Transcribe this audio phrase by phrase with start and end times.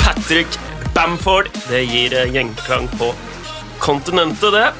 [0.00, 0.58] Patrick
[0.94, 1.48] Bamford.
[1.68, 3.12] Det gir gjengklang gjenklang på
[3.78, 4.72] kontinentet, det.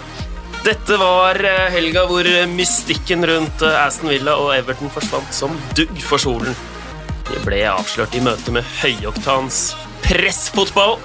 [0.64, 5.95] Dette var eh, helga hvor mystikken rundt eh, Aston Villa og Everton forsvant som dugg
[6.02, 6.56] for solen.
[7.28, 10.98] De ble avslørt i møte med høyoktans pressfotball.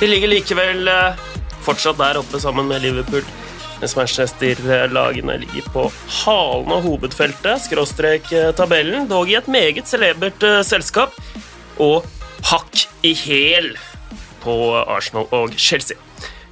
[0.00, 1.28] De ligger likevel eh,
[1.66, 3.24] fortsatt der oppe sammen med Liverpool,
[3.80, 5.86] mens Manchester-lagene ligger på
[6.24, 11.14] halen av hovedfeltet, skråstrek eh, tabellen, dog i et meget celebert eh, selskap,
[11.78, 12.06] og
[12.46, 13.72] hakk i hæl
[14.42, 15.98] på Arsenal og Chelsea.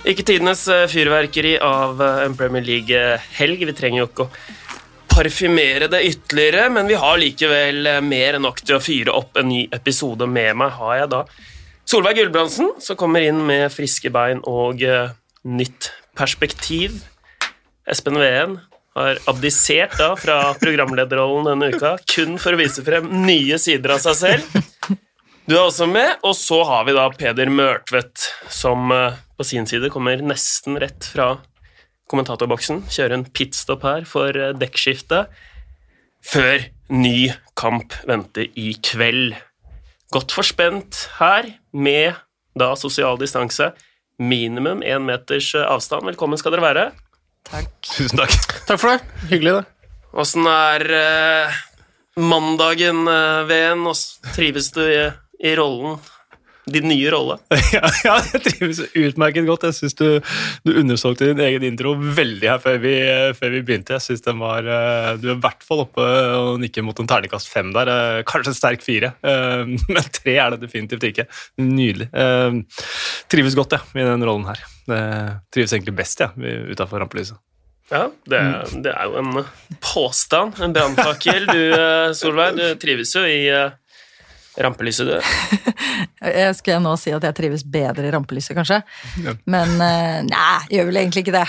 [0.06, 3.64] Ikke tidenes eh, fyrverkeri av eh, en Premier League-helg.
[3.66, 4.30] Vi trenger jo ikke å
[5.16, 9.40] parfymere det ytterligere, men vi har likevel eh, mer enn nok til å fyre opp
[9.40, 10.28] en ny episode.
[10.30, 11.24] Med meg har jeg da
[11.86, 14.82] Solveig Gulbrandsen, som kommer inn med friske bein og
[15.46, 16.96] nytt perspektiv.
[17.86, 18.56] Espen Ween
[18.96, 24.02] har abdisert da fra programlederrollen denne uka, kun for å vise frem nye sider av
[24.02, 24.66] seg selv.
[25.46, 29.68] Du er også med, og så har vi da Peder Mørtvedt, som eh, på sin
[29.70, 31.36] side kommer nesten rett fra
[32.10, 32.82] kommentatorboksen.
[32.90, 35.30] Kjører en pitstop her for dekkskiftet
[36.26, 39.36] før ny kamp venter i kveld.
[40.14, 42.18] Godt forspent her, med
[42.58, 43.70] da sosial distanse.
[44.18, 46.06] Minimum én meters eh, avstand.
[46.08, 46.84] Velkommen skal dere være.
[47.46, 47.70] Takk.
[47.84, 48.34] Tusen takk.
[48.66, 49.26] Takk for det.
[49.30, 49.90] Hyggelig, det.
[50.16, 51.58] Åssen er eh,
[52.16, 53.84] mandagen, eh, Ven?
[54.32, 55.04] Trives du i,
[55.40, 55.98] i rollen?
[56.66, 57.36] Din nye rolle?
[57.76, 59.68] Ja, ja, jeg trives utmerket godt.
[59.68, 60.06] Jeg syns du,
[60.66, 62.94] du undersolgte din egen intro veldig her før vi,
[63.38, 63.94] før vi begynte.
[63.94, 67.06] Jeg synes den var, eh, Du er i hvert fall oppe og nikker mot en
[67.06, 67.86] terningkast fem der.
[67.92, 69.62] eh, Kanskje en sterk fire, eh,
[69.94, 71.28] men tre er det definitivt ikke.
[71.62, 72.08] Nydelig.
[73.30, 74.66] Trives godt, ja, i den rollen her.
[75.54, 76.32] Trives egentlig best, ja,
[76.72, 77.38] utafor rampelyset.
[77.94, 78.42] Ja, det,
[78.82, 79.44] det er jo en
[79.78, 81.46] påstand, en brannfakkel.
[81.46, 81.60] Du,
[82.18, 83.44] Solveig, du trives jo i
[84.62, 85.16] rampelyset, du.
[86.40, 88.80] Jeg skal nå si at jeg trives bedre i rampelyset, kanskje.
[89.22, 89.34] Ja.
[89.52, 91.46] Men eh, nei, jeg gjør vel egentlig ikke det.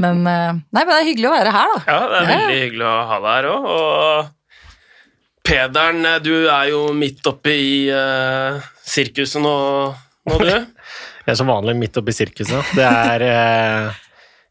[0.00, 1.78] Men eh, nei, men det er hyggelig å være her, da.
[1.88, 2.36] Ja, det er Ja.
[2.36, 3.68] veldig hyggelig å ha deg her òg.
[3.72, 4.32] Og
[5.46, 9.54] Pederen, eh, du er jo midt oppe i uh, sirkuset nå,
[10.26, 10.50] nå, du.
[11.26, 12.74] Jeg er som vanlig midt oppe i sirkuset.
[12.76, 14.02] Det er uh,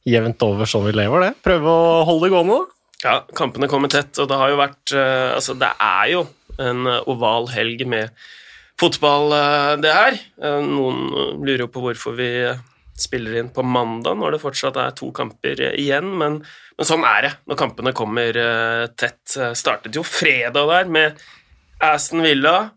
[0.08, 1.34] jevnt over sånn vi lever, det.
[1.46, 2.72] Prøve å holde det gående, da.
[3.06, 6.26] Ja, kampene kommer tett, og det har jo vært uh, Altså, det er jo
[6.62, 8.14] en eh, oval helg med
[8.80, 10.18] fotball, eh, det her.
[10.42, 12.30] Eh, noen lurer jo på hvorfor vi
[13.00, 16.38] spiller inn på mandag når det fortsatt er to kamper igjen, men,
[16.78, 18.38] men sånn er det når kampene kommer
[18.96, 19.36] tett.
[19.36, 21.26] Startet jo fredag der med
[21.84, 22.70] Aston Villa,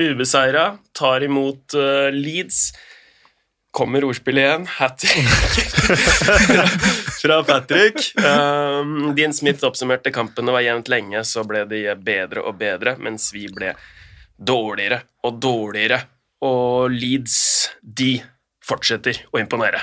[0.00, 1.76] ubeseira, tar imot
[2.16, 2.70] Leeds.
[3.74, 4.66] Kommer ordspillet igjen.
[4.70, 5.02] Hat
[7.22, 8.12] fra Patrick.
[8.22, 13.32] Um, Dean Smith oppsummerte kampene var jevnt lenge, så ble de bedre og bedre, mens
[13.34, 13.72] vi ble
[14.38, 15.98] dårligere og dårligere.
[16.46, 17.34] Og Leeds,
[17.82, 18.22] de
[18.62, 19.82] fortsetter å imponere.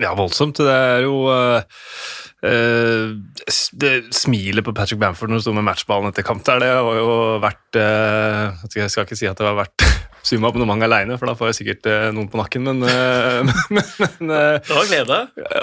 [0.00, 0.64] Ja, voldsomt.
[0.64, 1.60] Det er jo uh,
[2.44, 3.16] uh,
[3.80, 7.00] det Smilet på Patrick Bamford når han sto med matchballen etter kamp der, det har
[7.00, 9.84] jo vært uh, Jeg skal ikke si at det har vært
[10.26, 14.34] summaabonnement aleine, for da får jeg sikkert eh, noen på nakken, men, eh, men, men
[14.34, 15.20] eh, Det var glede.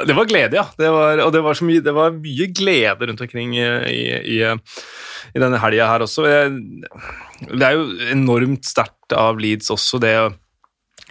[0.07, 0.67] Det var glede, ja.
[0.79, 4.37] Det var, og det var, så mye, det var mye glede rundt omkring i, i,
[4.43, 6.27] i, denne helga her også.
[6.27, 10.15] Det er jo enormt sterkt av Leeds også, det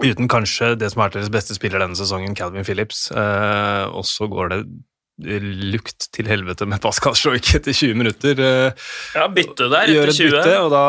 [0.02, 3.10] uten kanskje det som er deres beste spiller denne sesongen, Calvin Phillips.
[3.12, 4.62] Også og så går det
[5.72, 8.38] lukt til helvete med Pascal Stroik etter 20 minutter.
[8.38, 10.30] Eh, Ja, bytte der gjør et 20.
[10.34, 10.84] bytte, og da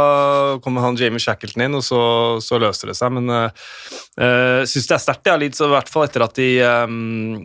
[0.64, 2.02] kommer han Jamie Shackleton inn, og så,
[2.44, 3.14] så løser det seg.
[3.16, 6.50] Men uh, syns det er sterkt, ja, og i hvert fall etter at de,
[6.88, 7.44] um,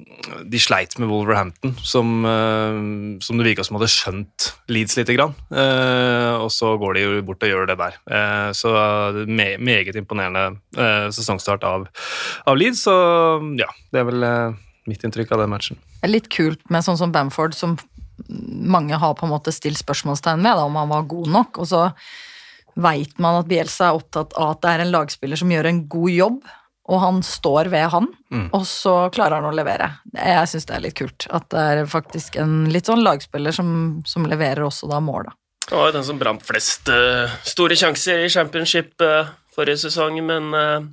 [0.49, 5.37] de sleit med Wolverhampton, som, uh, som det virka som hadde skjønt Leeds lite grann.
[5.53, 7.99] Uh, og så går de jo bort og gjør det der.
[8.09, 8.73] Uh, så
[9.29, 11.87] me meget imponerende eh, sesongstart av,
[12.47, 12.97] av Leeds, så
[13.59, 14.59] ja, det er vel eh,
[14.89, 15.79] mitt inntrykk av den matchen.
[16.01, 17.77] Det er litt kult med sånn som Bamford, som
[18.29, 21.61] mange har på en måte stilt spørsmålstegn ved, da, om han var god nok.
[21.63, 21.85] Og så
[22.79, 25.85] veit man at Bielsa er opptatt av at det er en lagspiller som gjør en
[25.91, 26.41] god jobb,
[26.89, 28.49] og han står ved han, Mm.
[28.53, 29.87] og så klarer han å levere.
[30.15, 31.27] Jeg syns det er litt kult.
[31.33, 35.33] At det er faktisk en litt sånn lagspiller som, som leverer også da mål, da.
[35.69, 40.17] Det var jo den som brant flest uh, store sjanser i championship uh, forrige sesong,
[40.25, 40.87] men eh,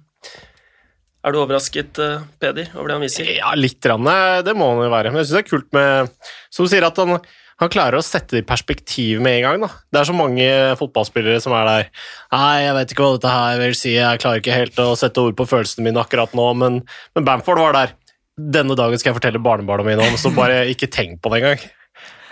[1.26, 3.32] er du overrasket, eh, Peder, over det han viser?
[3.40, 3.82] Ja, litt.
[3.86, 5.12] Rann, eh, det må han jo være.
[5.12, 6.14] Men jeg syns det er kult med
[6.54, 7.18] Som du sier, at han,
[7.62, 9.66] han klarer å sette det i perspektiv med en gang.
[9.66, 9.70] Da.
[9.92, 10.50] Det er så mange
[10.80, 11.88] fotballspillere som er der
[12.36, 15.24] Nei, jeg vet ikke hva dette her vil si, jeg klarer ikke helt å sette
[15.24, 16.84] ord på følelsene mine akkurat nå, men,
[17.16, 17.96] men Bamford var der.
[18.36, 21.68] Denne dagen skal jeg fortelle barnebarna mine om, så bare ikke tenk på det engang.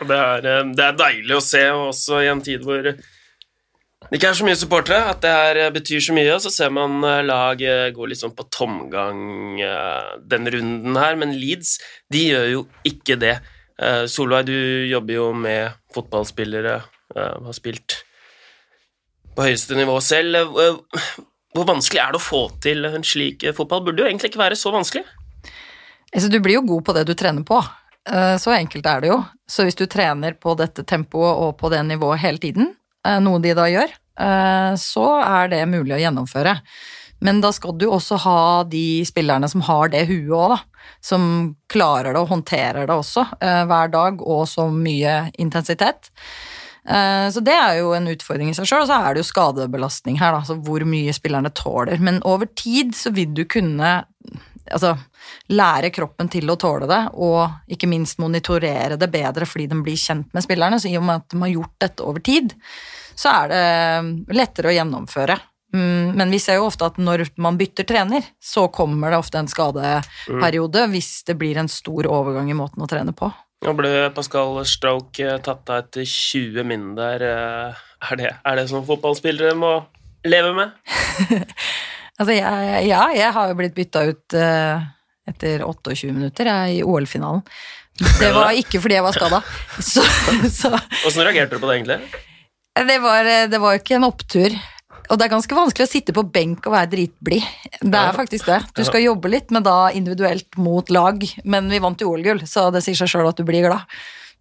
[0.03, 2.93] Det er, eh, det er deilig å se, også i en tid hvor
[4.13, 6.35] det ikke er så mye supportere, at det her eh, betyr så mye.
[6.35, 9.57] Og så ser man eh, lag eh, gå litt sånn på tomgang
[10.29, 11.79] den runden her, men Leeds
[12.13, 13.39] de gjør jo ikke det.
[14.13, 16.75] Solveig, du jobber jo med fotballspillere,
[17.17, 17.95] har spilt
[19.33, 20.53] på høyeste nivå selv.
[21.57, 23.81] Hvor vanskelig er det å få til en slik fotball?
[23.87, 25.01] Burde jo egentlig ikke være så vanskelig.
[26.13, 27.57] Altså, du blir jo god på det du trener på.
[28.05, 29.17] Så enkelt er det jo.
[29.49, 32.71] Så hvis du trener på dette tempoet og på det nivået hele tiden,
[33.25, 33.97] noe de da gjør,
[34.77, 36.57] så er det mulig å gjennomføre.
[37.23, 40.89] Men da skal du også ha de spillerne som har det huet òg, da.
[41.03, 41.23] Som
[41.71, 46.11] klarer det og håndterer det også eh, hver dag, og så mye intensitet.
[46.83, 49.29] Eh, Så det er jo en utfordring i seg sjøl, og så er det jo
[49.29, 52.03] skadebelastning her, da, Så hvor mye spillerne tåler.
[52.03, 54.01] Men over tid så vil du kunne
[54.71, 54.97] altså,
[55.47, 59.95] lære kroppen til å tåle det, og ikke minst monitorere det bedre fordi den blir
[59.99, 60.79] kjent med spillerne.
[60.83, 62.51] Så i og med at de har gjort dette over tid,
[63.15, 65.37] så er det lettere å gjennomføre.
[65.73, 69.39] Mm, Men vi ser jo ofte at når man bytter trener, så kommer det ofte
[69.41, 73.31] en skadeperiode hvis det blir en stor overgang i måten å trene på.
[73.63, 77.23] Nå ble Pascal Stroke eh, tatt av etter 20 min der.
[77.23, 79.77] eh, Er det, er det som fotballspillere må
[80.27, 80.75] leve med?
[82.13, 84.83] Altså, jeg, ja, jeg har jo blitt bytta ut eh,
[85.25, 87.41] etter 28 minutter jeg, i OL-finalen.
[87.97, 89.39] Det var ikke fordi jeg var skada.
[89.81, 91.97] Åssen reagerte du på det, egentlig?
[92.73, 94.55] Det var, det var ikke en opptur.
[95.11, 97.43] Og det er ganske vanskelig å sitte på benk og være dritblid.
[97.81, 98.59] Det er faktisk det.
[98.77, 101.23] Du skal jobbe litt, men da individuelt mot lag.
[101.43, 103.83] Men vi vant jo OL-gull, så det sier seg sjøl at du blir glad.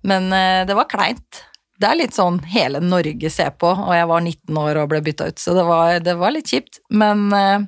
[0.07, 1.43] Men eh, det var kleint.
[1.83, 5.01] Det er litt sånn hele Norge ser på, og jeg var 19 år og ble
[5.03, 6.79] bytta ut, så det var, det var litt kjipt.
[6.95, 7.65] Men, eh,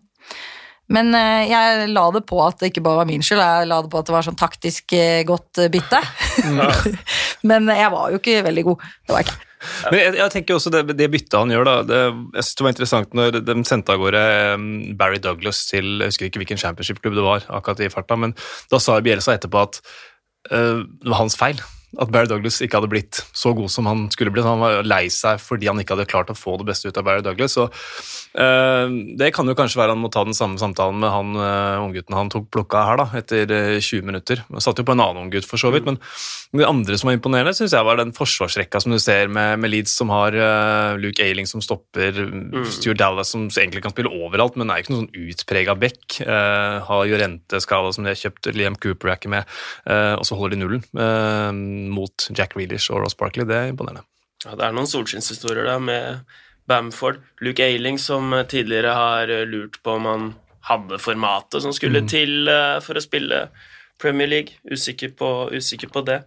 [0.94, 3.80] men eh, jeg la det på at det ikke bare var min skyld, jeg la
[3.82, 6.02] det på at det var sånn taktisk eh, godt eh, bytte.
[7.50, 8.86] men jeg var jo ikke veldig god.
[9.02, 9.53] Det var jeg ikke.
[9.90, 11.76] Men jeg, jeg tenker også det, det byttet han gjør, da.
[11.88, 12.00] Det,
[12.36, 14.24] jeg synes det var interessant når de sendte av gårde
[14.54, 14.66] um,
[14.98, 18.36] Barry Douglas til Jeg husker ikke hvilken championship-klubb det var, akkurat i farta, men
[18.72, 19.80] da sa Bielsa etterpå at
[20.52, 21.62] uh, det var hans feil.
[22.00, 24.46] At Barry Douglas ikke hadde blitt så god som han skulle blitt.
[24.46, 27.06] Han var lei seg fordi han ikke hadde klart å få det beste ut av
[27.06, 27.54] Barry Douglas.
[27.54, 31.34] Så, uh, det kan jo kanskje være han må ta den samme samtalen med han
[31.38, 34.42] uh, unggutten han tok plukka her, da, etter uh, 20 minutter.
[34.50, 36.00] Han satt jo på en annen unggutt, for så vidt, men
[36.54, 39.72] det andre som var imponerende, syns jeg var den forsvarsrekka som du ser med, med
[39.72, 42.18] Leeds, som har uh, Luke Ailing som stopper,
[42.74, 46.18] Stuart Dallas som egentlig kan spille overalt, men er jo ikke noen sånn utprega back.
[46.84, 49.48] Har Jorente-skala som de har kjøpt, Liam Cooper er ikke med,
[50.18, 51.50] og så holder de nullen uh,
[51.92, 53.46] mot Jack Reelish og Ross Barkley.
[53.48, 54.06] Det er imponerende.
[54.44, 56.24] Ja, det er noen solskinnshistorier da med
[56.68, 57.20] Bamford.
[57.44, 60.26] Luke Ailing som tidligere har lurt på om han
[60.64, 63.46] hadde formatet som skulle til eh, for å spille
[64.00, 64.56] Premier League.
[64.64, 66.22] Usikker på, usikker på det.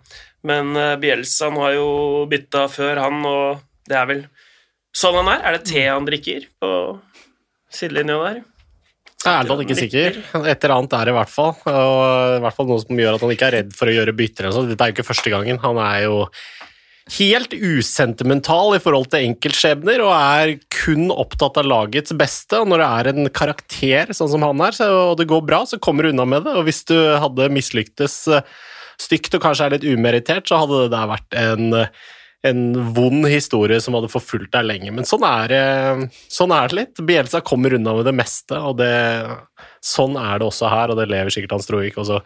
[0.48, 1.90] Men eh, Bielsa han har jo
[2.30, 4.24] bytta før, han, og det er vel
[4.96, 5.44] sånn han er.
[5.44, 6.72] Er det te han drikker på
[7.74, 8.46] sidelinja der?
[9.26, 10.18] Jeg er talt ikke sikker.
[10.46, 11.56] Et eller annet er det i hvert fall.
[11.66, 14.16] Og i hvert fall noe som gjør at han ikke er redd for å gjøre
[14.16, 14.50] bytter.
[14.70, 15.60] Dette er jo ikke første gangen.
[15.64, 16.20] Han er jo
[17.18, 22.62] helt usentimental i forhold til enkeltskjebner og er kun opptatt av lagets beste.
[22.62, 25.64] Og når det er en karakter sånn som han er, så, og det går bra,
[25.68, 26.54] så kommer du unna med det.
[26.60, 28.46] Og hvis du hadde mislyktes eh,
[29.02, 31.82] stygt og kanskje er litt umeritert, så hadde det der vært en
[32.50, 34.94] en vond historie som hadde forfulgt deg lenge.
[34.96, 35.54] Men sånn er,
[36.32, 37.04] sånn er det litt.
[37.08, 38.92] Bielsa kommer unna med det meste, og det,
[39.84, 42.22] sånn er det også her, og det lever sikkert Hans Troik også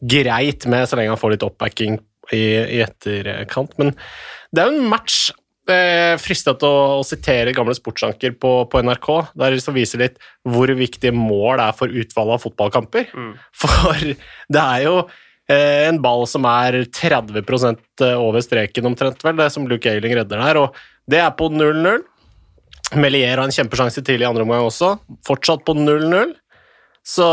[0.00, 1.98] greit med, så lenge han får litt oppbacking
[2.34, 2.44] i,
[2.78, 3.76] i etterkant.
[3.80, 3.92] Men
[4.52, 5.18] det er jo en match
[5.70, 10.70] eh, fristet å, å sitere gamle sportsanker på, på NRK, der som viser litt hvor
[10.78, 13.08] viktig mål er for utvalget av fotballkamper.
[13.62, 14.98] For det er jo
[15.52, 17.42] en ball som er 30
[18.16, 20.78] over streken omtrent, vel, det som Luke Ayling redder der, og
[21.10, 22.02] det er på 0-0.
[22.98, 26.34] Melier har en kjempesjanse tidlig i andre omgang også, fortsatt på 0-0.
[27.06, 27.26] Så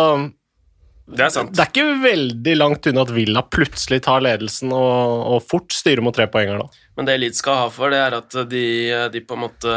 [1.09, 1.51] Det er sant.
[1.53, 6.05] det er ikke veldig langt unna at Villa plutselig tar ledelsen og, og fort styrer
[6.05, 6.67] mot tre poenger da.
[6.97, 8.65] Men det Leeds skal ha for, det er at de,
[9.13, 9.73] de på en måte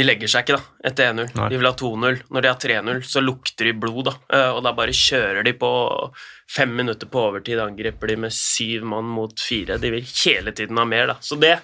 [0.00, 1.32] De legger seg ikke da, etter 1-0.
[1.36, 1.48] Nei.
[1.52, 2.20] De vil ha 2-0.
[2.32, 4.14] Når de har 3-0, så lukter de blod, da.
[4.32, 5.70] Eh, Og da bare kjører de på
[6.50, 7.60] fem minutter på overtid.
[7.60, 9.76] Angriper de med syv mann mot fire.
[9.82, 11.18] De vil hele tiden ha mer, da.
[11.20, 11.58] Så det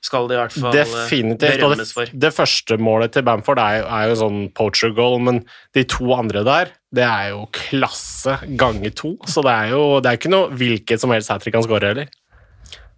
[0.00, 1.58] skal de i hvert fall eh, Definitivt.
[1.60, 2.12] Berømmes det, for.
[2.24, 5.42] det første målet til Bamford er er jo sånn poacher goal, men
[5.76, 9.16] de to andre der, det er jo klasse ganger to.
[9.28, 11.92] Så det er jo det er ikke noe hvilket som helst hat trick han skårer
[11.92, 12.08] heller.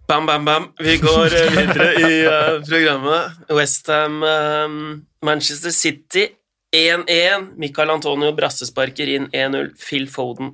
[0.07, 0.63] Bam, bam, bam.
[0.79, 3.31] Vi går eh, videre i uh, programmet.
[3.49, 4.67] Westham, uh,
[5.25, 6.27] Manchester City
[6.75, 7.53] 1-1.
[7.55, 9.71] Michael Antonio brassesparker inn 1-0.
[9.79, 10.51] Phil Foden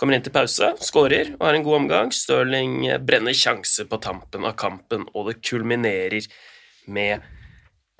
[0.00, 2.12] kommer inn til pause, skårer og har en god omgang.
[2.14, 6.26] Stirling eh, brenner sjanse på tampen av kampen, og det kulminerer
[6.90, 7.22] med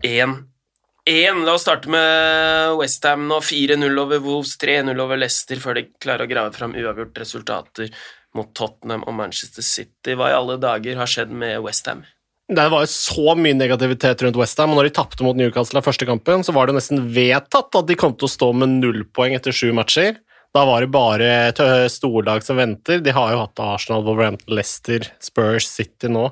[0.03, 1.45] 1-1.
[1.47, 3.39] La oss starte med Westham nå.
[3.45, 7.95] 4-0 over Wolves, 3-0 over Leicester før de klarer å grave fram uavgjort resultater
[8.37, 10.15] mot Tottenham og Manchester City.
[10.15, 12.05] Hva i alle dager har skjedd med Westham?
[12.51, 15.87] Det var jo så mye negativitet rundt Westham, og når de tapte mot Newcastle i
[15.87, 19.05] første kampen, så var det nesten vedtatt at de kom til å stå med null
[19.15, 20.19] poeng etter sju matcher.
[20.51, 22.99] Da var det bare storlag som venter.
[23.05, 26.27] De har jo hatt Arsenal, Wolverhampton, Leicester, Spurs, City nå.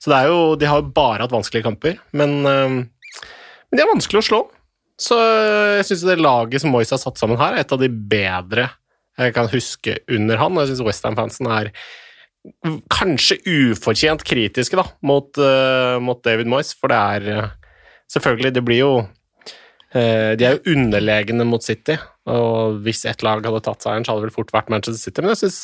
[0.00, 4.22] Så jo, de har jo bare hatt vanskelige kamper, men, øh, men de er vanskelig
[4.22, 4.40] å slå.
[5.00, 7.88] Så jeg syns det laget som Moyes har satt sammen her, er et av de
[7.88, 8.68] bedre
[9.20, 10.58] jeg kan huske under han.
[10.62, 11.70] Jeg syns Westham-fansen er
[12.92, 17.56] kanskje ufortjent kritiske da, mot, uh, mot, David Moyes, for det er uh,
[18.10, 23.44] Selvfølgelig, det blir jo uh, De er jo underlegne mot City, og hvis ett lag
[23.44, 25.60] hadde tatt seieren, så hadde det vel fort vært Manchester City, men jeg syns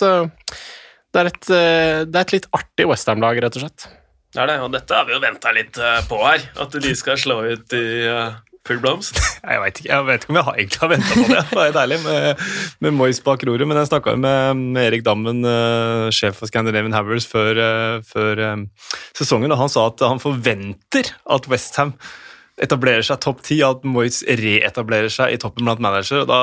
[1.16, 3.88] det, er et, det er et litt artig Westham-lag, rett og slett.
[4.36, 5.78] Det er det, og dette har vi jo venta litt
[6.10, 7.86] på her, at de skal slå ut i
[8.66, 9.20] Full blomst?
[9.46, 11.74] Jeg vet, ikke, vet ikke om jeg har, egentlig har venta på det, det er
[11.76, 12.40] deilig med,
[12.82, 13.68] med Moyes bak roret.
[13.70, 18.42] Men jeg snakka med, med, Erik Dammen, uh, sjef for Scandinavian Havers, før, uh, før
[18.56, 18.64] um,
[19.14, 21.94] sesongen, og han sa at han forventer at Westham
[22.56, 26.24] etablerer seg topp ti, at Moyes reetablerer seg i toppen blant manager.
[26.28, 26.38] Da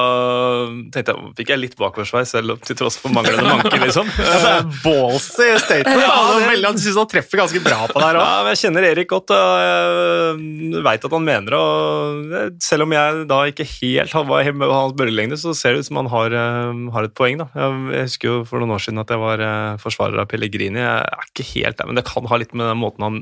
[0.93, 4.09] tenkte jeg, fikk jeg litt bakoversveis, selv til tross for manglende manke, liksom.
[4.21, 5.91] ja, ballsy statement.
[6.03, 6.47] Ja, det...
[6.51, 8.25] Veldig, han syns han treffer ganske bra på det her òg.
[8.27, 12.43] Ja, jeg kjenner Erik godt, og jeg veit at han mener det.
[12.65, 16.11] Selv om jeg da ikke helt var hans bølgelengde, så ser det ut som han
[16.13, 17.41] har, eh, har, et poeng.
[17.41, 17.49] da.
[17.57, 20.83] Jeg husker jo for noen år siden at jeg var eh, forsvarer av Pellegrini.
[20.83, 23.19] Jeg er ikke helt der, men det kan ha litt med den måten han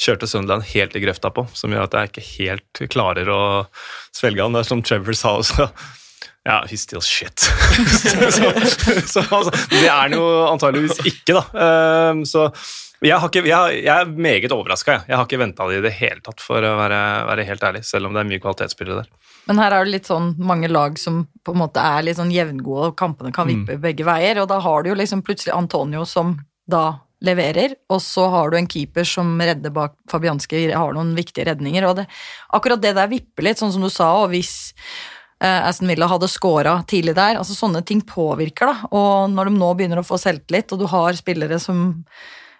[0.00, 3.42] kjørte Sunderland helt i grøfta på, som gjør at jeg ikke helt klarer å
[4.14, 4.54] svelge han.
[4.54, 5.68] Det er som Trevor sa også.
[6.42, 7.38] Ja, he's still shit.
[8.34, 8.48] så,
[9.06, 11.44] så, altså, det er han jo antageligvis ikke, da.
[11.54, 12.48] Uh, så
[13.02, 14.96] jeg, ikke, jeg, jeg, er meget overraska.
[14.96, 15.04] Jeg.
[15.10, 16.98] jeg har ikke venta det i det hele tatt, for å være,
[17.30, 17.82] være, helt ærlig.
[17.86, 19.30] Selv om det er mye kvalitetsspillere der.
[19.50, 22.30] Men her er det litt sånn mange lag som på en måte er litt sånn
[22.34, 23.82] jevngode, og kampene kan vippe mm.
[23.82, 24.38] begge veier.
[24.42, 26.36] Og da har du jo liksom plutselig Antonio som
[26.70, 26.84] da
[27.22, 31.86] leverer, og så har du en keeper som redder bak Fabianski, har noen viktige redninger.
[31.88, 32.06] og det,
[32.54, 34.52] Akkurat det der vipper litt, sånn som du sa, og hvis
[35.42, 38.92] eh, Aston Villa hadde scora tidlig der altså Sånne ting påvirker, da.
[38.92, 41.90] Og når de nå begynner å få selvtillit, og du har spillere som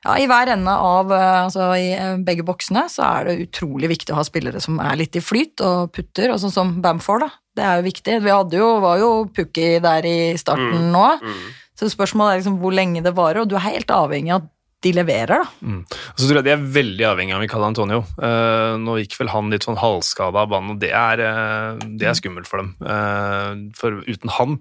[0.03, 3.93] ja, I hver ende av uh, altså i uh, begge boksene så er det utrolig
[3.93, 7.23] viktig å ha spillere som er litt i flyt og putter, og sånn som Bamford.
[7.23, 7.31] da.
[7.55, 8.17] Det er jo viktig.
[8.25, 11.05] Vi jo, var jo Pukki der i starten mm, nå.
[11.23, 11.45] Mm.
[11.83, 14.51] Så spørsmålet er liksom hvor lenge det varer, og du er helt avhengig av at
[14.83, 15.47] de leverer, da.
[15.63, 15.81] Mm.
[16.17, 18.03] Så tror jeg De er veldig avhengig av Michael Antonio.
[18.19, 22.09] Uh, nå gikk vel han litt sånn halvskada av banen, og det er, uh, det
[22.09, 22.75] er, skummelt for dem.
[22.83, 24.61] Uh, for uten han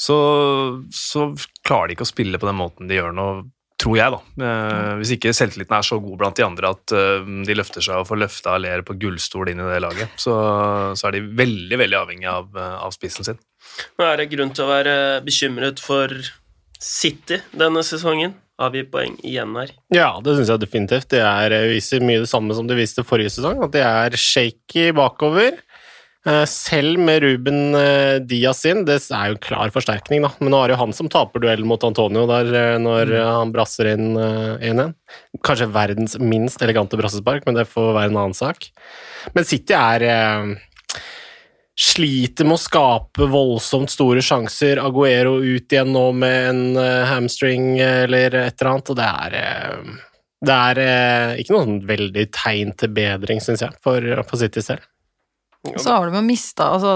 [0.00, 0.18] så,
[0.96, 1.30] så,
[1.66, 3.26] klarer de ikke å spille på den måten de gjør nå,
[3.80, 4.48] tror jeg, da.
[5.00, 6.92] hvis ikke selvtilliten er så god blant de andre at
[7.48, 10.34] de løfter seg og får løfta Aller på gullstol inn i det laget, så,
[10.92, 13.40] så er de veldig, veldig avhengig av, av spissen sin.
[13.96, 16.12] Nå er det grunn til å være bekymret for
[16.80, 19.72] City denne sesongen avgi poeng igjen her.
[19.92, 21.10] Ja, det syns jeg definitivt.
[21.12, 24.16] Det er, eh, viser mye det samme som det viste forrige sesong, at de er
[24.16, 25.58] shaky bakover.
[26.26, 30.30] Eh, selv med Ruben eh, Diaz inn, det er jo en klar forsterkning, da.
[30.40, 33.24] Men nå er det jo han som taper duellen mot Antonio der når mm.
[33.24, 34.92] han brasser inn 1-1.
[35.40, 38.68] Kanskje verdens minst elegante brassespark, men det får være en annen sak.
[39.32, 40.04] Men City er
[41.80, 44.82] sliter med å skape voldsomt store sjanser.
[44.82, 49.36] Aguero ut igjen nå med en uh, hamstring eller et eller annet, og det er
[49.40, 49.98] uh,
[50.40, 54.64] Det er uh, ikke noe sånn veldig tegn til bedring, syns jeg, for, for City
[54.64, 54.84] selv.
[55.76, 56.94] Så har de jo mista altså,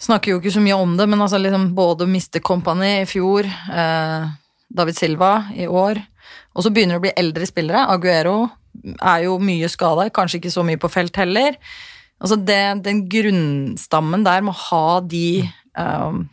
[0.00, 3.44] Snakker jo ikke så mye om det, men altså liksom både miste Company i fjor,
[4.72, 6.00] David Silva i år,
[6.56, 7.82] og så begynner det å bli eldre spillere.
[7.92, 8.46] Aguero
[8.96, 11.58] er jo mye skada, kanskje ikke så mye på felt heller.
[12.20, 15.42] Altså det, den grunnstammen der må ha de
[15.78, 16.26] um,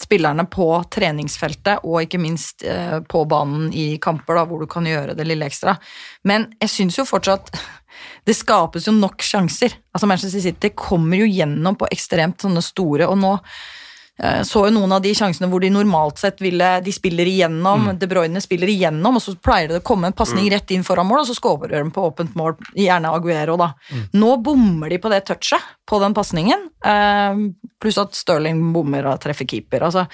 [0.00, 4.88] spillerne på treningsfeltet, og ikke minst uh, på banen i kamper, da, hvor du kan
[4.88, 5.76] gjøre det lille ekstra.
[6.28, 7.52] Men jeg syns jo fortsatt
[8.28, 9.76] det skapes jo nok sjanser.
[9.94, 13.36] Altså Manchester City kommer jo gjennom på ekstremt sånne store, og nå
[14.44, 18.00] så jo noen av de sjansene hvor de normalt sett ville De spiller igjennom, mm.
[18.00, 20.50] De Bruyne spiller igjennom, og så pleier det å komme en pasning mm.
[20.56, 23.72] rett inn foran mål, og så skårer de på åpent mål, gjerne Aguero, da.
[23.88, 24.04] Mm.
[24.20, 27.42] Nå bommer de på det touchet på den pasningen, eh,
[27.80, 29.88] pluss at Sterling bommer og treffer keeper.
[29.88, 30.06] altså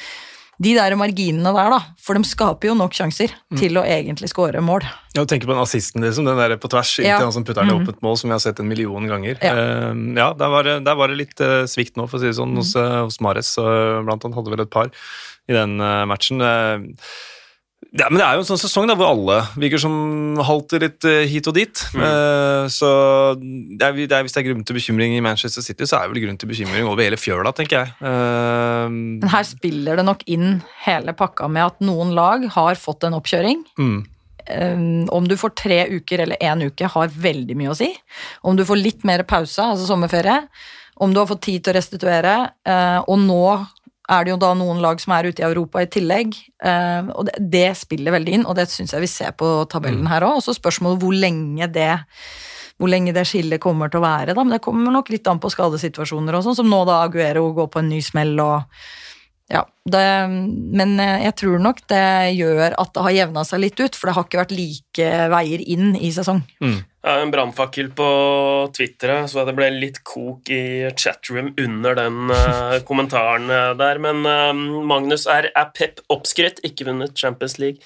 [0.63, 3.59] de der marginene der, da, for de skaper jo nok sjanser mm.
[3.61, 4.87] til å egentlig skåre mål.
[5.13, 7.21] Ja, du tenker på den assisten, liksom, den der på tvers inntil ja.
[7.21, 7.85] han som putter den i mm.
[7.85, 9.37] åpent mål, som vi har sett en million ganger.
[9.45, 12.25] Ja, uh, ja der, var det, der, var det, litt uh, svikt nå, for å
[12.25, 13.55] si det sånn, hos, uh, hos Mares.
[13.57, 14.93] blant annet hadde vel et par
[15.47, 15.77] i den
[16.11, 16.43] matchen.
[17.97, 19.95] Ja, men Det er jo en sånn sesong da, hvor alle virker som
[20.45, 21.83] halter litt eh, hit og dit.
[21.97, 22.89] Eh, så
[23.39, 26.07] det er, det er, hvis det er grunn til bekymring i Manchester City, så er
[26.07, 27.95] det vel grunn til bekymring over hele fjøla, tenker jeg.
[28.01, 33.09] Uh, Men her spiller det nok inn hele pakka med at noen lag har fått
[33.09, 33.65] en oppkjøring.
[33.81, 34.05] mm,
[34.47, 37.89] Um, om du får tre uker eller én uke, har veldig mye å si.
[38.47, 40.37] Om du får litt mer pause, altså sommerferie,
[41.03, 42.35] om du har fått tid til å restituere,
[43.11, 43.41] og nå
[44.09, 47.27] er det jo da noen lag som er ute i Europa i tillegg, eh, og
[47.29, 50.39] det, det spiller veldig inn, og det syns jeg vi ser på tabellen her òg.
[50.39, 51.95] Og så spørsmålet hvor lenge det
[52.77, 54.35] hvor lenge det skillet kommer til å være.
[54.37, 54.43] Da.
[54.45, 57.71] Men det kommer nok litt an på skadesituasjoner, og sånn, som nå da Aguero går
[57.73, 58.35] på en ny smell.
[58.43, 58.67] og
[59.53, 63.81] ja, det, Men eh, jeg tror nok det gjør at det har jevna seg litt
[63.81, 66.43] ut, for det har ikke vært like veier inn i sesong.
[67.07, 68.07] Ja, en brannfakkel på
[68.75, 74.01] Twitter, så det ble litt kok i chatroom under den eh, kommentaren eh, der.
[74.03, 77.79] Men eh, Magnus er, er pep oppskrytt, ikke vunnet Champions League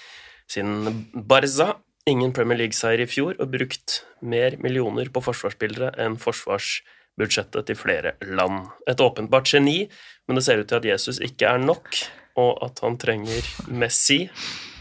[0.48, 1.74] siden Barza.
[2.08, 8.14] Ingen Premier League-seier i fjor, og brukt mer millioner på forsvarsspillere enn forsvarsbudsjettet til flere
[8.24, 8.70] land.
[8.88, 9.82] Et åpenbart geni,
[10.30, 11.96] men det ser ut til at Jesus ikke er nok,
[12.38, 14.20] og at han trenger Messi,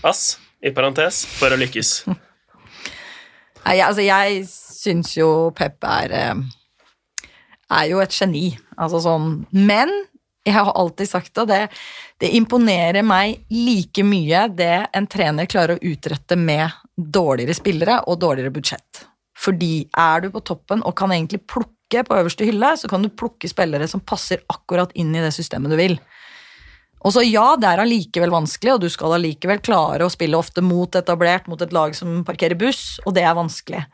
[0.05, 2.03] ass, i parentes, for å lykkes.
[3.65, 6.43] Nei, altså, jeg syns jo Pep er eh,
[7.73, 8.51] er jo et geni.
[8.79, 9.91] Altså sånn Men
[10.45, 11.59] jeg har alltid sagt det, det,
[12.21, 18.21] det imponerer meg like mye det en trener klarer å utrette med dårligere spillere og
[18.21, 19.03] dårligere budsjett.
[19.39, 23.09] Fordi er du på toppen og kan egentlig plukke på øverste hylle, så kan du
[23.09, 25.97] plukke spillere som passer akkurat inn i det systemet du vil.
[26.99, 30.61] Og så ja, det er allikevel vanskelig, og du skal allikevel klare å spille ofte
[30.61, 33.85] mot etablert, mot et lag som parkerer buss, og det er vanskelig.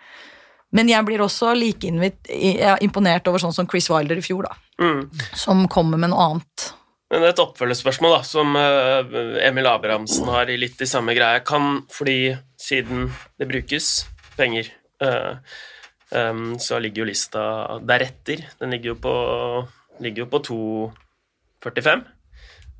[0.76, 4.58] Men jeg blir også like er imponert over sånn som Chris Wilder i fjor, da.
[4.82, 5.06] Mm.
[5.38, 6.72] Som kommer med noe annet.
[7.13, 9.13] Men et oppfølgespørsmål da, som eh,
[9.46, 11.43] Emil Abrahamsen har i litt i samme greie.
[11.48, 14.74] Kan, fordi siden det brukes penger,
[16.17, 17.45] em, så ligger jo lista
[17.86, 18.43] deretter.
[18.62, 19.15] Den ligger jo på,
[20.04, 22.06] ligger jo på 2,45.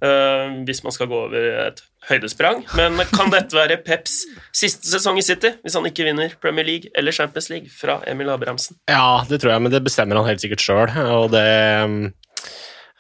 [0.04, 2.64] uh, hvis man skal gå over et høydesprang.
[2.78, 4.22] Men kan dette være Peps
[4.56, 8.32] siste sesong i City, hvis han ikke vinner Premier League eller Champions League fra Emil
[8.34, 8.80] Abrahamsen?
[8.92, 10.92] Ja, det tror jeg, men det bestemmer han helt sikkert sjøl.
[11.16, 11.46] Og det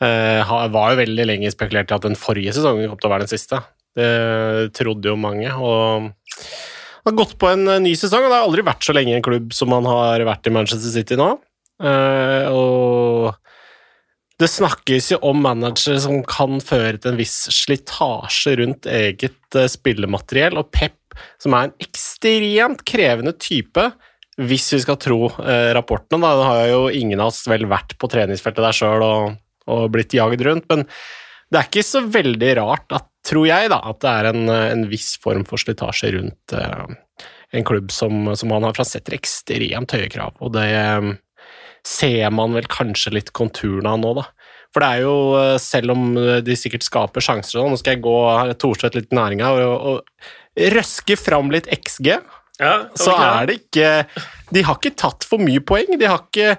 [0.01, 3.27] uh, var jo veldig lenge spekulert i at den forrige sesongen kom til å være
[3.27, 3.61] den siste.
[3.95, 5.51] Det trodde jo mange.
[5.55, 6.11] og
[7.09, 9.17] har gått på en eh, ny sesong, og det har aldri vært så lenge i
[9.19, 11.35] en klubb som han har vært i Manchester City nå.
[11.75, 18.87] Uh, og det snakkes jo om managere som kan føre til en viss slitasje rundt
[18.87, 23.89] eget uh, spillemateriell, og Pep, som er en ekstremt krevende type,
[24.35, 26.23] hvis vi skal tro uh, rapportene.
[26.23, 29.37] Da har jo ingen av oss vel vært på treningsfeltet der sjøl og,
[29.71, 30.87] og blitt jagd rundt, men
[31.51, 34.85] det er ikke så veldig rart, at, tror jeg, da, at det er en, en
[34.91, 36.85] viss form for slitasje rundt uh,
[37.55, 40.67] en klubb som, som han har, fra setter ekstremt høye krav, og det
[40.99, 41.15] um,
[41.85, 44.25] ser man vel kanskje litt konturene av nå, da.
[44.75, 46.01] For det er jo, eh, selv om
[46.43, 48.15] de sikkert skaper sjanser sånn, nå skal jeg gå
[48.59, 52.09] Thorstvedt litt i næringa og, og røske fram litt XG,
[52.59, 53.87] Ja, så er det ikke
[54.51, 55.97] De har ikke tatt for mye poeng.
[55.99, 56.53] De har ikke,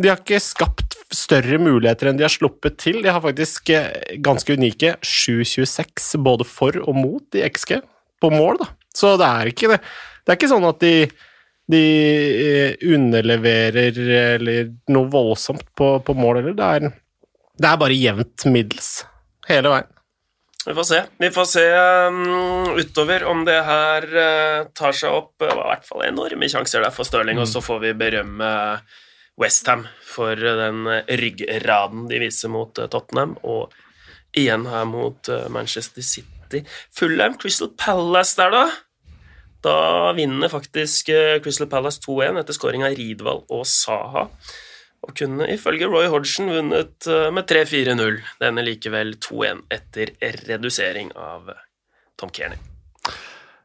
[0.00, 3.00] de har ikke skapt større muligheter enn de har sluppet til.
[3.04, 3.90] De har faktisk eh,
[4.24, 7.78] ganske unike 7-26 både for og mot i XG
[8.22, 8.68] på mål, da.
[8.94, 9.80] Så det er ikke det.
[10.24, 10.92] Det er ikke sånn at de,
[11.72, 11.82] de
[12.44, 16.58] eh, underleverer eller noe voldsomt på, på mål, eller.
[16.58, 16.94] Det er,
[17.60, 18.94] det er bare jevnt middels
[19.50, 19.90] hele veien.
[20.64, 21.00] Vi får se.
[21.20, 21.64] Vi får se
[22.08, 25.34] um, utover om det her uh, tar seg opp.
[25.36, 28.48] Det var i hvert fall enorme sjanser der for Stirling, og så får vi berømme
[29.40, 30.86] Westham for den
[31.20, 33.74] ryggraden de viser mot uh, Tottenham, og
[34.34, 36.64] igjen her mot Manchester City.
[36.94, 38.64] Fulham, Crystal Palace der, da.
[39.64, 39.76] Da
[40.12, 41.08] vinner faktisk
[41.42, 44.26] Crystal Palace 2-1 etter skåring av Ridvald og Saha
[45.04, 48.20] og kunne ifølge Roy Hodgson vunnet eh, med 3-4-0.
[48.40, 50.14] Denne likevel 2-1 etter
[50.48, 51.66] redusering av eh,
[52.20, 52.73] Tom Kearney.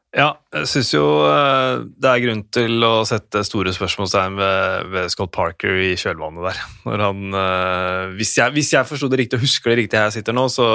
[0.09, 5.11] Ja, jeg syns jo eh, det er grunn til å sette store spørsmålstegn ved, ved
[5.13, 6.61] Scott Parker i kjølvannet der.
[6.87, 10.07] Når han, eh, hvis jeg, hvis jeg forsto det riktig og husker det riktig her
[10.07, 10.65] jeg sitter nå, så,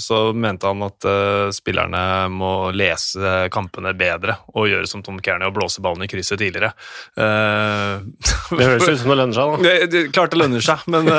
[0.00, 2.00] så mente han at eh, spillerne
[2.32, 6.72] må lese kampene bedre og gjøre som Tom Kearney og blåse ballen i krysset tidligere.
[7.12, 9.60] Det høres ut som det lønner seg, da.
[9.68, 11.12] det, det, klart det lønner seg, men,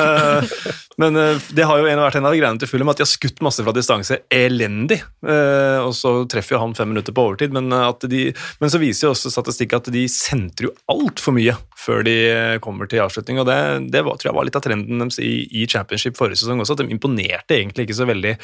[0.98, 1.22] men
[1.54, 3.62] det har jo en, vært en av greiene til Fulham at de har skutt masse
[3.62, 5.04] fra distanse elendig.
[5.22, 8.22] Og så treffer jo han fem minutter på overtid, men, eh, at de,
[8.62, 12.16] men så viser jo også statistikk at de sentrer jo altfor mye før de
[12.64, 13.40] kommer til avslutning.
[13.42, 13.60] og Det,
[13.94, 16.76] det var, tror jeg var litt av trenden deres i, i championship forrige sesong også,
[16.76, 18.36] at de imponerte egentlig ikke så veldig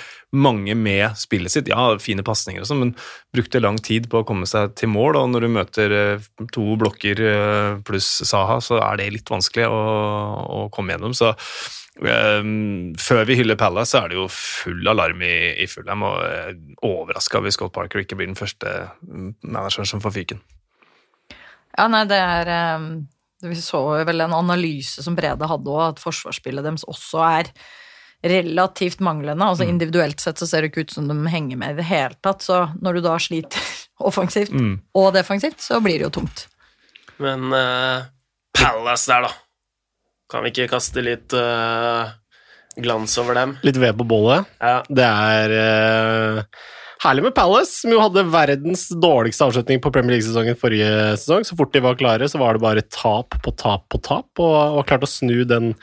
[0.45, 1.71] mange med spillet sitt.
[1.71, 2.93] Ja, fine pasninger og sånn, men
[3.35, 5.19] brukte lang tid på å komme seg til mål.
[5.19, 9.67] og Når du møter eh, to blokker eh, pluss Saha, så er det litt vanskelig
[9.69, 9.81] å,
[10.45, 11.15] å komme gjennom.
[11.17, 11.35] så
[11.95, 16.03] Um, før vi hyller Palace, så er det jo full alarm i, i Fulham.
[16.03, 16.51] og uh,
[16.83, 20.41] Overraska hvis Scott Parker ikke blir den første mm, manageren som får fyken.
[21.75, 22.89] Ja, nei, det er um,
[23.43, 27.51] Vi så vel en analyse som Brede hadde òg, at forsvarsspillet deres også er
[28.25, 29.45] relativt manglende.
[29.45, 29.69] altså mm.
[29.69, 32.43] Individuelt sett så ser det ikke ut som de henger med i det hele tatt.
[32.43, 33.71] Så når du da sliter
[34.09, 34.75] offensivt mm.
[34.99, 36.47] og defensivt, så blir det jo tungt.
[37.23, 38.03] Men uh,
[38.55, 39.44] Palace der, da.
[40.31, 42.09] Kan vi ikke kaste litt uh,
[42.81, 43.57] glans over dem?
[43.65, 44.49] Litt ved på bollet?
[44.63, 44.79] Ja.
[44.89, 50.55] Det er uh Herlig med Palace, som jo hadde verdens dårligste avslutning på Premier League-sesongen
[50.57, 50.87] forrige
[51.19, 51.43] sesong.
[51.45, 54.79] Så fort de var klare, så var det bare tap på tap på tap, og
[54.79, 55.73] var klart å snu den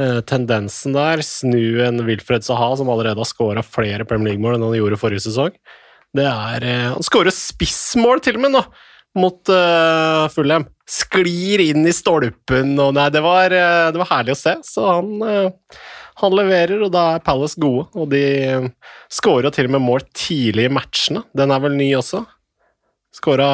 [0.00, 1.22] eh, tendensen der.
[1.22, 5.26] Snu en Wilfred Saha, som allerede har scora flere Premier League-mål enn han gjorde forrige
[5.28, 5.54] sesong.
[6.16, 8.64] Det er Han skårer spissmål, til og med, nå,
[9.18, 10.68] mot uh, Fulham.
[10.86, 14.86] Sklir inn i stolpen og Nei, det var, uh, det var herlig å se, så
[14.98, 15.80] han uh,
[16.22, 17.90] han leverer, og da er Palace gode.
[17.96, 18.22] Og de
[19.12, 21.26] skårer til og med mål tidlig i matchene.
[21.36, 22.22] Den er vel ny også.
[23.16, 23.48] Skåra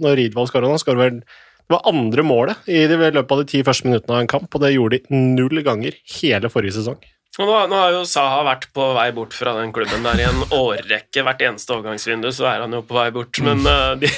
[0.00, 3.60] Når Ridvold skåra nå, skåra vel Det var andre målet i løpet av de ti
[3.66, 6.98] første minuttene av en kamp, og det gjorde de null ganger hele forrige sesong.
[7.36, 10.40] Nå, nå har jo Saha vært på vei bort fra den klubben der i en
[10.56, 11.24] årrekke.
[11.26, 14.08] Hvert eneste overgangsvindu så er han jo på vei bort, men uh, de,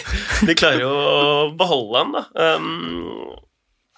[0.47, 1.19] de, klarer jo å
[1.59, 2.55] beholde han, da.
[2.63, 3.35] Um,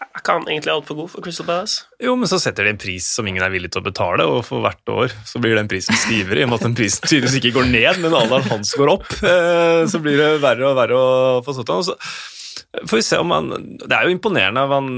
[0.01, 1.85] er ikke han egentlig altfor god for Crystal Palace?
[2.03, 4.41] Jo, men så setter de en pris som ingen er villig til å betale, og
[4.49, 7.37] for hvert år så blir den prisen stivere, i og med at den prisen tydeligvis
[7.43, 9.09] ikke går ned, men alderen hans går opp.
[9.21, 11.93] Uh, så blir det verre og verre å få stått av.
[12.89, 14.65] Får vi se om han Det er jo imponerende.
[14.71, 14.91] Han,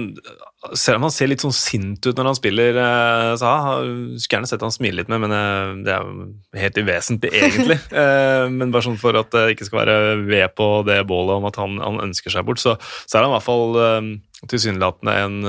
[0.78, 4.38] selv om han ser litt sånn sint ut når han spiller, eh, så jeg skulle
[4.38, 6.26] gjerne sett han smile litt med, men eh, det er jo
[6.62, 7.78] helt uvesentlig, egentlig.
[8.58, 11.58] men bare sånn for at det ikke skal være ved på det bålet om at
[11.60, 14.12] han, han ønsker seg bort, så, så er han i hvert fall
[14.50, 15.40] tilsynelatende en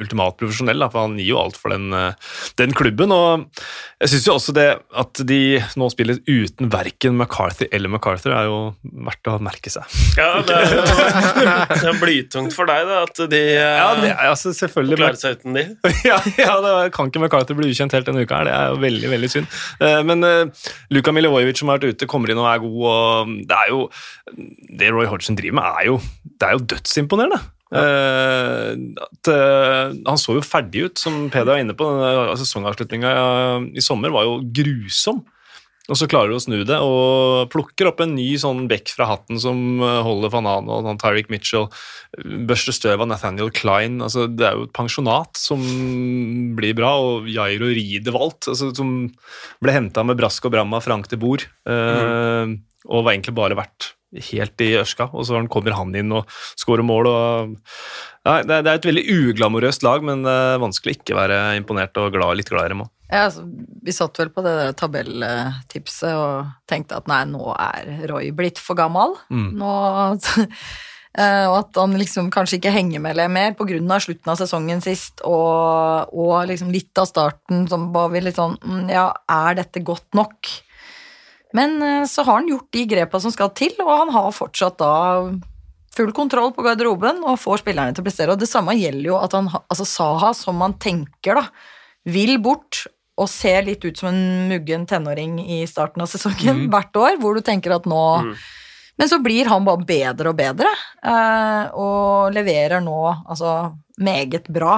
[0.00, 3.12] ultimat profesjonell, for han gir jo alt for den, uh, den klubben.
[3.14, 3.46] og
[4.00, 4.68] Jeg syns jo også det
[5.02, 5.40] at de
[5.80, 8.58] nå spiller uten verken McCarthy eller MacArthur, er jo
[9.06, 9.86] verdt å merke seg.
[10.18, 10.74] Ja, det er,
[11.74, 15.38] det er blytungt for deg, da, at de uh, ja, det, altså, selvfølgelig klarer seg
[15.38, 15.66] uten de.
[16.10, 18.82] ja, ja det kan ikke MacArthur bli ukjent helt denne uka, her, det er jo
[18.82, 19.60] veldig veldig synd.
[20.06, 20.24] men
[20.94, 23.80] Luka Milivojevic som har vært ute, kommer inn og er god, og det er jo
[24.80, 25.96] Det Roy Hodgson driver med, er jo,
[26.40, 27.40] det er jo dødsimponerende.
[27.70, 31.86] Uh, at, uh, han så jo ferdig ut, som Peder var inne på.
[32.40, 33.12] Sesongavslutninga
[33.74, 35.22] i sommer var jo grusom.
[35.90, 39.08] Og så klarer du å snu det og plukker opp en ny sånn bekk fra
[39.10, 41.66] hatten som eh, holder Fanan og Tyric Mitchell.
[42.46, 43.98] Børster støv av Nathaniel Klein.
[44.04, 45.64] Altså, det er jo et pensjonat som
[46.58, 46.92] blir bra.
[47.02, 49.08] Og Jairo Riedewalt, altså, som
[49.64, 51.48] ble henta med brask og bram av Frank de Boer.
[51.66, 52.60] Mm.
[52.86, 53.94] Og var egentlig bare verdt
[54.30, 57.10] helt i ørska, og så kommer han inn og skårer mål.
[57.10, 57.52] Og,
[58.26, 62.00] ja, det, er et veldig uglamorøst lag, men det er vanskelig å ikke være imponert
[62.02, 62.92] og glad, litt glad i dem òg.
[63.10, 63.42] Ja, altså,
[63.82, 68.60] vi satt vel på det der tabelltipset og tenkte at nei, nå er Roy blitt
[68.62, 69.16] for gammel.
[69.34, 69.48] Mm.
[69.58, 69.72] Nå
[71.18, 73.98] eh, Og at han liksom kanskje ikke henger med mer pga.
[73.98, 78.54] slutten av sesongen sist og, og liksom litt av starten som var vi litt sånn
[78.62, 80.54] mm, Ja, er dette godt nok?
[81.56, 84.78] Men eh, så har han gjort de grepa som skal til, og han har fortsatt
[84.80, 84.92] da
[85.96, 88.34] full kontroll på garderoben og får spillerne til å prestere.
[88.34, 91.48] Og det samme gjelder jo at han, altså Saha, som man tenker da,
[92.08, 92.84] vil bort
[93.20, 96.70] og ser litt ut som en muggen tenåring i starten av sesongen mm.
[96.72, 98.34] hvert år, hvor du tenker at nå mm.
[99.00, 100.68] Men så blir han bare bedre og bedre,
[101.08, 104.74] eh, og leverer nå altså meget bra.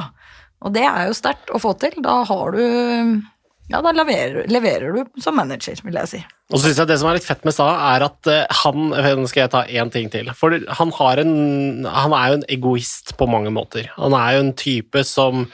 [0.63, 1.97] Og det er jo sterkt å få til.
[2.05, 2.63] Da har du
[3.73, 6.21] ja, da leverer, leverer, du som manager, vil jeg si.
[6.53, 8.93] Og så synes jeg Det som er litt fett med Sa, er at uh, han
[8.93, 10.29] Nå skal jeg ta én ting til.
[10.37, 11.35] For han, en,
[11.89, 13.89] han er jo en egoist på mange måter.
[13.97, 15.47] Han er jo en type som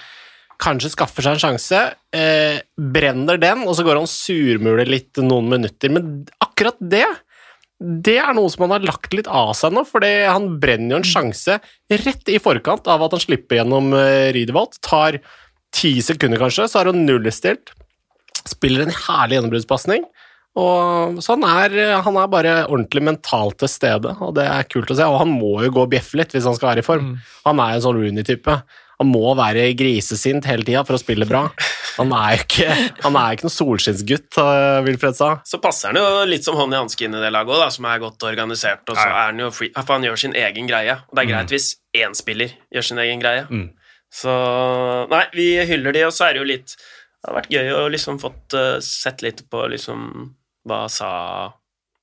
[0.59, 1.81] kanskje skaffer seg en sjanse,
[2.19, 5.93] eh, brenner den, og så går han surmuler litt noen minutter.
[5.95, 7.07] Men akkurat det
[7.79, 10.99] det er noe som han har lagt litt av seg nå, for han brenner jo
[10.99, 11.61] en sjanse
[11.93, 14.81] rett i forkant av at han slipper gjennom uh, Riedewald.
[14.83, 15.21] Tar
[15.71, 17.71] ti sekunder, kanskje, så har han nullstilt
[18.51, 20.09] spiller en herlig gjennombruddspasning.
[20.59, 24.91] Og så han er, han er, bare ordentlig mentalt til stede, og det er kult
[24.91, 25.07] å se.
[25.07, 27.13] Og han må jo gå og bjeffe litt hvis han skal være i form.
[27.13, 27.33] Mm.
[27.47, 28.57] Han er en sånn Rooney-type.
[28.99, 31.45] Han må være grisesint hele tida for å spille bra.
[31.99, 35.31] Han er jo ikke, han er ikke noen solskinnsgutt, uh, Wilfred sa.
[35.47, 37.87] Så passer han jo litt som hånd i hanske inn i det laget òg, som
[37.91, 38.83] er godt organisert.
[38.89, 39.15] Og så Ja.
[39.23, 40.99] er han jo free, for han gjør sin egen greie.
[41.07, 43.47] Og det er greit hvis én spiller gjør sin egen greie.
[43.51, 43.69] Mm.
[44.11, 44.35] Så
[45.11, 46.77] Nei, vi hyller de, og så er det jo litt
[47.19, 50.05] Det har vært gøy å liksom fått uh, sett litt på liksom
[50.69, 51.09] hva sa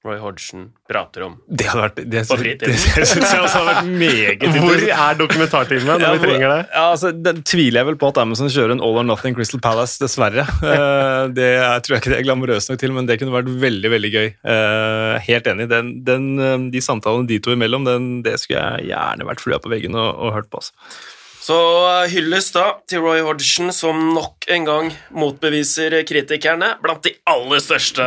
[0.06, 1.38] Roy Hodgson prater om.
[1.50, 2.76] Det hadde vært Det, På det, fritiden.
[2.76, 6.60] det syns jeg også hadde vært meget Hvor er dokumentartimen når vi trenger det?
[6.68, 9.62] Ja, altså, Den tviler jeg vel på at Amazon kjører en All or Nothing Crystal
[9.64, 10.46] Palace, dessverre.
[10.62, 13.50] Uh, det jeg tror jeg ikke det er glamorøst nok til, men det kunne vært
[13.66, 14.32] veldig veldig gøy.
[14.46, 15.70] Uh, helt enig.
[15.74, 19.74] Den, den, de samtalene de to imellom, den, det skulle jeg gjerne vært flua på
[19.74, 20.62] veggen og, og hørt på.
[20.62, 20.76] Altså.
[21.46, 21.56] Så
[22.10, 26.72] hylles hyllest da til Roy Hodgson, som nok en gang motbeviser kritikerne.
[26.82, 28.06] Blant de aller største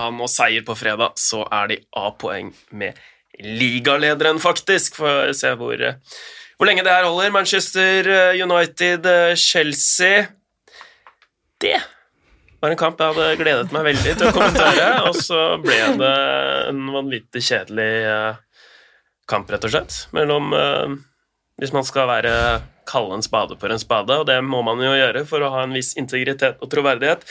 [0.00, 2.96] han og seier på fredag, så er de A-poeng med
[3.44, 4.96] ligalederen, faktisk.
[5.02, 6.24] Får se hvor, uh,
[6.56, 7.34] hvor lenge det her holder.
[7.34, 8.08] Manchester
[8.40, 10.30] United, Chelsea
[11.60, 11.76] Det
[12.62, 16.18] var en kamp jeg hadde gledet meg veldig til å kommentere, og så ble det
[16.72, 17.94] en vanvittig kjedelig
[19.28, 20.54] kamp, rett og slett, mellom
[21.62, 22.34] hvis man skal være
[22.90, 25.62] kalle en spade for en spade, og det må man jo gjøre for å ha
[25.62, 27.22] en viss integritet og troverdighet.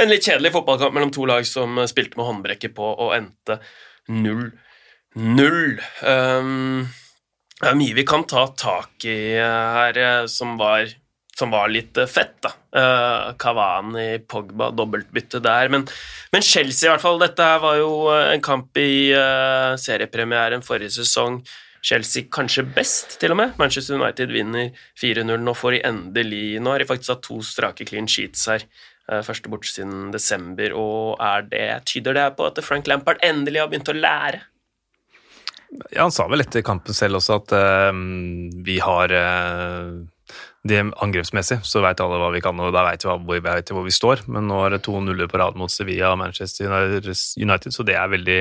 [0.00, 3.60] En litt kjedelig fotballkamp mellom to lag som spilte med håndbrekket på og endte
[4.10, 4.50] 0-0.
[6.02, 6.88] Um,
[7.60, 10.88] det er mye vi kan ta tak i her eh, som var,
[11.38, 12.50] som var litt eh, fett, da.
[12.74, 15.70] Uh, Pogba, dobbeltbytte der.
[15.70, 15.86] Men,
[16.34, 17.20] men Chelsea, i hvert fall.
[17.22, 21.44] Dette var jo eh, en kamp i uh, seriepremieren forrige sesong.
[21.84, 23.52] Chelsea kanskje best, til og med.
[23.60, 24.70] Manchester United vinner
[25.00, 25.36] 4-0.
[25.44, 28.64] Nå får de endelig Nå har de faktisk hatt to strake clean sheets her.
[29.10, 33.60] eh, Første bort siden desember, og er det, tyder det på at Frank Lampard endelig
[33.60, 34.40] har begynt å lære?
[35.90, 37.92] Ja, Han sa vel etter kampen selv også at uh,
[38.64, 39.92] vi har eh,
[40.64, 43.68] det Angrepsmessig så vet alle hva vi kan, og da vet vi hvor, vi vet
[43.74, 44.22] hvor vi står.
[44.32, 47.98] Men nå er det to nuller på rad mot Sevilla og Manchester United, så det
[48.00, 48.38] er veldig,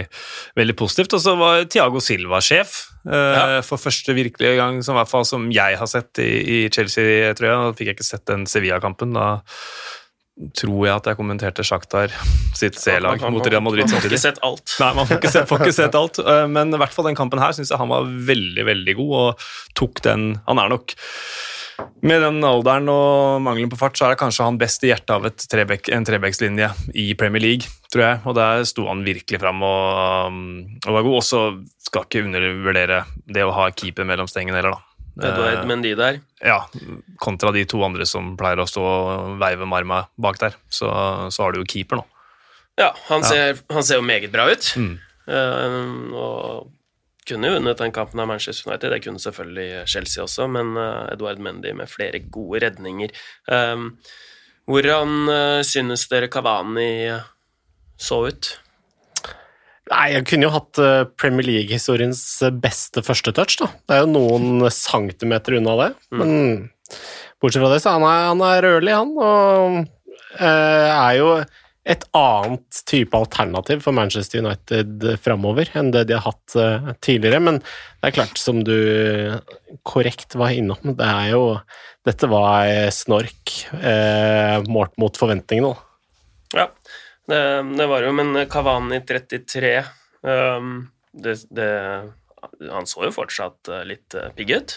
[0.56, 1.18] veldig positivt.
[1.18, 3.62] Og så var Thiago Silva sjef eh, Ja.
[3.68, 6.30] for første virkelige gang, som, i hvert fall, som jeg har sett i,
[6.64, 7.60] i Chelsea, tror jeg.
[7.60, 9.12] Da fikk jeg ikke sett den Sevilla-kampen.
[9.20, 9.28] Da
[10.58, 12.10] tror jeg at jeg kommenterte Shakhtar
[12.58, 14.72] sitt C-lag mot Real Madrid Man får ikke sett alt.
[14.82, 16.18] Nei, man får ikke sett, får ikke sett alt.
[16.24, 19.12] eh, Men i hvert fall den kampen her syns jeg han var veldig, veldig god,
[19.20, 20.96] og tok den Han er nok
[22.04, 25.14] med den alderen og mangelen på fart, så er det kanskje han best i hjertet
[25.16, 28.22] av et trebek, en trebekslinje i Premier League, tror jeg.
[28.30, 30.42] Og der sto han virkelig fram og, um,
[30.86, 31.20] og var god.
[31.20, 31.44] Og så
[31.88, 34.90] skal ikke undervurdere det å ha keeper mellom stengene heller, da.
[35.14, 36.20] Edward Eh, Mendy der.
[36.42, 36.64] ja,
[37.22, 40.58] kontra de to andre som pleier å stå og veive med arma bak der.
[40.74, 40.90] Så,
[41.30, 42.08] så har du jo keeper nå.
[42.82, 44.72] Ja, han ser, han ser jo meget bra ut.
[44.76, 44.96] Mm.
[45.30, 46.73] Uh, og
[47.28, 48.92] kunne vunnet den kampen av Manchester United.
[48.94, 53.14] Det kunne selvfølgelig Chelsea også, men eh, Edward Mendy med flere gode redninger.
[53.48, 53.92] Um,
[54.70, 57.12] hvordan eh, synes dere Kavani
[58.00, 58.52] så ut?
[59.92, 63.68] Nei, jeg kunne jo hatt eh, Premier League-historiens eh, beste første touch, da.
[63.84, 66.32] Det er jo noen centimeter unna det, men
[67.44, 69.84] bortsett fra det, så han er han er rødlig, han, og
[70.44, 71.28] er jo
[71.84, 77.41] et annet type alternativ for Manchester United framover enn det de har hatt eh, tidligere,
[77.43, 78.78] men det er klart, som du
[79.84, 81.48] korrekt var innom, det er jo
[82.04, 85.93] Dette var snork eh, målt mot forventningene, da.
[86.54, 86.65] Ja,
[87.32, 87.39] det,
[87.78, 89.78] det var jo, men Kavani 33
[90.22, 90.74] um,
[91.13, 91.69] det, det,
[92.72, 94.76] Han så jo fortsatt eh, litt eh, pigg ut.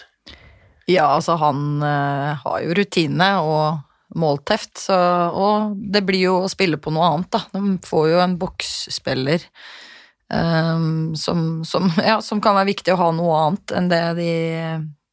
[0.87, 4.95] Ja, altså han uh, har jo rutine og målteft, så,
[5.35, 7.41] og det blir jo å spille på noe annet, da.
[7.53, 9.43] De får jo en boksspiller
[10.31, 14.31] um, som, som, ja, som kan være viktig å ha noe annet enn det de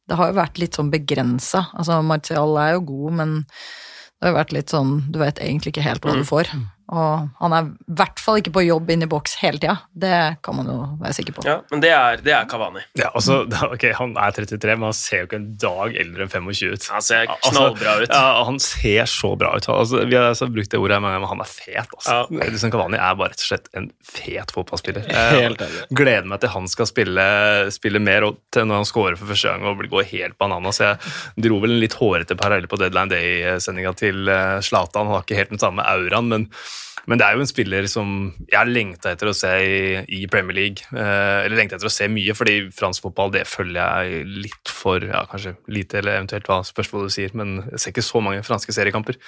[0.05, 1.65] Det har jo vært litt sånn begrensa.
[1.73, 5.73] Altså, Martial er jo god, men det har jo vært litt sånn Du vet egentlig
[5.73, 6.51] ikke helt hva du får.
[6.93, 9.73] Og han er i hvert fall ikke på jobb inne i boks hele tida.
[9.97, 11.45] Det kan man jo være sikker på.
[11.47, 12.83] Ja, Men det er, det er Kavani.
[12.99, 13.39] Ja, altså,
[13.73, 16.87] ok, Han er 33, men han ser jo ikke en dag eldre enn 25 ut.
[16.93, 18.13] Han ser Altså, knallbra ut.
[18.13, 19.65] Ja, Han ser så bra ut.
[19.73, 21.89] Altså, vi har altså brukt det ordet, men han er fet.
[21.97, 22.19] Altså.
[22.29, 22.43] Ja.
[22.45, 25.09] Edison Kavani er bare rett og slett en fet fotballspiller.
[25.09, 25.87] Jeg Helt enig.
[25.97, 27.25] gleder meg til han skal spille,
[27.73, 30.83] spille mer, og til når han scorer for første gang og blir- går helt bananas.
[30.85, 31.01] Jeg
[31.49, 35.09] dro vel en litt hårete parallell på Deadline Day-sendinga til eh, Zlatan.
[35.09, 36.47] Han har ikke helt den samme auraen, men
[37.07, 40.25] Men det er jo en spiller som jeg har lengta etter å se i, i
[40.31, 40.85] Premier League.
[40.91, 45.03] Eh, eller lengta etter å se mye, fordi fransk fotball det følger jeg litt for
[45.05, 48.41] ja, Kanskje lite, eller eventuelt hva spørsmålet du sier, men jeg ser ikke så mange
[48.47, 49.19] franske seriekamper.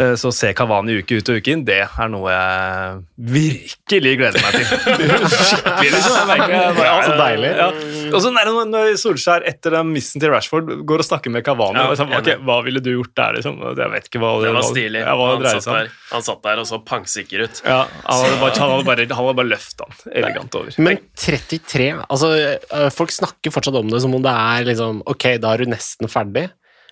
[0.00, 3.04] Eh, så å se Kavani uke ut og uke inn, det er noe jeg
[3.36, 4.66] virkelig gleder meg til.
[5.50, 6.16] Skikkelig, liksom.
[6.20, 7.50] Jeg merker, jeg bare, Ja, så deilig.
[7.60, 7.68] Ja.
[8.10, 11.78] Og så når- når Solskjær etter den missen til Rashford går og snakker med Kavani
[11.78, 12.30] Ja, liksom, ok.
[12.46, 13.36] Hva ville du gjort der?
[13.38, 13.58] Liksom?
[13.76, 15.00] Jeg vet ikke hva Det var hva- stilig.
[15.04, 16.78] Ja, hva det Han satt, der, han satt der og så
[17.10, 17.62] pangsikker ut.
[17.64, 20.76] Ja, han hadde bare, han hadde bare, han hadde bare løfta han elegant over.
[20.78, 22.30] Men 33 altså,
[22.74, 25.72] øh, Folk snakker fortsatt om det som om det er liksom Ok, da er du
[25.72, 26.48] nesten ferdig,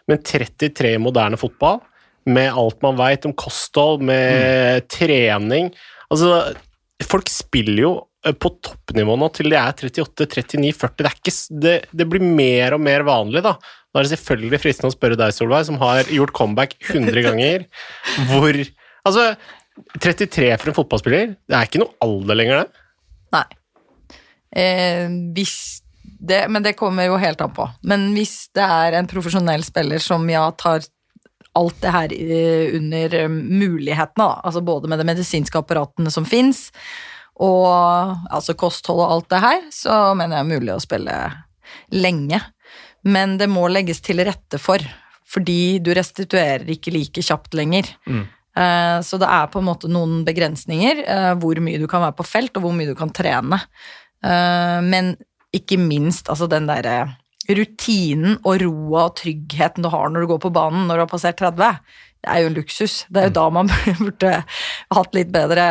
[0.09, 1.81] men 33 i moderne fotball,
[2.29, 5.73] med alt man veit om kosthold, med trening
[6.09, 6.55] Altså,
[7.05, 7.93] folk spiller jo
[8.27, 10.97] øh, på toppnivå nå til de er 38, 39, 40.
[10.97, 13.59] Det, er ikke, det, det blir mer og mer vanlig, da.
[13.93, 17.69] Da er det selvfølgelig fristende å spørre deg, Solveig, som har gjort comeback 100 ganger,
[18.33, 18.57] hvor
[19.07, 19.25] Altså,
[19.99, 22.85] 33 for en fotballspiller, det er ikke noe alder lenger, det.
[23.37, 23.45] Nei.
[24.59, 25.57] Eh, hvis
[26.03, 27.67] det, men det kommer jo helt an på.
[27.87, 30.83] Men hvis det er en profesjonell spiller som ja, tar
[31.59, 34.41] alt det her eh, under eh, mulighetene, da.
[34.45, 36.69] altså både med de medisinske apparatene som fins,
[37.39, 37.69] og
[38.35, 41.19] altså kosthold og alt det her, så mener jeg det er mulig å spille
[41.95, 42.41] lenge.
[43.07, 44.83] Men det må legges til rette for,
[45.29, 47.91] fordi du restituerer ikke like kjapt lenger.
[48.09, 48.27] Eh,
[49.05, 52.27] Så det er på en måte noen begrensninger eh, hvor mye du kan være på
[52.27, 53.61] felt, og hvor mye du kan trene.
[54.25, 55.15] Eh, Men
[55.55, 57.17] ikke minst altså den derre
[57.49, 61.13] rutinen og roa og tryggheten du har når du går på banen når du har
[61.13, 61.79] passert 30.
[62.19, 62.97] Det er jo en luksus.
[63.09, 63.71] Det er jo da man
[64.03, 64.33] burde
[64.99, 65.69] hatt litt bedre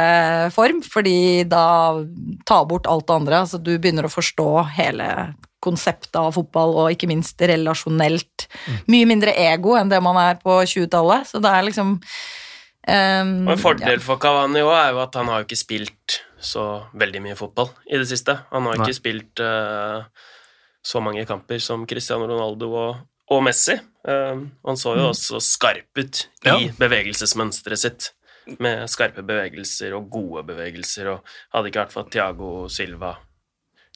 [0.56, 1.66] form, fordi da
[2.48, 3.44] ta bort alt det andre.
[3.44, 4.48] Altså du begynner å forstå
[4.80, 5.10] hele
[5.64, 8.48] konseptet av fotball, og ikke minst relasjonelt.
[8.88, 11.98] Mye mindre ego enn det man er på 20-tallet, så det er liksom
[12.88, 14.04] ehm, Og en fordel ja.
[14.04, 17.98] for Cavani også er jo at han har ikke spilt så veldig mye fotball i
[17.98, 18.36] det siste.
[18.52, 18.86] Han har Nei.
[18.88, 20.06] ikke spilt uh,
[20.86, 23.00] så mange kamper som Cristiano Ronaldo og,
[23.34, 23.74] og Messi.
[24.08, 26.56] Eh, han så jo også skarp ut i Ja.
[26.80, 28.12] bevegelsesmønsteret sitt.
[28.64, 33.18] Med skarpe bevegelser og gode bevegelser, og hadde ikke vært for at Thiago Silva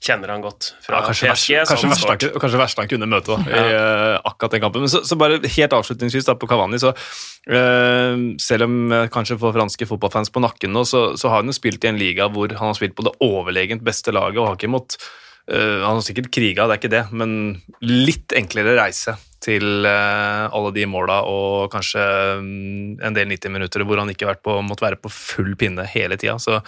[0.01, 1.53] kjenner han godt fra Ja, kanskje, PSG.
[1.59, 4.63] Vers, kanskje, han verst han, kanskje verst han kunne møte da, i uh, akkurat den
[4.63, 4.85] kampen.
[4.85, 9.39] Men så, så bare helt avslutningsvis da, på Cavani, så uh, selv om jeg kanskje
[9.41, 12.29] får franske fotballfans på nakken nå, så, så har han jo spilt i en liga
[12.33, 14.97] hvor han har spilt på det overlegent beste laget og har ikke mått
[15.51, 17.33] eh, Han har sikkert kriga, det er ikke det, men
[17.85, 22.03] litt enklere reise til eh, alle de måla og kanskje
[22.41, 25.85] mm, en del 90 minutter hvor han ikke vært på, måtte være på full pinne
[25.89, 26.37] hele tida.
[26.41, 26.59] Så,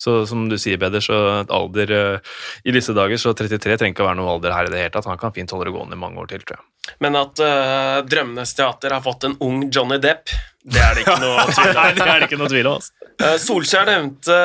[0.00, 3.96] så som du sier, Peder, så et alder eh, i disse dager, så 33 trenger
[3.96, 5.10] ikke å være noe alder her i det hele tatt.
[5.10, 6.66] Han kan fint holde det gående i mange år til, tror jeg.
[7.04, 10.32] Men at uh, Drømmenes teater har fått en ung Johnny Depp,
[10.64, 11.76] det er det ikke noe tvil om.
[11.76, 12.80] Nei, det er det ikke noe tvil om.
[12.80, 13.10] Altså.
[13.20, 14.38] Eh, Solskjær nevnte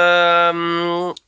[0.55, 1.24] mm,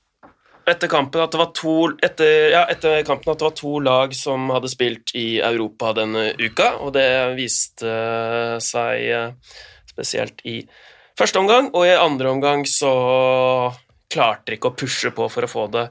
[0.67, 4.15] etter kampen at det var to etter, ja, etter kampen at det var to lag
[4.15, 7.93] som hadde spilt i Europa denne uka, og det viste
[8.63, 10.59] seg eh, spesielt i
[11.17, 12.93] første omgang, og i andre omgang så
[14.11, 15.87] klarte de ikke å pushe på for å få det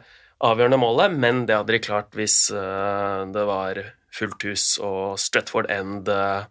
[0.47, 3.81] avgjørende målet, men det hadde de klart hvis eh, det var
[4.17, 6.45] fullt hus og Stretford End eh,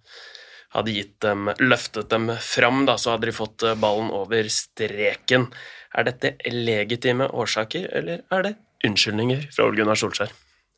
[0.76, 5.50] hadde gitt dem, løftet dem fram, da, så hadde de fått eh, ballen over streken.
[5.96, 8.54] Er dette legitime årsaker, eller er det
[8.86, 10.34] unnskyldninger fra Ole Gunnar Solskjær?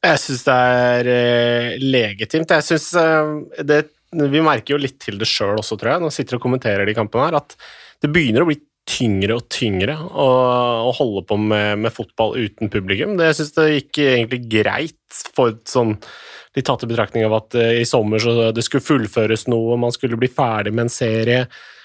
[0.05, 2.53] Jeg syns det er eh, legitimt.
[2.53, 6.13] Jeg synes eh, det Vi merker jo litt til det sjøl også, tror jeg, når
[6.13, 7.57] vi sitter og kommenterer de kampene her, at
[8.03, 10.27] det begynner å bli tyngre og tyngre å,
[10.87, 13.17] å holde på med, med fotball uten publikum.
[13.19, 15.97] Det syns det gikk egentlig greit for sånn
[16.55, 19.93] de tatt i betraktning av at eh, i sommer så det skulle fullføres noe, man
[19.93, 21.43] skulle bli ferdig med en serie.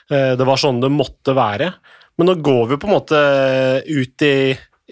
[0.08, 1.72] Eh, det var sånn det måtte være.
[2.18, 3.20] Men nå går vi på en måte
[3.88, 4.34] ut i,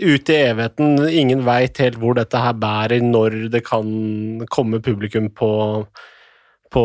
[0.00, 0.96] ut i evigheten.
[1.08, 5.52] Ingen veit helt hvor dette her bærer, når det kan komme publikum på,
[6.72, 6.84] på,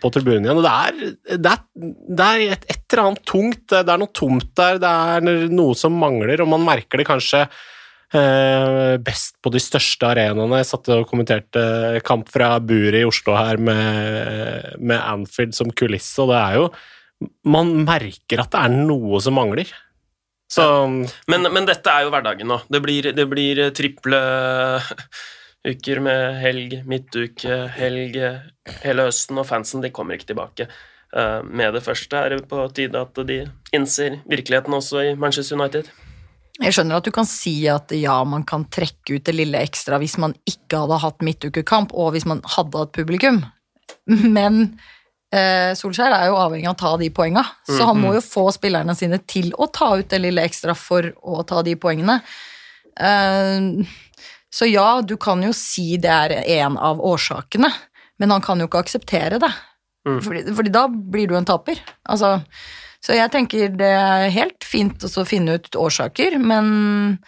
[0.00, 0.62] på tribunen igjen.
[0.62, 1.62] Og det er, det er,
[2.20, 5.78] det er et, et eller annet tungt, det er noe tomt der, det er noe
[5.78, 10.62] som mangler, og man merker det kanskje eh, best på de største arenaene.
[10.62, 16.20] Jeg satt og kommenterte kamp fra buret i Oslo her med, med Anfield som kulisse,
[16.22, 16.68] og det er jo
[17.46, 19.70] Man merker at det er noe som mangler.
[20.50, 20.64] Så
[21.30, 22.60] Men, men dette er jo hverdagen nå.
[22.70, 24.20] Det blir, det blir triple
[25.70, 28.18] uker med helg, midtuke, helg
[28.84, 30.68] hele høsten, og fansen de kommer ikke tilbake.
[31.16, 33.44] Eh, Med det første er det på tide at de
[33.74, 35.88] innser virkeligheten også i Manchester United.
[36.62, 39.98] Jeg skjønner at du kan si at ja, man kan trekke ut det lille ekstra
[39.98, 43.40] hvis man ikke hadde hatt midtukekamp, og hvis man hadde hatt publikum,
[44.06, 44.76] men
[45.78, 48.94] Solskjær er jo avhengig av å ta de poenga, så han må jo få spillerne
[48.94, 52.20] sine til å ta ut det lille ekstra for å ta de poengene.
[53.00, 53.86] Eh,
[54.54, 57.70] så ja, du kan jo si det er en av årsakene,
[58.22, 59.50] men han kan jo ikke akseptere det.
[60.22, 61.78] Fordi, fordi da blir du en taper.
[62.12, 62.36] Altså,
[63.02, 67.18] så jeg tenker det er helt fint å finne ut årsaker, men,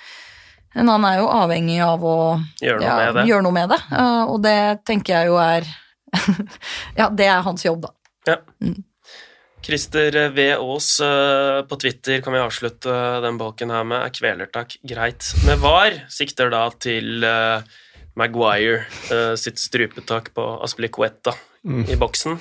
[0.77, 2.17] men han er jo avhengig av å
[2.61, 3.25] Gjøre noe ja, med det.
[3.33, 3.81] gjøre noe med det.
[3.97, 5.67] eh, og det tenker jeg jo er
[7.01, 7.93] Ja, det er hans jobb, da.
[8.27, 8.39] Ja.
[9.67, 10.53] Christer V.
[10.55, 12.93] Aas eh, på Twitter kan vi avslutte
[13.25, 15.97] den bolken her med er kvelertak greit med var.
[16.13, 17.65] Sikter da til uh,
[18.19, 21.35] Maguire uh, sitt strupetak på Aspilicueta
[21.67, 22.39] i boksen.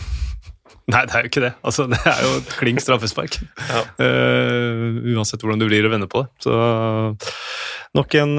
[0.93, 1.53] Nei, det er jo ikke det.
[1.65, 3.39] Altså, det er jo et klink straffespark.
[3.73, 3.81] Ja.
[3.97, 6.29] uh, uansett hvordan du blir å vende på det.
[6.45, 6.53] Så
[7.97, 8.37] nok en,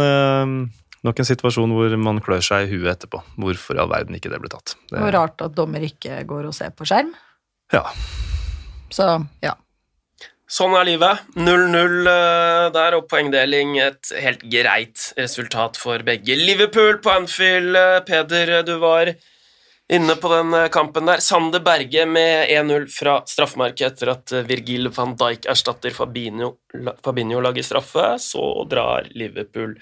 [1.04, 3.20] nok en situasjon hvor man klør seg i huet etterpå.
[3.42, 4.76] Hvorfor i all verden ikke det ble tatt.
[4.88, 5.12] Det, er...
[5.16, 7.12] rart at dommer ikke går og ser på skjerm.
[7.74, 7.84] ja.
[8.94, 9.06] Så
[9.42, 9.56] ja.
[10.46, 11.24] Sånn er livet.
[11.34, 16.36] 0-0 eh, der, og poengdeling et helt greit resultat for begge.
[16.38, 19.10] Liverpool på Anfield, eh, Peder, du var
[19.90, 21.22] inne på den eh, kampen der.
[21.24, 26.52] Sander Berge med 1-0 fra straffemerket etter at Virgil van Dijk erstatter Fabinho,
[27.02, 28.12] Fabinho lager straffe.
[28.22, 29.74] Så drar Liverpool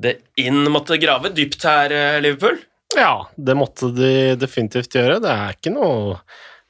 [0.00, 0.64] det inn.
[0.72, 2.58] Måtte grave dypt her, eh, Liverpool.
[2.96, 5.20] Ja, det måtte de definitivt gjøre.
[5.22, 6.20] Det er ikke noe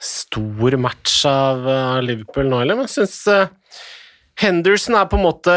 [0.00, 3.50] stor match av av Liverpool nå heller, men jeg syns
[4.40, 5.52] Henderson er på en måte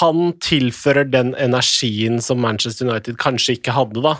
[0.00, 4.16] Han tilfører den energien som Manchester United kanskje ikke hadde, da.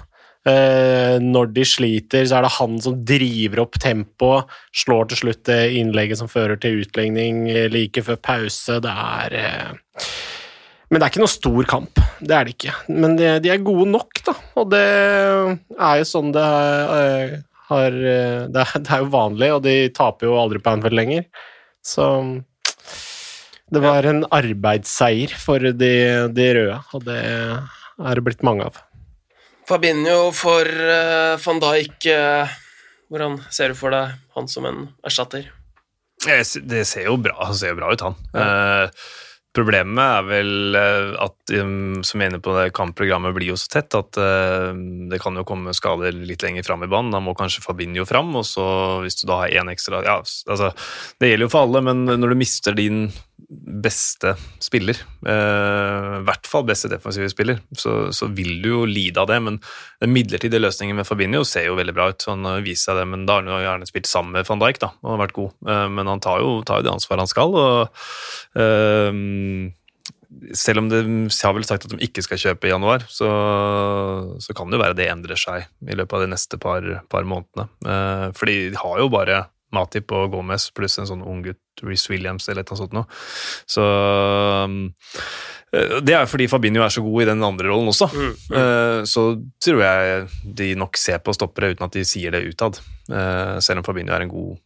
[0.48, 5.42] Eh, når de sliter, så er det han som driver opp tempoet, slår til slutt
[5.48, 8.78] det innlegget som fører til utlegning eh, like før pause.
[8.84, 10.06] Det er eh,
[10.88, 12.00] men det er ikke noe stor kamp.
[12.20, 12.74] Det er det ikke.
[12.88, 14.34] Men de, de er gode nok, da.
[14.58, 17.34] Og det er jo sånn det er,
[17.68, 21.26] har det er, det er jo vanlig, og de taper jo aldri på Anfield lenger.
[21.84, 22.06] Så
[23.68, 25.94] det var en arbeidsseier for de,
[26.32, 28.80] de røde, og det er det blitt mange av.
[29.68, 32.08] Fabinho for uh, van Dijk.
[32.08, 32.56] uh,
[33.08, 35.48] hvordan ser du for deg han som en erstatter?
[36.18, 38.16] Det ser jo bra, ser jo bra ut, han.
[38.34, 39.04] Eh,
[39.58, 43.70] problemet er vel eh, at, um, som jeg inne på det, kampprogrammet blir jo så
[43.76, 44.70] tett at eh,
[45.10, 47.12] det kan jo komme skader litt lenger fram i banen.
[47.14, 48.66] Da må kanskje Fabinho fram, og så
[49.04, 50.72] hvis du da har én ekstra ja, altså,
[51.18, 53.08] Det gjelder jo for alle, men når du mister din
[53.48, 59.22] beste spiller, eh, i hvert fall beste defensive spiller, så, så vil du jo lide
[59.22, 59.38] av det.
[59.44, 59.56] Men
[60.04, 62.28] den midlertidige løsningen med Fabinho ser jo veldig bra ut.
[62.28, 64.82] Han viser seg det, men da har han jo gjerne spilt sammen med van Dijk
[64.84, 65.56] da, og vært god.
[65.64, 67.56] Eh, Men han tar jo, tar jo det ansvaret han skal.
[67.56, 69.74] og eh,
[70.52, 71.00] selv om det
[71.40, 73.28] har vel sagt at de ikke skal kjøpe i januar, så,
[74.42, 77.24] så kan det jo være det endrer seg i løpet av de neste par, par
[77.28, 77.68] månedene.
[77.88, 82.48] Eh, fordi de har jo bare Matip og Gomez pluss en sånn unggutt, Reece Williams
[82.48, 83.18] eller et eller annet sånt.
[83.68, 83.84] Så
[85.72, 88.08] eh, Det er jo fordi Fabinho er så god i den andre rollen også.
[88.56, 89.26] Eh, Så
[89.62, 90.28] tror jeg
[90.62, 92.80] de nok ser på stoppere uten at de sier det utad.
[93.10, 94.56] Eh, Selv om Fabinho er en god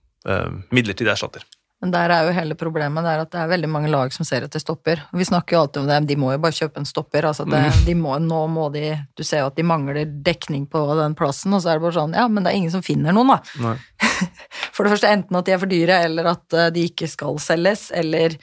[0.70, 1.42] midlertidig erstatter.
[1.82, 4.44] Men der er jo hele problemet det at det er veldig mange lag som ser
[4.46, 5.00] etter stopper.
[5.18, 7.26] Vi snakker jo alltid om det, de må jo bare kjøpe en stopper.
[7.26, 10.84] altså det, de må, Nå må de Du ser jo at de mangler dekning på
[11.00, 13.16] den plassen, og så er det bare sånn Ja, men det er ingen som finner
[13.16, 13.74] noen, da.
[14.74, 17.40] For det første enten at de er for dyre, eller at eh, de ikke skal
[17.42, 18.38] selges, eller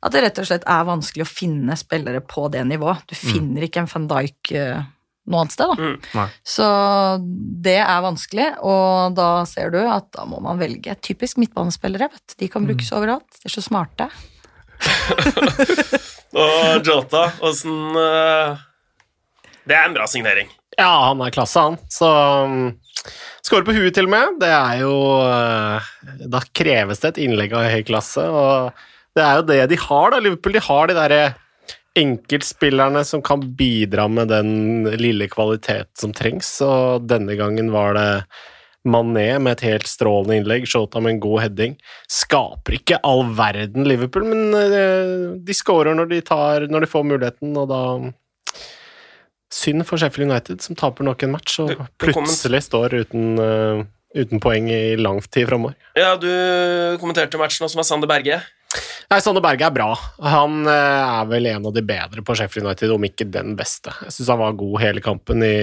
[0.00, 3.04] at det rett og slett er vanskelig å finne spillere på det nivået.
[3.06, 4.82] Du finner ikke en van Dijk eh,
[5.28, 5.76] noe annet sted, da.
[5.76, 6.36] Mm.
[6.46, 6.66] Så
[7.66, 12.08] det er vanskelig, og da ser du at da må man velge typisk midtbanespillere.
[12.12, 12.36] vet du.
[12.44, 13.28] De kan brukes overalt.
[13.42, 14.08] De er så smarte.
[16.30, 18.60] Og Jota, åssen eh,
[19.66, 20.48] Det er en bra signering.
[20.78, 21.76] Ja, han er klasse, han.
[21.90, 22.08] Så
[22.46, 22.70] um,
[23.44, 24.38] Skårer på huet, til og med.
[24.40, 24.94] Det er jo
[25.26, 25.90] uh,
[26.30, 28.70] Da kreves det et innlegg av høy klasse, og
[29.16, 30.22] det er jo det de har, da.
[30.22, 31.22] Liverpool de har de derre
[31.98, 38.10] enkeltspillerne som kan bidra med den lille kvaliteten som trengs, og denne gangen var det
[38.88, 41.74] Mané med et helt strålende innlegg, Shota med en god heading.
[42.08, 47.06] Skaper ikke all verden, Liverpool, men uh, de scorer når de, tar, når de får
[47.10, 47.82] muligheten, og da
[49.50, 53.82] Synd for Sheffield United, som taper nok en match, og plutselig står uten, uh,
[54.14, 55.74] uten poeng i lang tid framover.
[55.98, 56.30] Ja, du
[57.02, 58.38] kommenterte matchen også med Sander Berge.
[59.10, 59.88] Nei, Sanne Berge er bra.
[60.22, 63.92] Han eh, er vel en av de bedre på Sheffield United, om ikke den beste.
[64.06, 65.56] Jeg syns han var god hele kampen i,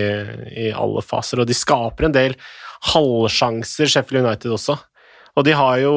[0.51, 2.35] i alle faser, og de skaper en del
[2.91, 4.75] halvsjanser, Sheffield United også.
[5.37, 5.93] Og de har jo,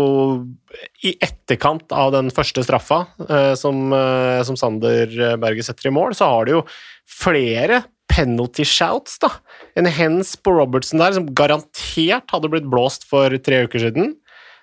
[1.03, 6.15] i etterkant av den første straffa eh, som, eh, som Sander Berge setter i mål,
[6.15, 6.67] så har de jo
[7.11, 9.33] flere penalty shouts, da.
[9.79, 14.15] En hens på Robertson der som garantert hadde blitt blåst for tre uker siden.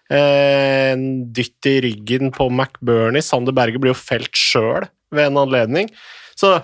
[0.10, 1.06] Eh, En
[1.36, 3.24] dytt i ryggen på McBurnie.
[3.26, 5.90] Sander Berge blir jo felt sjøl ved en anledning.
[6.38, 6.56] Så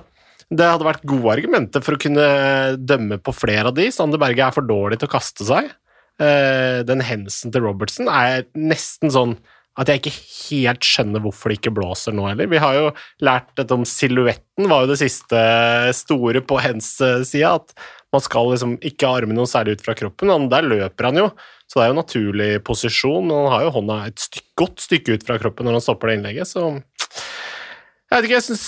[0.54, 2.26] det hadde vært gode argumenter for å kunne
[2.78, 3.90] dømme på flere av de.
[3.92, 5.72] Sander Berge er for dårlig til å kaste seg.
[6.22, 9.38] Eh, Den hensen til Robertson er nesten sånn
[9.74, 10.14] at jeg ikke
[10.54, 12.46] helt skjønner hvorfor det ikke blåser nå heller.
[12.46, 12.92] Vi har jo
[13.26, 15.40] lært dette om silhuetten, var jo det siste
[15.98, 17.50] store på hens side.
[17.50, 17.74] At
[18.14, 20.30] man skal liksom ikke ha armene noe særlig ut fra kroppen.
[20.30, 21.32] Men der løper han jo,
[21.74, 23.32] så det er jo naturlig posisjon.
[23.34, 26.20] Han har jo hånda et styk, godt stykke ut fra kroppen når han stopper det
[26.20, 28.68] innlegget, så Jeg vet ikke, jeg syns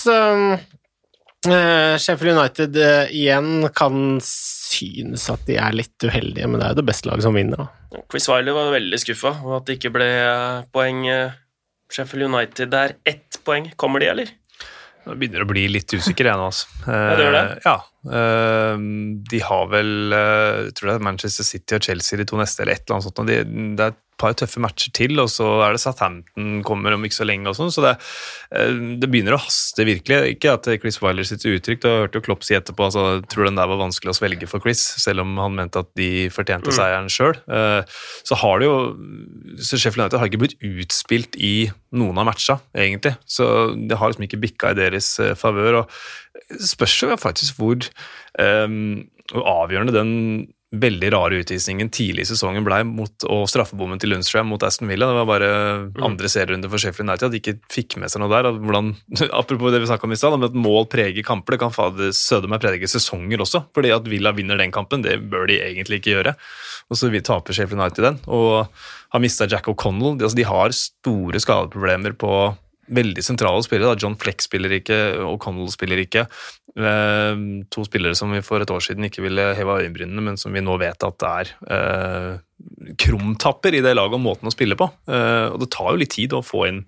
[2.02, 4.18] Sheffield United uh, igjen kan
[4.76, 7.66] synes at de er litt uheldige, men det er jo det beste laget som vinner,
[7.66, 8.00] da.
[8.10, 11.04] Chris Wiley var veldig skuffa over at det ikke ble eh, poeng.
[11.08, 11.36] eh,
[11.92, 13.70] Sheffield United det er ett poeng.
[13.78, 14.32] Kommer de, eller?
[15.06, 16.48] Nå begynner det å bli litt usikker, jeg nå.
[16.50, 16.66] Altså.
[16.86, 17.44] det gjør det?
[17.44, 17.76] Eh, Ja.
[18.06, 18.82] Eh,
[19.30, 22.62] de har vel eh, Jeg tror det er Manchester City og Chelsea de to neste,
[22.62, 23.22] eller et eller annet sånt.
[23.30, 23.38] De,
[23.78, 27.26] det er par tøffe matcher til, og så er det Southampton kommer om ikke så
[27.28, 27.48] lenge.
[27.48, 27.94] og sånn, Så det,
[28.52, 30.36] eh, det begynner å haste virkelig.
[30.36, 33.44] Ikke at Chris Wilder sitter utrygt, jeg hørte jo Klopp si etterpå altså, jeg tror
[33.44, 36.72] den der var vanskelig å svelge for Chris, selv om han mente at de fortjente
[36.72, 36.76] Mm.
[36.76, 37.34] seieren sjøl.
[38.24, 38.96] Så har det jo
[39.58, 43.16] så Sheffield United har ikke blitt utspilt i noen av matcha, egentlig.
[43.26, 45.80] Så det har liksom ikke bikka i deres eh, favør.
[45.84, 45.90] og
[46.60, 47.88] spørs jo faktisk hvor,
[48.38, 50.12] um, avgjørende den
[50.82, 55.08] veldig rare utvisningen tidlig i sesongen ble mot, og straffebommen til Lundstrøm mot Aston Villa.
[55.10, 55.50] Det var bare
[56.06, 58.50] andre serierunde for Sheffield United at de ikke fikk med seg noe der.
[58.54, 58.92] Hvordan,
[59.40, 61.56] apropos det vi snakka om i stad, om at mål preger kamper.
[61.56, 63.64] Det kan fader søde meg prege sesonger også.
[63.76, 66.36] fordi at Villa vinner den kampen, det bør de egentlig ikke gjøre.
[66.90, 68.20] Og så vi taper Sheffield United den.
[68.26, 68.66] Og
[69.14, 70.18] har mista Jack O'Connell.
[70.18, 72.32] De, altså, de har store skadeproblemer på
[72.88, 73.94] veldig sentrale spillere.
[73.94, 74.00] Da.
[74.02, 76.26] John Fleck spiller ikke, O'Connell spiller ikke.
[76.76, 80.52] Eh, to spillere som vi for et år siden ikke ville heva øyenbrynene, men som
[80.52, 82.32] vi nå vet at det er eh,
[83.00, 84.90] krumtapper i det laget og måten å spille på.
[85.08, 86.82] Eh, og det tar jo litt tid å få inn,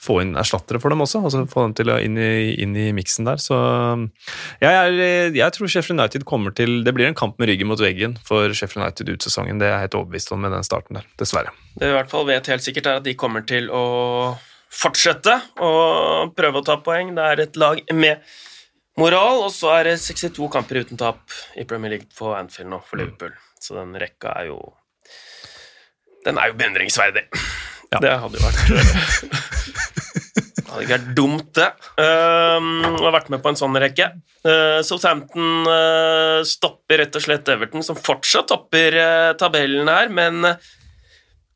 [0.00, 2.88] få inn erstattere for dem også, altså få dem til å inn i, inn i
[2.96, 3.42] miksen der.
[3.42, 3.58] Så
[4.62, 7.82] jeg, er, jeg tror Sheffield United kommer til Det blir en kamp med ryggen mot
[7.82, 9.60] veggen for Sheffield United ut sesongen.
[9.60, 11.52] Det er jeg helt overbevist om med den starten der, dessverre.
[11.76, 13.84] Det vi i hvert fall vet helt sikkert, er at de kommer til å
[14.72, 15.72] fortsette å
[16.36, 17.14] prøve å ta poeng.
[17.16, 18.22] Det er et lag med
[18.98, 21.22] moral, og så er det 62 kamper uten tap
[21.58, 23.34] i Premier League på Anfield nå for Liverpool.
[23.62, 24.60] Så den rekka er jo
[26.26, 27.24] Den er jo beundringsverdig.
[27.88, 28.00] Ja.
[28.02, 31.68] Det hadde jo vært Det hadde ikke vært dumt, det.
[31.96, 34.10] Um, har ha vært med på en sånn rekke.
[34.44, 40.44] Uh, Southampton uh, stopper rett og slett Everton, som fortsatt topper uh, tabellen her, men
[40.44, 40.68] uh,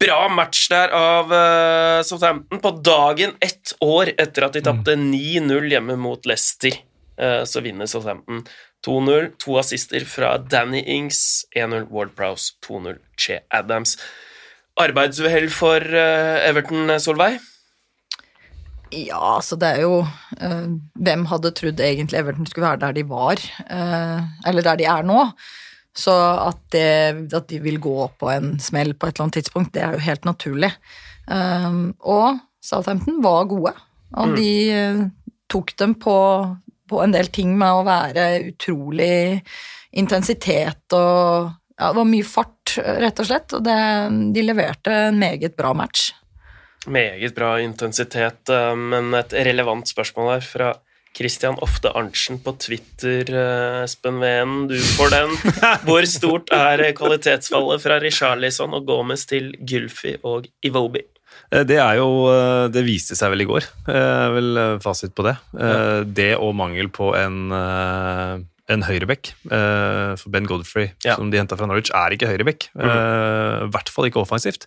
[0.03, 5.71] bra match der av uh, Southampton på dagen ett år etter at de tapte 9-0
[5.71, 6.75] hjemme mot Leicester.
[7.21, 8.43] Uh, så vinner Southampton
[8.87, 9.31] 2-0.
[9.45, 13.97] To assister fra Danny Ings, 1-0 Ward Prowse, 2-0 Che Adams.
[14.81, 17.39] Arbeidsuhell for uh, Everton, Solveig?
[18.93, 20.03] Ja, altså det er jo
[21.01, 23.41] Hvem hadde trodd egentlig Everton skulle være der de var,
[23.73, 24.19] eh,
[24.51, 25.17] eller der de er nå?
[25.93, 29.75] Så at, det, at de vil gå på en smell på et eller annet tidspunkt,
[29.75, 30.73] det er jo helt naturlig.
[31.29, 33.75] Um, og Southampton var gode,
[34.17, 35.03] og de eh,
[35.51, 36.17] tok dem på,
[36.89, 39.43] på en del ting med å være utrolig
[39.99, 41.51] intensitet og
[41.83, 43.77] ja, det var mye fart, rett og slett, og det,
[44.37, 46.13] de leverte en meget bra match.
[46.87, 50.73] Meget bra intensitet, eh, men et relevant spørsmål her fra
[51.17, 55.35] Christian Ofte Arntzen på Twitter, eh, Espen Ven, du får den.
[55.87, 61.05] Hvor stort er kvalitetsfallet fra Richarlison og Gomez til Gylfi og Iwobi?
[61.53, 63.69] Eh, Det er jo eh, Det viste seg vel i går,
[64.39, 65.37] vel fasit på det.
[66.17, 69.35] Det og mangel på en, en høyrebekk.
[69.53, 71.17] For Ben Godfrey, Ja.
[71.21, 72.71] som de henta fra Norwich, er ikke høyrebekk.
[72.79, 73.69] Mm.
[73.93, 74.65] Hvert fall ikke offensivt.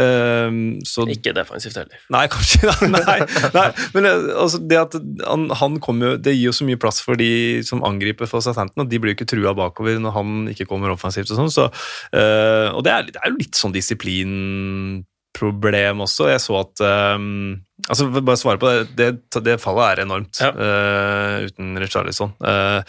[0.00, 0.50] Eh,
[0.88, 2.00] Så Ikke defensivt heller.
[2.10, 3.18] Nei, kanskje Nei,
[3.54, 3.66] nei.
[3.94, 4.96] men eh, altså, det at
[5.28, 8.84] han, han kommer Det gir jo så mye plass for de som angriper for Southampton,
[8.86, 11.52] og de blir jo ikke trua bakover når han ikke kommer offensivt og sånn.
[11.54, 11.68] Så,
[12.16, 15.04] uh, og det er, det er jo litt sånn disiplin
[15.34, 16.28] problem også.
[16.30, 16.82] Jeg så at
[17.18, 17.56] um,
[17.90, 18.84] altså Bare svare på det.
[18.98, 20.52] Det, det fallet er enormt Ja.
[20.54, 22.30] uh, uten Richarlison.
[22.38, 22.80] Uh,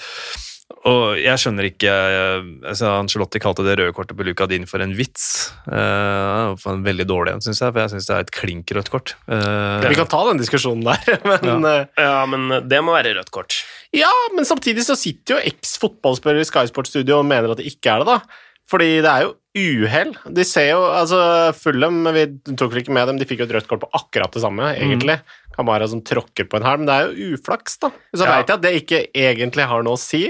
[0.86, 4.84] og jeg skjønner ikke uh, altså Angelotti kalte det røde kortet på Luca Din for
[4.86, 5.26] en vits.
[5.66, 8.74] Uh, for en veldig dårlig en, syns jeg, for jeg syns det er et klink
[8.78, 9.16] rødt kort.
[9.26, 13.34] Uh, Vi kan ta den diskusjonen der, men eh, Ja, men det må være rødt
[13.34, 13.58] kort.
[13.96, 17.70] Ja, men samtidig så sitter jo eks-fotballspiller i Sky Sports Studio og mener at det
[17.72, 18.44] ikke er det, da.
[18.70, 20.12] Fordi det er jo uhell.
[20.36, 21.20] De ser jo Altså,
[21.56, 22.24] Fulham Vi
[22.58, 24.72] tok vel ikke med dem, de fikk jo et rødt kort på akkurat det samme,
[24.74, 25.20] egentlig.
[25.56, 27.92] Kamara som tråkker på en her, men det er jo uflaks, da.
[28.12, 28.38] Så Ja.
[28.40, 30.24] vet jeg at det ikke egentlig har noe å si,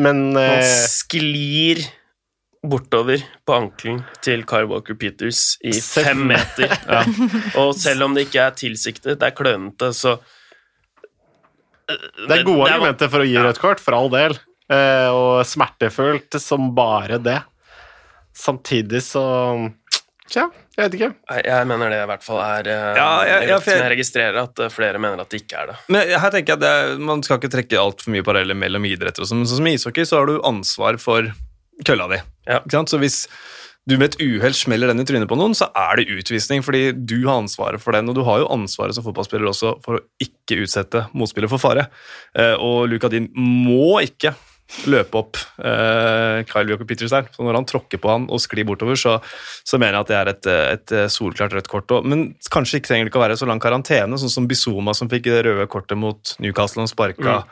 [0.00, 1.82] men Han eh, sklir
[2.62, 6.70] bortover på ankelen til Kyle Walker Peters i fem meter.
[7.60, 10.16] Og selv om det ikke er tilsiktet, det er klønete, så
[11.90, 14.36] Det er gode argumenter for å gi rødt kort, for all del.
[14.72, 17.40] Eh, og smertefullt som bare det.
[18.32, 19.24] Samtidig så
[20.32, 20.46] Tja,
[20.78, 21.08] jeg vet ikke.
[21.44, 24.70] Jeg mener det i hvert fall er eh, Ja, jeg- jeg- jeg registrerer at eh,
[24.72, 25.76] flere mener at det ikke er det.
[25.92, 29.20] Men her tenker jeg at det, Man skal ikke trekke altfor mye paralleller mellom idretter.
[29.20, 31.28] og sånn, men sånn som i ishockey så har du ansvar for
[31.84, 32.22] kølla di.
[32.48, 32.60] Ja.
[32.60, 32.88] Ikke sant?
[32.88, 33.26] Så hvis
[33.86, 36.92] du med et uhell smeller den i trynet på noen, så er det utvisning, fordi
[37.04, 38.08] du har ansvaret for den.
[38.08, 41.88] Og du har jo ansvaret som fotballspiller også for å ikke utsette motspiller for fare.
[42.34, 44.34] Eh, og Luka Din må ikke
[44.90, 47.26] løpe opp eh, Kyle Joker Peters der.
[47.34, 49.18] Så når han tråkker på han og sklir bortover, så,
[49.66, 51.92] så mener jeg at det er et, et solklart rødt kort.
[51.96, 54.96] Og, men kanskje ikke trenger det ikke å være så lang karantene, sånn som Bizuma
[54.96, 57.42] som fikk det røde kortet mot Newcastle og sparka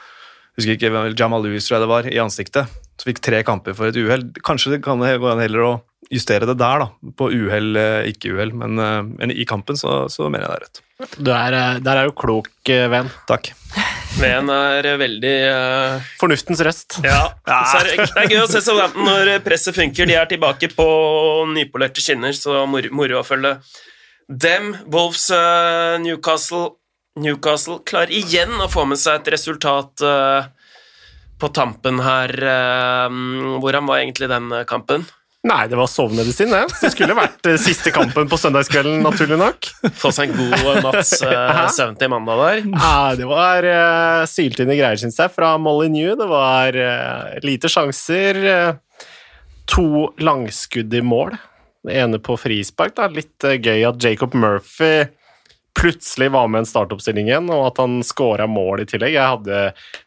[0.60, 2.80] husker ikke Jamal Lewis tror jeg det var, i ansiktet.
[3.00, 4.26] Så fikk tre kamper for et uhell.
[4.44, 5.72] Kanskje det kan gå an heller å
[6.12, 7.12] justere det der, da.
[7.16, 8.52] På uhell, eh, ikke uhell.
[8.56, 10.84] Men, eh, men i kampen så, så mener jeg det er rødt.
[11.16, 13.12] Du er, eh, der er jo klok, venn.
[13.30, 13.54] Takk.
[14.18, 16.08] Veen er veldig uh...
[16.20, 16.98] Fornuftens røst.
[17.04, 20.08] Ja, er det, det er gøy å se Southampton når presset funker.
[20.08, 20.86] De er tilbake på
[21.54, 23.56] nypolerte skinner, så mor, moro å følge
[24.28, 24.74] dem.
[24.90, 26.76] Wolves uh, Newcastle
[27.20, 30.46] Newcastle klarer igjen å få med seg et resultat uh,
[31.40, 32.34] på tampen her.
[33.62, 35.06] hvordan var egentlig den kampen?
[35.40, 36.66] Nei, det var sovemedisin, det.
[36.74, 39.70] Så det skulle vært eh, siste kampen på søndagskvelden, naturlig nok.
[39.96, 42.60] Få seg en god natts uh, søvn til mandag der.
[42.74, 46.12] Ja, det var uh, syltynne greier, syns jeg, fra Molly New.
[46.20, 48.42] Det var uh, lite sjanser.
[48.44, 49.06] eh,
[49.70, 51.36] to langskudd i mål.
[51.86, 52.96] Det ene på frispark.
[52.98, 53.08] Da.
[53.08, 55.06] Litt eh, gøy at Jacob Murphy
[55.78, 59.14] plutselig var med i en startoppstilling igjen, og at han scora mål i tillegg.
[59.16, 59.60] Jeg hadde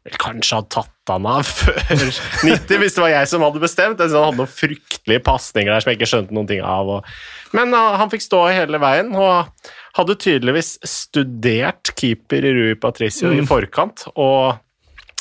[0.06, 4.02] vel kanskje hatt tatt han av før 90, hvis det var jeg som hadde bestemt.
[4.04, 6.92] Jeg han hadde noen fryktelige pasninger der som jeg ikke skjønte noen ting av.
[6.98, 7.16] Og...
[7.56, 14.08] Men han fikk stå hele veien, og hadde tydeligvis studert keeper Rui Patricio i forkant,
[14.18, 14.60] og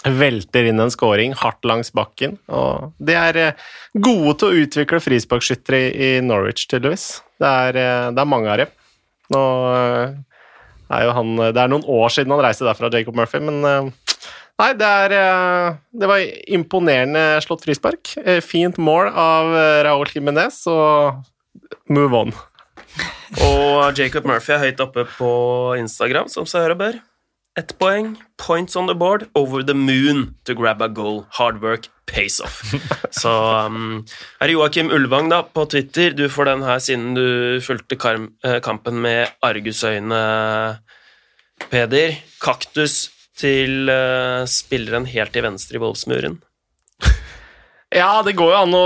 [0.03, 2.37] velter inn en scoring hardt langs bakken.
[2.51, 7.07] Og de er eh, gode til å utvikle frisparkskyttere i, Norwich, tydeligvis.
[7.41, 8.73] Det er, eh, det er mange av dem.
[9.39, 10.17] Eh,
[10.93, 13.91] er jo han Det er noen år siden han reiste derfra, Jacob Murphy, men eh,
[14.61, 16.25] Nei, det er eh, Det var
[16.59, 18.15] imponerende slått frispark.
[18.23, 19.55] Eh, Fint mål av
[19.89, 21.23] Raúl Jiménez, og
[21.91, 22.35] move on.
[23.43, 25.33] Og Jacob Murphy er høyt oppe på
[25.81, 27.01] Instagram, som seg hør og bør.
[27.59, 28.17] Ett poeng.
[28.41, 29.27] Points on the board.
[29.35, 31.27] Over the moon to grab a goal.
[31.31, 32.63] Hard work pays off.
[33.23, 33.29] Så
[33.67, 34.07] um,
[34.41, 36.17] er det Joakim Ulvang da, på Twitter.
[36.17, 40.23] Du får den her siden du fulgte eh, kampen med argusøyne,
[41.69, 42.17] Peder.
[42.41, 46.41] Kaktus til eh, spilleren helt til venstre i Wolfsmuren.
[47.93, 48.85] Ja, det går jo an å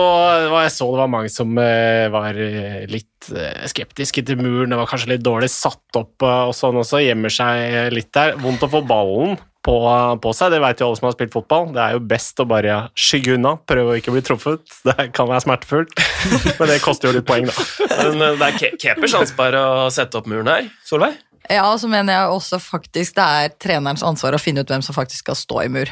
[0.64, 4.72] Jeg så det var mange som eh, var eh, litt eh, skeptiske til muren.
[4.72, 7.04] Det var kanskje litt dårlig satt opp og sånn også.
[7.04, 8.34] Gjemmer seg litt der.
[8.42, 9.36] Vondt å få ballen
[9.66, 9.76] på,
[10.22, 11.70] på seg, det vet jo alle som har spilt fotball.
[11.74, 14.62] Det er jo best å bare skygge unna, prøve å ikke bli truffet.
[14.86, 15.94] Det kan være smertefullt,
[16.58, 18.10] men det koster jo litt poeng, da.
[18.14, 20.68] Men det er keepers ansvar å sette opp muren her.
[20.86, 21.18] Solveig?
[21.50, 24.82] Ja, og så mener jeg også faktisk det er trenerens ansvar å finne ut hvem
[24.82, 25.90] som faktisk skal stå i mur.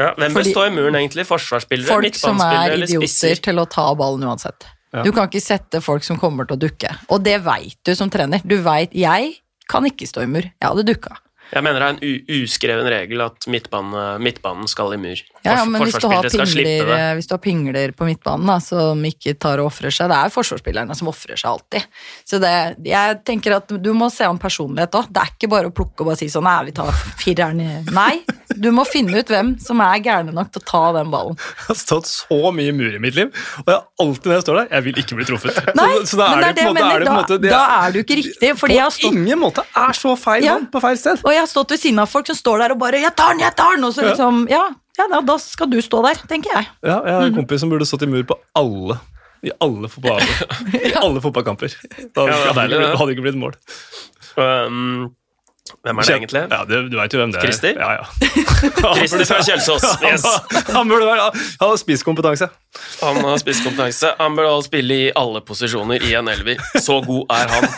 [0.00, 1.26] Ja, hvem Fordi- stå i muren, egentlig?
[1.28, 3.42] Forsvarsspillere, Folk som er idioter spisser?
[3.50, 4.68] til å ta ballen uansett.
[4.92, 5.04] Ja.
[5.06, 6.90] Du kan ikke sette folk som kommer til å dukke.
[7.10, 8.42] Og det veit du som trener.
[8.42, 9.36] Du veit Jeg
[9.70, 10.42] kan ikke stå i mur.
[10.42, 11.18] Jeg hadde dukka.
[11.50, 15.18] Jeg mener det er en uskreven regel at midtbane, midtbanen skal i mur.
[15.42, 19.02] Ja, ja, men hvis du, pingler, eh, hvis du har pingler på midtbanen da, som
[19.02, 21.88] ikke tar og ofrer seg Det er forsvarsspillerne som ofrer seg alltid.
[22.28, 22.52] Så det,
[22.86, 25.10] jeg tenker at du må se an personlighet òg.
[25.10, 27.70] Det er ikke bare å plukke og bare si sånn Nei, vi tar fireren i
[27.90, 28.22] Nei,
[28.58, 31.36] du må finne ut hvem som er gærne nok til å ta den ballen.
[31.38, 33.30] Jeg har stått så mye mur i mitt liv,
[33.64, 35.60] og jeg alltid når jeg står der, jeg vil ikke bli truffet.
[35.78, 37.38] Nei, så, så da men er det er det måte, er det på Da, måte
[37.44, 38.50] det, da er du ikke riktig.
[38.58, 40.54] Fordi jeg har På stått ingen måte er så feil Ja.
[40.58, 41.22] mann på feil sted.
[41.24, 43.30] Og jeg har stått ved siden av folk som står der og bare 'Jeg tar
[43.34, 44.64] den, jeg tar den!' Og så liksom Ja,
[44.98, 46.66] ja da, da skal du stå der, tenker jeg.
[46.82, 47.26] Ja, jeg har Mhm.
[47.26, 48.98] en kompis som burde stått i mur på alle
[49.42, 50.20] i alle, fotball,
[50.74, 51.72] i alle fotballkamper.
[52.14, 53.54] Da hadde, det ikke blitt mål.
[54.36, 55.14] Um,
[55.84, 56.42] hvem er det egentlig?
[56.50, 57.46] Ja, det, Du veit jo hvem det er.
[57.46, 57.78] Christer?
[57.78, 58.04] Ja, ja.
[58.98, 59.86] Christer fra Kjelsås.
[60.10, 60.24] Yes.
[60.72, 61.30] Han, burde være
[61.60, 62.50] Han har spisskompetanse.
[63.00, 64.12] Han har spisskompetanse.
[64.18, 66.60] Han alle spille i alle posisjoner i en elver.
[66.80, 67.68] Så god er han.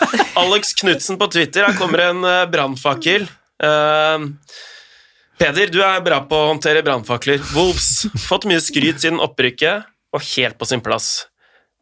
[0.44, 1.68] Alex Knutsen på Twitter.
[1.68, 3.26] Her kommer en uh, brannfakkel.
[3.62, 4.30] Uh,
[5.42, 7.42] Peder, du er bra på å håndtere brannfakler.
[7.56, 11.26] Wolves fått mye skryt siden opprykket, og helt på sin plass.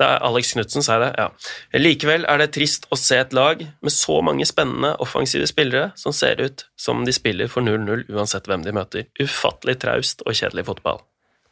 [0.01, 1.11] Det er Alex Knutsen, sa jeg det?
[1.20, 1.76] Ja.
[1.76, 6.14] Likevel er det trist å se et lag med så mange spennende offensive spillere som
[6.16, 9.11] ser ut som de spiller for 0-0 uansett hvem de møter.
[9.20, 11.03] Ufattelig traust og kjedelig fotball.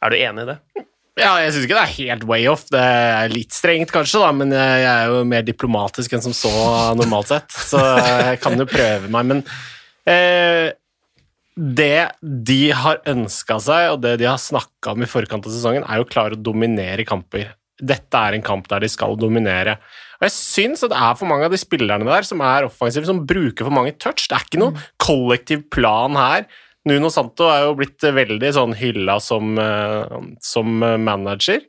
[0.01, 0.57] Er du enig i det?
[1.19, 2.65] Ja, jeg syns ikke det er helt way off.
[2.73, 6.51] Det er litt strengt, kanskje, da, men jeg er jo mer diplomatisk enn som så
[6.97, 9.29] normalt sett, så jeg kan jo prøve meg.
[9.33, 9.43] Men
[10.09, 10.71] eh,
[11.59, 15.85] det de har ønska seg, og det de har snakka om i forkant av sesongen,
[15.85, 17.51] er jo å klare å dominere kamper.
[17.79, 19.77] Dette er en kamp der de skal dominere.
[20.19, 23.07] Og jeg syns at det er for mange av de spillerne der som er offensive,
[23.07, 24.27] som bruker for mange touch.
[24.27, 26.47] Det er ikke noen kollektiv plan her.
[26.89, 31.61] Nuno Santo er jo blitt veldig sånn hylla som, eh, som manager,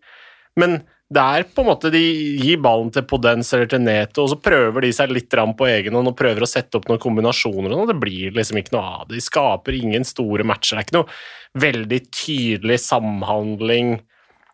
[0.59, 0.81] men
[1.11, 2.01] det er på en måte de
[2.39, 5.97] gir ballen til Podence eller til Neto, og så prøver de seg litt på egen
[5.99, 9.09] hånd og prøver å sette opp noen kombinasjoner, og det blir liksom ikke noe av
[9.09, 9.19] det.
[9.19, 10.79] De skaper ingen store matcher.
[10.79, 13.97] Det er ikke noe veldig tydelig samhandling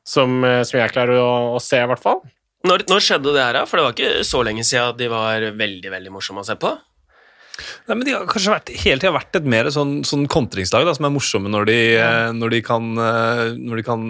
[0.07, 2.22] som, eh, som jeg klarer å, å se, i hvert fall.
[2.66, 3.64] Når, når skjedde det her, da?
[3.68, 6.72] For det var ikke så lenge siden de var veldig veldig morsomme å se på.
[7.86, 10.92] Nei, men De har kanskje vært, hele tida vært et mer sånn, sånn kontringslag da,
[10.96, 12.09] som er morsomme når de, ja.
[12.34, 14.02] når, de kan, eh, når de kan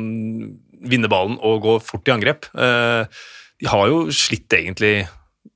[0.87, 2.49] vinne ballen og gå fort i angrep.
[2.57, 3.23] Eh,
[3.63, 5.07] De har jo slitt egentlig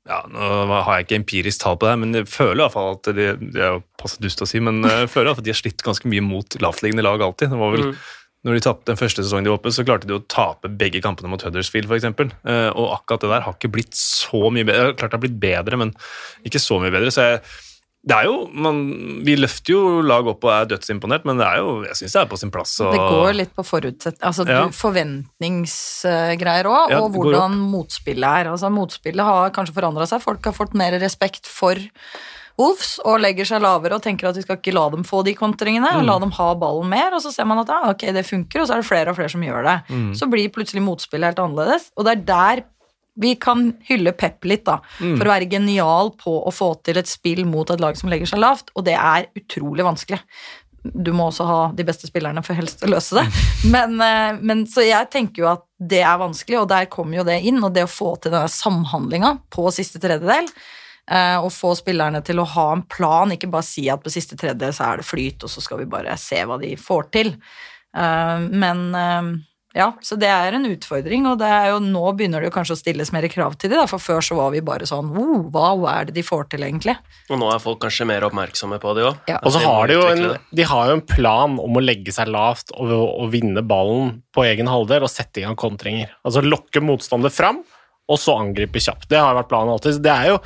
[0.08, 0.46] ja, Nå
[0.86, 3.26] har jeg ikke empirisk tall på det, men jeg føler i hvert fall at de,
[3.52, 6.08] det er jo passe dust å si, men jeg føler at de har slitt ganske
[6.10, 7.52] mye mot lavtliggende lag alltid.
[7.52, 7.98] Det var vel Mm.
[8.46, 11.02] Når de tapte den første sesongen de var oppe, så klarte de å tape begge
[11.04, 12.06] kampene mot Huddersfield, f.eks.
[12.40, 14.94] Uh, og akkurat det der har ikke blitt så mye bedre.
[14.94, 15.92] Klart det har blitt bedre, men
[16.48, 17.12] ikke så mye bedre.
[17.12, 17.42] Så jeg,
[18.00, 18.80] det er jo, man,
[19.28, 22.22] Vi løfter jo lag opp og er dødsimponert, men det er jo, jeg syns det
[22.22, 22.72] er på sin plass.
[22.80, 22.94] Og...
[22.96, 24.16] Det går litt på forutsett...
[24.24, 24.62] Altså Ja.
[24.72, 28.54] forventningsgreier òg, Ja, og hvordan motspillet er.
[28.54, 30.24] Altså Motspillet har kanskje forandra seg.
[30.24, 31.76] Folk har fått mer respekt for
[32.60, 35.32] Wolves og legger seg lavere og tenker at vi skal ikke la dem få de
[35.38, 36.04] kontringene, Mm.
[36.06, 38.68] la dem ha ballen mer, og så ser man at ja, ok, det funker, og
[38.68, 39.78] så er det flere og flere som gjør det.
[39.88, 40.10] Mm.
[40.20, 42.62] Så blir plutselig motspillet helt annerledes, og det er der
[43.20, 45.16] vi kan hylle Pep litt, da, Mm.
[45.18, 48.26] for å være genial på å få til et spill mot et lag som legger
[48.30, 50.20] seg lavt, og det er utrolig vanskelig.
[50.82, 53.26] Du må også ha de beste spillerne for helst å løse det.
[53.74, 57.24] Men, eh, men så jeg tenker jo at det er vanskelig, og der kommer jo
[57.24, 57.62] det inn.
[57.62, 60.48] Og det å få til denne samhandlinga på siste tredjedel,
[61.42, 64.72] og få spillerne til å ha en plan, ikke bare si at på siste tredje
[64.76, 67.34] så er det flyt, og så skal vi bare se hva de får til.
[67.96, 69.30] Eh, Men eh,
[69.74, 72.74] ja, så det er en utfordring, og det er jo, nå begynner det jo kanskje
[72.74, 75.44] å stilles mer krav til det, da, for før så var vi bare sånn oh,
[75.46, 76.96] Wow, hva er det de får til, egentlig?
[77.30, 79.20] Og nå er folk kanskje mer oppmerksomme på det òg.
[79.30, 79.38] Ja.
[79.46, 80.24] Og så har de jo en,
[80.58, 84.46] de har jo en plan om å legge seg lavt og, og vinne ballen på
[84.48, 86.10] egen halvdel og sette i gang kontringer.
[86.26, 87.62] Altså lokke motstander fram,
[88.10, 89.06] og så angripe kjapt.
[89.12, 90.00] Det har vært planen alltid.
[90.00, 90.40] Så det er jo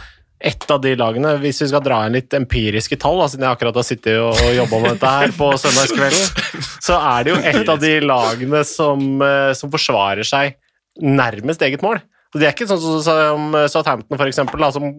[0.45, 3.57] et av de lagene, hvis vi skal dra inn litt empiriske tall, da, siden jeg
[3.57, 6.49] akkurat har sittet og, og jobba med dette her på søndagskvelden,
[6.87, 10.59] så er det jo et av de lagene som, eh, som forsvarer seg
[11.01, 12.03] nærmest eget mål.
[12.35, 14.91] Så Det er ikke sånn som Southampton, for eksempel, da, som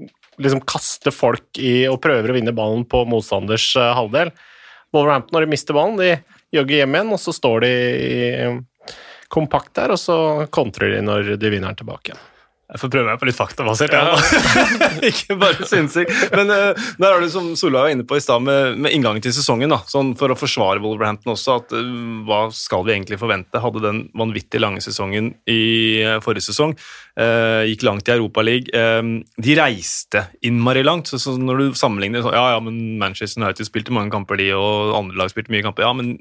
[0.41, 4.31] liksom kaster folk i og prøver å vinne ballen på motstanders eh, halvdel.
[4.95, 7.73] Wolverhampton, når de mister ballen, de jogger hjem igjen, og så står de
[9.31, 10.17] kompakt der, og så
[10.53, 12.23] kontrer de når de vinner den tilbake igjen.
[12.65, 13.93] Jeg får prøve meg på litt faktabasert.
[13.93, 14.15] Ja.
[15.09, 16.09] ikke bare sinnssykt.
[16.33, 19.21] Men uh, der er det som Solveig var inne på i stad, med, med inngangen
[19.21, 19.69] til sesongen.
[19.69, 21.93] da, sånn For å forsvare Wolverhampton også, at uh,
[22.25, 23.61] hva skal vi egentlig forvente?
[23.61, 25.61] Hadde den vanvittig lange sesongen i
[26.01, 26.73] uh, forrige sesong.
[27.69, 29.13] gikk langt i Europaligaen.
[29.21, 31.13] Uh, de reiste innmari langt.
[31.13, 34.55] så, så Når du sammenligner sånn, ja, ja, men Manchester United spilte mange kamper, de,
[34.57, 35.85] og andre lag spilte mye kamper.
[35.85, 36.15] ja, men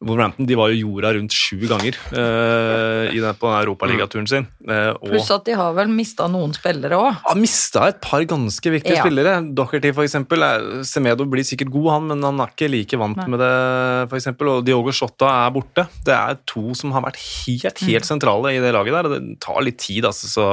[0.00, 4.44] Wolverhampton de var jo jorda rundt sju ganger eh, i den, på den europaligaturen sin.
[4.68, 7.16] Eh, og Pluss at de har vel mista noen spillere òg.
[7.26, 9.02] Ja, mista et par ganske viktige Ja.
[9.02, 9.32] spillere.
[9.58, 13.26] Docherty, er- Semedo blir sikkert god, han, men han er ikke like vant Nei.
[13.26, 14.08] med det.
[14.12, 15.88] For eksempel, og Diogo Shotta er borte.
[16.06, 18.10] Det er to som har vært helt, helt Mm.
[18.12, 19.04] sentrale i det laget der.
[19.10, 20.30] og Det tar litt tid, altså.
[20.30, 20.46] Så,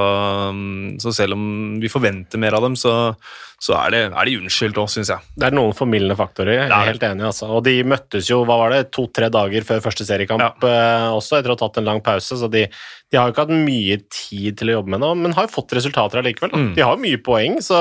[1.05, 3.15] så selv om vi forventer mer av dem, så,
[3.61, 5.23] så er, det, er de unnskyldt òg, syns jeg.
[5.39, 7.23] Det er noen formildende faktorer, jeg er helt enig.
[7.29, 7.47] Altså.
[7.55, 10.73] Og de møttes jo hva var det, to-tre dager før første seriekamp ja.
[11.15, 12.37] også, etter å ha tatt en lang pause.
[12.41, 15.37] Så de, de har jo ikke hatt mye tid til å jobbe med det, men
[15.37, 16.51] har jo fått resultater allikevel.
[16.51, 16.73] Mm.
[16.77, 17.79] De har mye poeng, så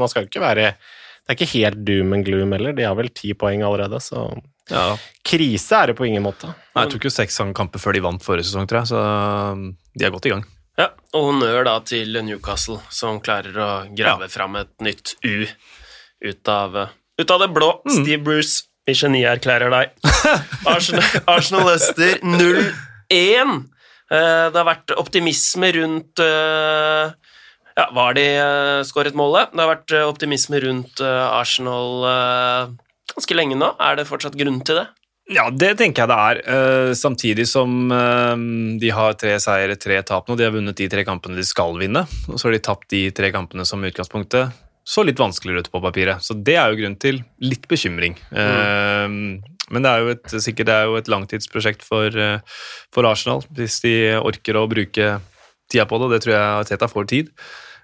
[0.00, 2.74] man skal ikke være Det er ikke helt doom and gloom heller.
[2.74, 4.30] De har vel ti poeng allerede, så
[4.70, 4.96] Ja.
[5.26, 6.54] krise er det på ingen måte.
[6.74, 10.06] Nei, Jeg tok jo seks kamper før de vant forrige sesong, tror jeg, så de
[10.06, 10.44] er godt i gang.
[10.80, 15.44] Ja, og honnør da til Newcastle, som klarer å grave fram et nytt U
[16.24, 16.76] ut av,
[17.20, 17.68] ut av det blå.
[17.90, 19.92] Steve Bruce, vi genierklærer deg.
[20.72, 23.58] Arsenal, Arsenal Leicester 0-1.
[24.10, 27.12] Eh, Det har vært optimisme rundt eh,
[27.78, 29.52] Ja, var de eh, skåret målet?
[29.52, 32.72] Det har vært eh, optimisme rundt eh, Arsenal eh,
[33.14, 33.68] ganske lenge nå.
[33.80, 34.86] Er det fortsatt grunn til det?
[35.30, 36.40] Ja, det tenker jeg det er.
[36.54, 38.42] Eh, samtidig som eh,
[38.82, 40.36] de har tre seire, tre tap nå.
[40.38, 43.04] De har vunnet de tre kampene de skal vinne, og så har de tapt de
[43.14, 44.58] tre kampene som utgangspunktet
[44.90, 46.24] så litt vanskeligere ut på papiret.
[46.24, 48.16] Så det er jo grunn til litt bekymring.
[48.32, 49.44] Mm.
[49.70, 52.16] Men det er jo et, sikkert er jo et langtidsprosjekt for,
[52.90, 55.12] for Arsenal, hvis de orker å bruke
[55.70, 56.08] tida på det.
[56.16, 57.30] Det tror jeg Teta får tid.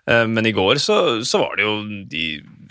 [0.08, 0.96] Eh, Men i går så,
[1.26, 1.76] så var det jo
[2.10, 2.24] De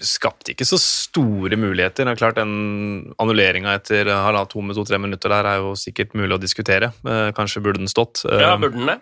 [0.06, 2.04] skapte ikke så store muligheter.
[2.08, 6.16] Det er klart Den annulleringa etter halvannet, to med to-tre minutter der er jo sikkert
[6.16, 6.92] mulig å diskutere.
[7.08, 8.26] Eh, Kanskje burde den stått.
[8.28, 9.00] Ja, Eh, burde den det?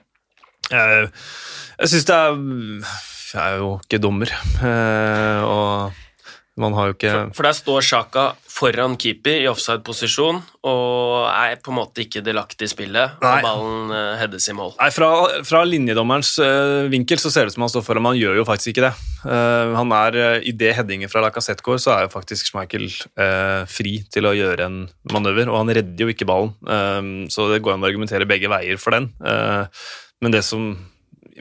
[0.71, 1.09] Jeg,
[1.79, 2.37] jeg syns det er
[3.33, 4.29] Jeg er jo ikke dommer,
[5.49, 6.02] og
[6.59, 8.23] man har jo ikke For, for der står Sjaka
[8.53, 13.31] foran keeper i offside-posisjon og er på en måte ikke delaktig i spillet, Nei.
[13.31, 14.75] og ballen uh, heades i mål.
[14.77, 15.09] Nei, fra,
[15.47, 18.39] fra linjedommerens uh, vinkel så ser det ut som han står foran, men han gjør
[18.39, 18.93] jo faktisk ikke det.
[19.25, 22.85] Uh, han er, uh, I det headinget fra Lacassette går, så er jo faktisk Schmeichel
[22.85, 24.79] eh, fri til å gjøre en
[25.11, 26.53] manøver, og han redder jo ikke ballen.
[27.33, 29.09] Så det går an å argumentere begge veier for den.
[30.23, 30.73] Men det som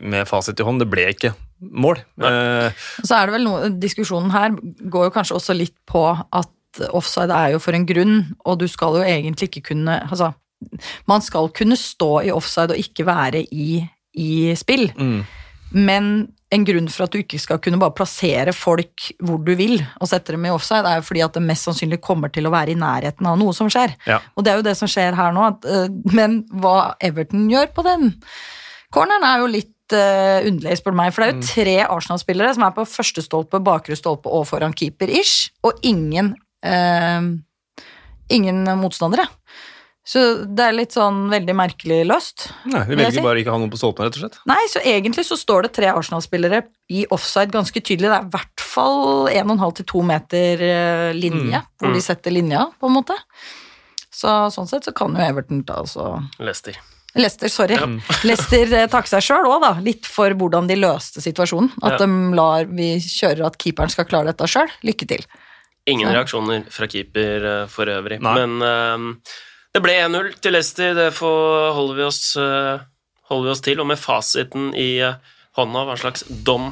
[0.02, 1.32] med fasit i hånd, det ble ikke
[1.62, 2.00] mål.
[2.22, 2.72] Eh,
[3.06, 4.50] Så er det vel noe, Diskusjonen her
[4.90, 6.50] går jo kanskje også litt på at
[6.96, 8.14] offside er jo for en grunn,
[8.48, 10.32] og du skal jo egentlig ikke kunne altså,
[11.10, 13.82] Man skal kunne stå i offside og ikke være i,
[14.14, 15.18] i spill, mm,
[15.74, 16.06] men
[16.52, 20.08] en grunn for at du ikke skal kunne bare plassere folk hvor du vil og
[20.10, 22.74] sette dem i offside, er jo fordi at det mest sannsynlig kommer til å være
[22.74, 23.94] i nærheten av noe som skjer.
[24.06, 24.18] ja.
[24.36, 25.46] Og det er jo det som skjer her nå.
[25.48, 28.10] At, eh, men hva Everton gjør på den
[28.92, 31.12] corneren, er jo litt eh, underlig, spør du meg.
[31.14, 34.76] For det er jo tre Arsenal-spillere som er på første stolpe, bakre stolpe og foran
[34.76, 36.34] keeper-ish, og ingen
[36.66, 37.32] uh,
[38.32, 39.26] Ingen motstandere.
[40.08, 42.46] Så det er litt sånn veldig merkelig løst.
[42.70, 43.24] Nei, Vi velger si?
[43.26, 44.38] bare ikke å ha noen på stolpen, rett og slett.
[44.48, 48.08] Nei, så egentlig så står det tre Arsenal-spillere i offside ganske tydelig.
[48.08, 52.64] Det er i hvert fall 1,5 til 2 meter linje, linje, hvor de setter linja,
[52.80, 53.18] på en måte.
[54.12, 56.08] Så sånn sett så kan jo Everton ta altså
[56.40, 56.78] Leicester.
[57.14, 57.76] Leicester, sorry.
[58.24, 59.72] Leicester eh, takke seg sjøl òg, da.
[59.84, 61.72] Litt for hvordan de løste situasjonen.
[61.82, 62.06] At Ja.
[62.06, 64.70] de lar vi kjører at keeperen skal klare dette sjøl.
[64.86, 65.26] Lykke til.
[65.90, 66.14] Ingen så.
[66.14, 68.20] reaksjoner fra keeper eh, for øvrig.
[68.22, 68.32] Nei.
[68.38, 69.34] Men uh,
[69.74, 70.94] det ble 1-0 til Leicester.
[70.96, 72.80] Det får, holder, vi oss, uh,
[73.28, 73.84] holder vi oss til.
[73.84, 74.90] Og med fasiten i
[75.58, 76.70] hånda, hva slags dom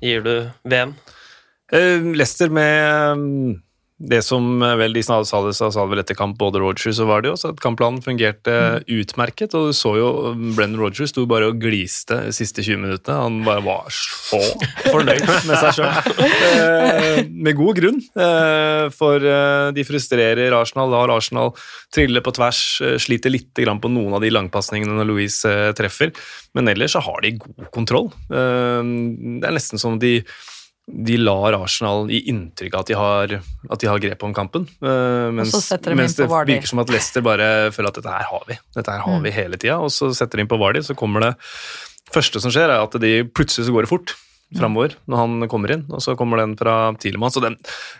[0.00, 0.96] gir du VM?
[2.16, 3.56] Leicester med mm,
[3.98, 5.56] det som eh, vel de sa, sa det,
[5.90, 8.54] vel etter kamp, både Rogers og Vardy også, at kampplanen fungerte
[8.86, 9.56] utmerket.
[9.58, 13.16] Og du så jo mm, Brennan Rogers sto bare og gliste de siste 20 minuttene.
[13.18, 14.38] Han bare var så
[14.92, 16.28] fornøyd med seg sjøl.
[16.28, 20.94] Eh, med god grunn, eh, for eh, de frustrerer Arsenal.
[20.94, 21.50] Lar Arsenal
[21.94, 25.72] trille på tvers, eh, sliter litt grann på noen av de langpasningene når Louise eh,
[25.78, 26.14] treffer.
[26.54, 28.12] Men ellers så har de god kontroll.
[28.30, 28.94] Eh,
[29.42, 30.20] det er nesten som de
[30.88, 33.34] de lar Arsenal gi inntrykk av at de har,
[33.70, 34.64] at de har grep om kampen.
[34.80, 38.30] Uh, mens, de mens på det virker som at Leicester bare føler at dette her
[38.30, 38.56] har vi.
[38.76, 39.12] Dette her Mm.
[39.12, 41.34] har vi hele tida, og så setter de inn på Vardy, så kommer det
[42.12, 44.16] første som skjer, er at de plutselig så går det fort
[44.56, 47.32] framover når han kommer inn, og så kommer den fra Tilemann.
[47.32, 47.58] Så den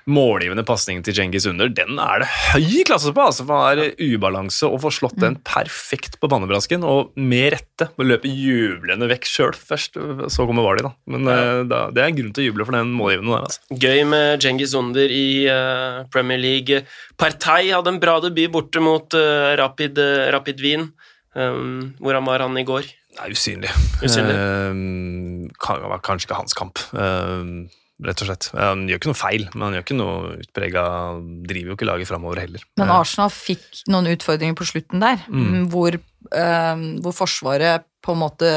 [0.09, 3.27] målgivende pasningen til Cengiz Under, den er det høy klasse på!
[3.29, 7.91] altså for Han er ubalanse og får slått den perfekt på pannebrasken, og med rette.
[7.99, 10.93] Og løper jublende vekk sjøl først, så kommer Vali, da.
[11.13, 11.43] Men ja.
[11.69, 13.81] da, det er grunn til å juble for den målgivende der, altså.
[13.85, 16.83] Gøy med Cengiz Under i uh, Premier League.
[17.21, 20.89] Partey hadde en bra debut borte mot uh, Rapid, uh, Rapid Wien.
[21.39, 22.89] Um, hvordan var han i går?
[23.19, 23.71] Det er usynlig.
[24.07, 24.39] Usynlig.
[24.39, 27.67] Uh, kanskje ikke hans kamp, uh,
[28.07, 28.47] rett og slett.
[28.55, 30.85] Han gjør ikke noe feil, men han gjør ikke noe utprega
[31.51, 32.63] Driver jo ikke laget framover heller.
[32.79, 35.67] Men Eh, Arsenal fikk noen utfordringer på slutten der, Mm.
[35.73, 38.53] hvor, uh, hvor Forsvaret på en måte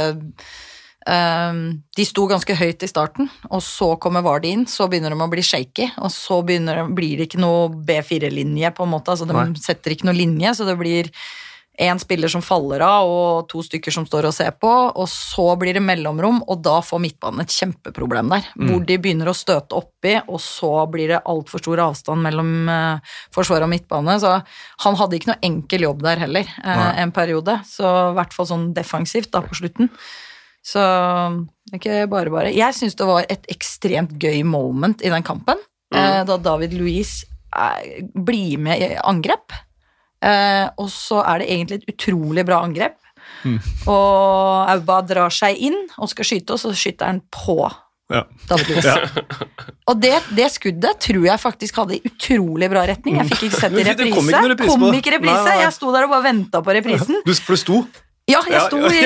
[1.97, 5.30] De sto ganske høyt i starten, og så kommer Vardy inn, så begynner de å
[5.32, 6.59] bli shaky, og så de-
[6.93, 9.09] blir det ikke noe B4-linje, på en måte.
[9.09, 9.53] Altså, de Nei.
[9.57, 11.09] setter ikke noe linje, så det blir
[11.80, 15.45] én spiller som faller av, og to stykker som står og ser på, og så
[15.59, 18.49] blir det mellomrom, og da får midtbanen et kjempeproblem der.
[18.59, 23.15] Hvor de begynner å støte oppi, og så blir det altfor stor avstand mellom eh,
[23.34, 24.17] forsvar og midtbane.
[24.22, 24.34] Så
[24.86, 27.61] han hadde ikke noe enkel jobb der heller, eh, en periode.
[27.67, 29.89] Så i hvert fall sånn defensivt da på slutten.
[30.61, 30.82] Så
[31.74, 32.53] ikke bare bare.
[32.53, 35.57] Jeg syns det var et ekstremt gøy moment i den kampen,
[35.95, 39.55] eh, da David Louise eh, blir med i angrep.
[40.22, 42.97] Eh, og så er det egentlig et utrolig bra angrep.
[43.89, 47.57] Og Auba drar seg inn og skal skyte, og så skyter han på
[48.11, 48.26] Ja.
[48.84, 48.95] ja.
[49.88, 53.15] Og det, det skuddet tror jeg faktisk hadde utrolig bra retning.
[53.22, 54.17] Jeg fikk ikke sett det i reprise.
[54.17, 55.53] kom ikke reprise Kom ikke reprise.
[55.61, 57.22] Jeg sto der og bare venta på reprisen.
[57.24, 57.80] Du, for det sto
[58.32, 59.02] Ja, jeg sto, i,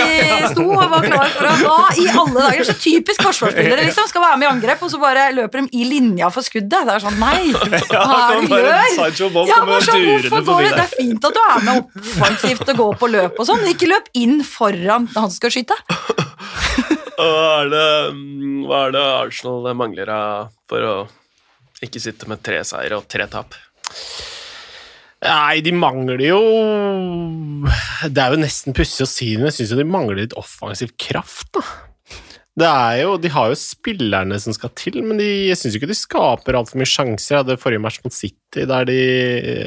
[0.51, 2.67] sto og var klar for å Hva i alle dager?
[2.69, 5.87] Så typisk forsvarsspillere liksom skal være med i angrep, og så bare løper de i
[5.89, 6.85] linja for skuddet.
[6.85, 9.49] Det er sånn, nei, hva er det du gjør?
[9.49, 10.05] Ja, bare sånn,
[10.65, 10.73] det?
[10.75, 13.73] det er fint at du er med offensivt og går på løp og sånn, men
[13.75, 15.77] ikke løp inn foran han som skal skyte.
[17.15, 20.09] Er det, mm, hva er det Arsenal mangler
[20.67, 20.95] for å
[21.85, 23.55] ikke sitte med tre seire og tre tap?
[25.23, 26.39] Nei, de mangler jo
[28.11, 30.35] Det er jo nesten pussig å si det, men jeg syns jo de mangler litt
[30.37, 31.63] offensiv kraft, da.
[32.55, 35.89] Det er jo, De har jo spillerne som skal til, men de, jeg syns ikke
[35.91, 37.33] de skaper altfor mye sjanser.
[37.33, 38.99] Jeg hadde forrige match mot City, der de,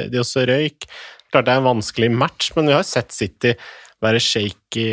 [0.08, 0.88] de også røyk.
[1.28, 3.52] Klart det er en vanskelig match, men vi har sett City
[4.04, 4.86] være shaky,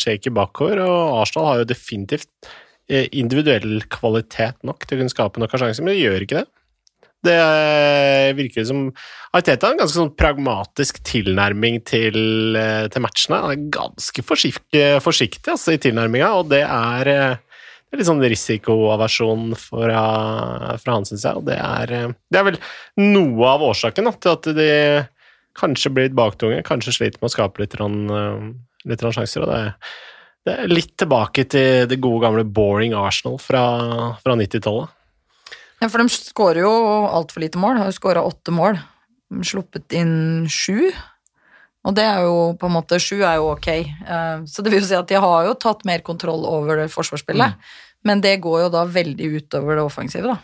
[0.00, 2.48] shaky bakover, og Arsenal har jo definitivt
[2.88, 6.55] eh, individuell kvalitet nok til å kunne skape noen sjanser, men de gjør ikke det.
[7.26, 8.86] Det eh, virker som
[9.36, 12.18] Arteta har en ganske sånn pragmatisk tilnærming til,
[12.58, 13.40] eh, til matchene.
[13.42, 18.10] Han er ganske forsiktig, forsiktig altså, i tilnærminga, og det er, eh, det er litt
[18.10, 20.06] sånn risikoaversjon fra,
[20.82, 21.42] fra han, syns jeg.
[21.42, 22.58] Og det er, det er vel
[23.02, 24.72] noe av årsaken da, til at de
[25.56, 27.78] kanskje blir litt baktunge, kanskje sliter med å skape litt,
[28.86, 29.46] litt sjanser.
[29.46, 29.52] og
[30.46, 33.64] det er, litt tilbake til det gode, gamle boring Arsenal fra,
[34.22, 34.92] fra 90-tallet.
[35.80, 36.72] Ja, for de skårer jo
[37.10, 37.80] altfor lite mål.
[37.80, 38.78] Har jo skåra åtte mål.
[39.32, 40.88] de Sluppet inn sju.
[41.86, 43.68] Og det er jo på en måte Sju er jo ok.
[43.76, 46.90] Eh, så det vil jo si at de har jo tatt mer kontroll over det
[46.94, 47.54] forsvarsspillet.
[47.54, 47.86] Mm.
[48.06, 50.38] Men det går jo da veldig utover det offensive, da.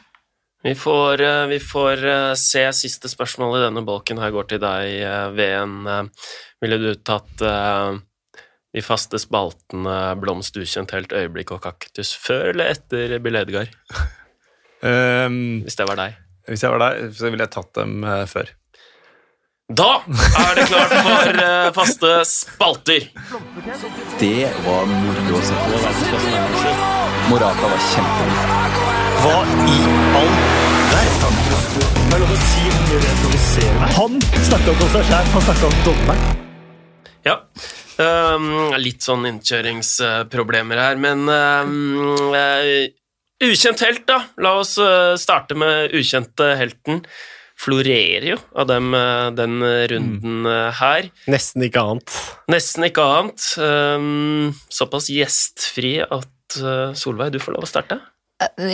[0.62, 4.20] Vi får, eh, vi får, eh, se siste spørsmål i denne bolken.
[4.22, 6.10] Her går til deg, VN.
[6.62, 7.36] Ville du tatt
[8.72, 13.68] de faste spaltene Blomst, ukjent helt, øyeblikk og kaktus før eller etter Bill Edgar?
[14.82, 16.18] Um, hvis det var deg?
[16.50, 18.50] Hvis jeg var deg, så ville jeg tatt dem uh, før.
[19.72, 23.06] Da er det klart for uh, faste spalter.
[24.20, 25.82] Det var moro å se på.
[27.30, 28.58] Morata var kjempegod.
[29.22, 29.36] Hva
[29.70, 29.78] i
[30.18, 30.34] all
[30.92, 31.38] verden?
[32.12, 33.78] Er.
[33.96, 36.42] Han snakka ikke om seg sjæl, han snakka om dommeren.
[37.24, 37.36] Ja.
[38.02, 42.02] Um, litt sånn innkjøringsproblemer her, men um,
[43.42, 44.22] Ukjent helt, da.
[44.42, 47.02] La oss eh, starte med ukjente helten.
[47.62, 50.78] Florerer jo av dem eh, den runden mm.
[50.80, 51.10] her.
[51.30, 52.16] Nesten ikke annet.
[52.52, 53.48] Nesten ikke annet.
[53.58, 57.96] Um, såpass gjestfri at Solveig, du får lov å starte.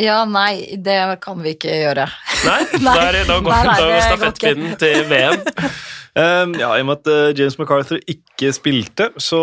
[0.00, 2.08] Ja, nei, det kan vi ikke gjøre.
[2.46, 2.60] Nei?
[2.86, 2.96] nei.
[2.98, 5.44] Der, da går, nei, stafettpinnen til VM.
[6.16, 9.40] Um, ja, I og med at uh, James MacArthur ikke spilte, så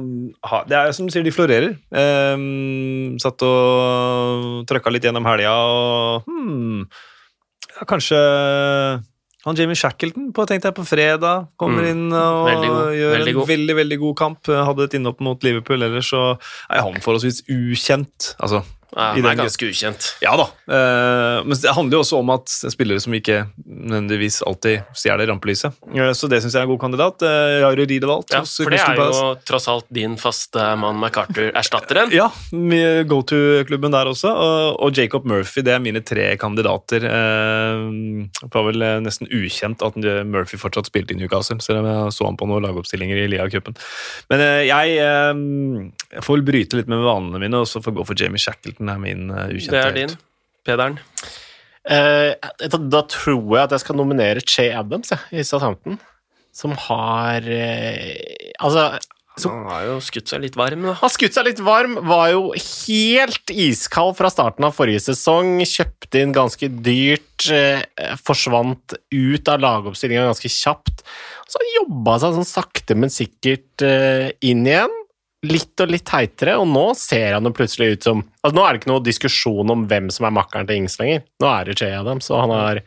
[0.00, 1.74] uh, Det er som du sier, de florerer.
[1.90, 6.86] Um, satt og trøkka litt gjennom helga og hmm,
[7.74, 8.20] ja, Kanskje
[9.44, 11.50] han Jamie Shackleton på, tenkte jeg på fredag.
[11.60, 11.88] Kommer mm.
[11.90, 13.48] inn og veldig gjør veldig en god.
[13.50, 14.48] veldig veldig god kamp.
[14.70, 16.22] Hadde et innhopp mot Liverpool, ellers så
[16.72, 18.30] er han forholdsvis ukjent.
[18.38, 18.62] Altså,
[18.94, 20.06] ja, han er ganske ukjent.
[20.22, 20.46] Ja da.
[20.70, 25.74] Uh, men det handler jo også om at spillere som ikke nødvendigvis alltid stjeler rampelyset.
[25.90, 27.24] Uh, så det syns jeg er en god kandidat.
[27.26, 28.28] Uh, Jairo Riedewald.
[28.30, 32.14] Ja, for det er jo tross alt din faste mann MacArthur-erstatteren.
[32.14, 32.28] ja,
[33.10, 34.30] go to-klubben der også.
[34.78, 37.02] Og, Jacob Murphy, det er mine tre kandidater.
[37.02, 39.96] Det var vel nesten ukjent at
[40.28, 43.74] Murphy fortsatt spilte i Newcastle, selv om jeg så han på noen lagoppstillinger i Lia-cupen.
[44.30, 48.20] Men jeg, jeg får vel bryte litt med vanene mine og så får gå for
[48.20, 50.14] Jamie Shackleton Everton er min uh, ukjente Det er din.
[50.64, 51.00] Pederen?
[51.84, 52.32] Uh,
[52.88, 55.98] da tror jeg at jeg skal nominere Che Adams ja, i Southampton,
[56.54, 58.94] som har uh, Altså
[59.34, 60.92] så, han har jo skutt seg litt varm, da.
[60.94, 65.56] Han har skutt seg litt varm, var jo helt iskald fra starten av forrige sesong.
[65.66, 67.82] Kjøpte inn ganske dyrt, eh,
[68.22, 71.02] forsvant ut av lagoppstillinga ganske kjapt.
[71.50, 74.94] Så jobba seg sånn sakte, men sikkert eh, inn igjen
[75.44, 78.74] litt og litt heitere, og nå ser han jo plutselig ut som altså Nå er
[78.74, 81.24] det ikke noe diskusjon om hvem som er makkeren til Ings lenger.
[81.40, 82.84] Nå er det Jay Adams, og han har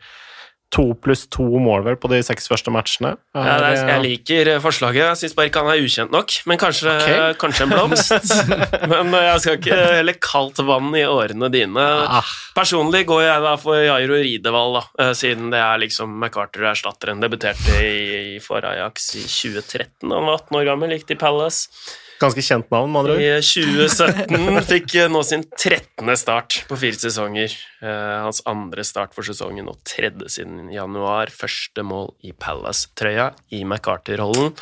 [0.74, 3.14] to pluss to mål vel på de seks første matchene.
[3.36, 5.00] Ja, er, jeg liker forslaget.
[5.00, 6.34] Jeg syns bare ikke han er ukjent nok.
[6.50, 7.36] Men kanskje, okay.
[7.40, 8.34] kanskje en blomst.
[8.92, 11.86] men jeg skal ikke helle kaldt vann i årene dine.
[12.20, 12.34] Ah.
[12.56, 17.24] Personlig går jeg da for Jairo Ridevall, da, eh, siden det er liksom McCarter-erstatteren.
[17.24, 20.04] Debuterte i, for Ajax i 2013.
[20.04, 21.72] Han var 18 år gammel, gikk til Palace.
[22.18, 23.22] Ganske kjent navn, med andre ord.
[23.22, 26.08] I 2017 fikk nå sin 13.
[26.18, 27.54] start på fire sesonger.
[27.82, 31.30] Eh, hans andre start for sesongen og tredje siden januar.
[31.30, 34.56] Første mål i Palace-trøya i McArthur-rollen.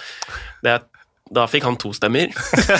[1.27, 2.31] Da fikk han to stemmer.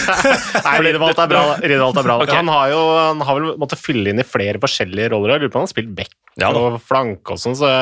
[0.67, 1.41] Nei, Ridderwald er bra.
[1.59, 2.21] Ridderwald er bra.
[2.23, 2.37] Okay.
[2.37, 5.35] Han, har jo, han har vel måttet fylle inn i flere forskjellige roller.
[5.35, 7.73] Jeg lurer på om han har spilt back ja, og flanke og sånn, så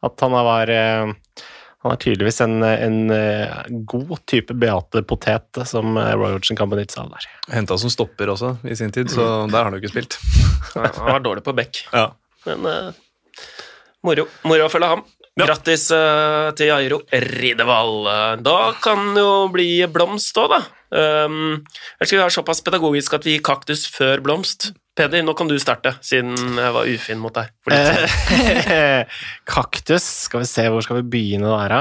[0.00, 1.44] at han har vært eh,
[1.80, 6.68] han er tydeligvis en, en uh, god type Beate Potet som uh, Roy Hodgson kan
[6.68, 7.28] benytte seg av der.
[7.54, 9.54] Henta som stopper også i sin tid, så mm.
[9.54, 10.18] der har han jo ikke spilt.
[10.74, 12.10] han var dårlig på bekk, ja.
[12.50, 13.46] men uh,
[14.04, 14.28] moro.
[14.44, 15.06] Moro å følge ham.
[15.38, 15.46] Ja.
[15.46, 17.96] Grattis uh, til Jairo Ridevall.
[18.44, 20.60] Da kan det jo bli blomst òg, da.
[20.90, 21.62] Um,
[21.96, 24.72] eller skal vi være såpass pedagogisk at vi gir kaktus før blomst?
[25.00, 27.48] Peder, nå kan du starte, siden jeg var ufin mot deg.
[27.72, 29.04] Eh,
[29.48, 31.80] Kaktus, skal vi se, hvor skal vi begynne der, da?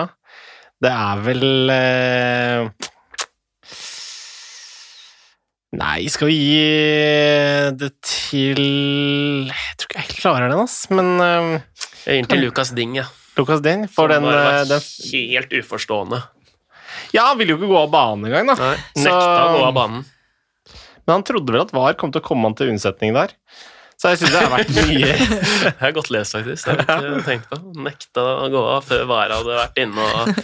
[0.80, 2.90] Det er vel eh...
[5.80, 8.62] Nei, skal vi gi det til
[9.52, 11.50] Jeg tror ikke jeg klarer den, ass, men eh,
[12.08, 13.12] Jeg gir den til Lukas Ding, jeg.
[13.38, 14.88] Lukas Ding, for den, eh, var den
[15.36, 16.24] helt uforstående.
[17.14, 18.56] Ja, han ville jo ikke gå av banen engang, da.
[18.72, 20.08] Nei, Så- Nekta å gå av banen.
[21.10, 23.32] Men han trodde vel at VAR kom til å komme han til unnsetning der.
[23.98, 25.16] Så jeg syns det har vært mye
[25.66, 26.70] Det er godt lest, faktisk.
[26.70, 27.58] Det har jeg ikke tenkt på.
[27.88, 30.44] Nekta å gå av før VAR hadde vært inne og,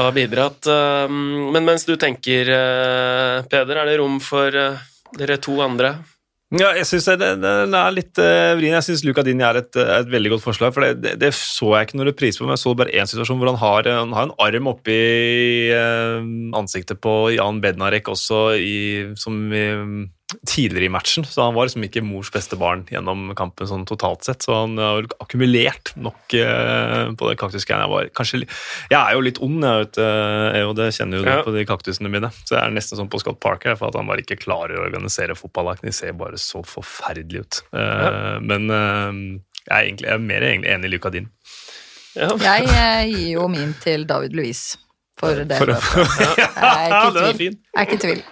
[0.00, 0.70] og bidratt.
[0.72, 4.80] Um, Men mens du tenker, eh, Peder, er det rom for eh,
[5.20, 5.92] dere to andre?
[6.54, 7.44] Ja, jeg syns den
[7.74, 8.76] er litt uh, vrien.
[8.76, 10.74] Jeg syns Luca Dini er et, eh, et veldig godt forslag.
[10.74, 13.10] for det, det, det så jeg ikke noe repris på, men jeg så bare én
[13.10, 14.98] situasjon hvor han har, han har en arm oppi
[15.74, 16.20] uh,
[16.54, 18.76] ansiktet på Jan Bednarek også i,
[19.18, 19.66] som i,
[20.46, 21.24] tidligere i matchen.
[21.28, 24.44] Så han var liksom ikke mors beste barn gjennom kampen sånn totalt sett.
[24.46, 27.86] Så han har akkumulert nok eh, på det kaktusgreiene.
[27.86, 31.24] Jeg var kanskje Jeg er jo litt ond, jeg vet eh, og det kjenner jo
[31.26, 31.40] du Ja.
[31.46, 32.30] på de kaktusene mine.
[32.44, 34.86] Så jeg er nesten sånn på Scott Parker, for at han bare ikke klarer å
[34.86, 35.82] organisere fotballag.
[35.84, 37.62] De ser bare så forferdelig ut.
[37.72, 41.28] Eh, Men eh, jeg er, egentlig, jeg er mer egentlig enig i Luca Din.
[42.14, 42.30] Ja.
[42.38, 44.76] Jeg eh, gir jo min til David Louise
[45.18, 45.58] for det.
[45.58, 46.04] For for.
[46.34, 47.38] Jeg er Ja, er.
[47.38, 48.22] Jeg er ikke i tvil.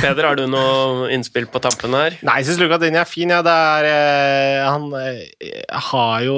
[0.00, 2.16] Peder, har du noe innspill på tampen her?
[2.24, 3.30] Nei, jeg syns Luka Dini er fin.
[3.32, 3.42] Ja.
[3.44, 6.36] Det er, eh, han eh, har jo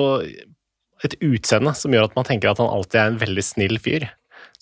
[1.04, 4.06] et utseende som gjør at man tenker at han alltid er en veldig snill fyr.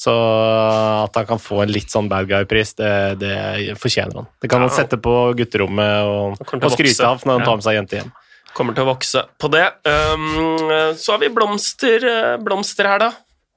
[0.03, 2.91] Så at han kan få en litt sånn bad guy-pris, det,
[3.21, 4.27] det fortjener han.
[4.43, 4.67] Det kan Ja.
[4.67, 8.11] han sette på gutterommet og, og skryte av når han tar med seg jente hjem.
[8.57, 9.63] Kommer til å vokse på det.
[9.87, 13.13] Um, så har vi blomster, eh, blomster her, da.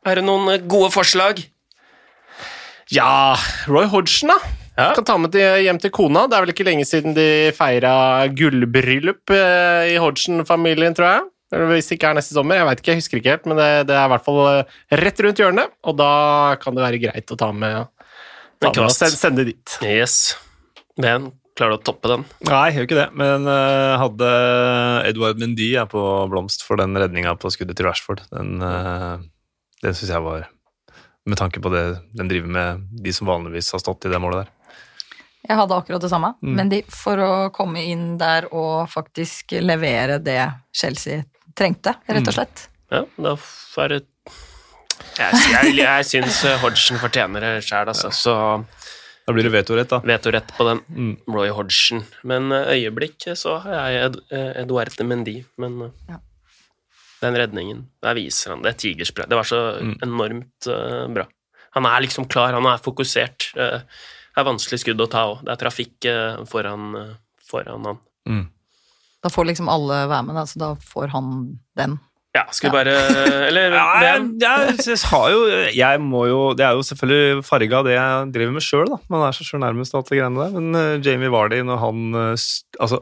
[0.05, 1.41] Er det noen gode forslag?
[2.93, 3.35] Ja,
[3.67, 4.37] Roy Hodgson, da.
[4.75, 4.89] Ja.
[4.95, 6.25] Kan ta med til, hjem til kona.
[6.27, 7.93] Det er vel ikke lenge siden de feira
[8.35, 11.23] gullbryllup eh, i Hodgson-familien, tror jeg.
[11.55, 12.59] Eller hvis det ikke er neste sommer.
[12.59, 14.75] Jeg vet ikke, jeg husker ikke helt, men det, det er i hvert fall eh,
[14.99, 16.11] rett rundt hjørnet, og da
[16.61, 17.87] kan det være greit å ta med,
[18.59, 19.77] ta med og sende, sende dit.
[19.85, 20.35] Yes.
[20.99, 22.25] Men klarer du å toppe den?
[22.49, 23.07] Nei, jeg gjør ikke det.
[23.21, 24.31] Men uh, hadde
[25.07, 26.01] Edward Mendy er på
[26.31, 28.25] blomst for den redninga på skuddet til Rashford.
[28.33, 29.23] Den, uh,
[29.85, 30.49] den syns jeg var
[31.25, 34.43] Med tanke på det den driver med, de som vanligvis har stått i det målet
[34.43, 34.51] der.
[35.47, 36.55] Jeg hadde akkurat det samme, Mm.
[36.55, 40.39] men de, for å komme inn der og faktisk levere det
[40.73, 41.23] Chelsea
[41.55, 42.27] trengte, rett Mm.
[42.27, 42.67] og slett.
[42.91, 43.35] Ja, da
[43.85, 44.05] er det
[45.17, 48.09] Jeg, jeg, jeg syns Hodgson fortjener det sjæl, altså.
[48.11, 48.65] Så
[49.27, 49.99] Da blir det vetorett, da.
[49.99, 50.81] vetorett på den.
[50.91, 51.17] Mm.
[51.33, 52.03] Roy Hodgson.
[52.23, 56.17] Men eh, øyeblikk så har jeg Ed, eh, Mendy, men eh, Ja.
[57.21, 58.77] den redningen, der viser han det.
[58.77, 59.25] Tigerspray.
[59.27, 59.97] Det var så Mm.
[60.03, 61.25] enormt uh, bra.
[61.73, 63.53] Han er liksom klar, han er fokusert.
[63.55, 63.83] det
[64.41, 65.43] er vanskelig skudd å ta òg.
[65.47, 67.13] Det er trafikk eh, foran, eh,
[67.47, 67.99] foran han.
[68.29, 68.43] Mm.
[69.25, 71.31] Da får liksom alle være med, da, så da får han
[71.79, 71.97] den.
[72.35, 72.93] Ja, skal vi bare
[73.47, 75.37] Eller Ja, jeg, jeg, har jo
[75.71, 78.97] Jeg må jo Det er jo selvfølgelig farga det jeg driver med sjøl, da.
[79.13, 80.51] Man er så sjøl nærmest alt det greiene der.
[80.57, 82.99] Men eh, Jamie Vardy, når han eh, st- Altså,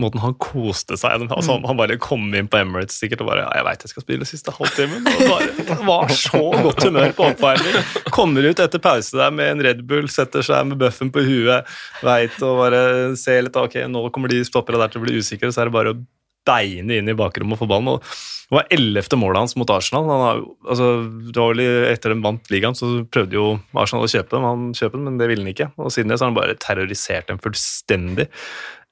[0.00, 3.66] måten han koste seg altså, Han bare kom inn på Emirates sikkert og bare 'Jeg
[3.68, 7.78] veit jeg skal spille siste halvtimen.' Og bare var så godt humør på oppvarming.
[8.10, 11.70] Kommer ut etter pause der med en Red Bull, setter seg med buffen på huet,
[12.02, 12.82] veit og bare
[13.20, 15.78] ser litt Ok, nå kommer de stoppere der til å bli usikre, så er det
[15.78, 16.00] bare å
[16.44, 17.94] beine inn i bakrommet få ballen.
[17.94, 20.08] Og det var ellevte målet hans mot Arsenal.
[20.10, 20.88] Han har, altså,
[21.30, 24.72] det var vel Etter den vant ligaen, så prøvde jo Arsenal å kjøpe dem, han
[24.76, 25.70] kjøpe dem, men det ville han ikke.
[25.80, 28.28] Og siden det så har han bare terrorisert dem fullstendig.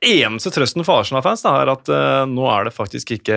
[0.02, 3.36] Eneste trøsten for Arsenal-fans er at uh, nå er det faktisk ikke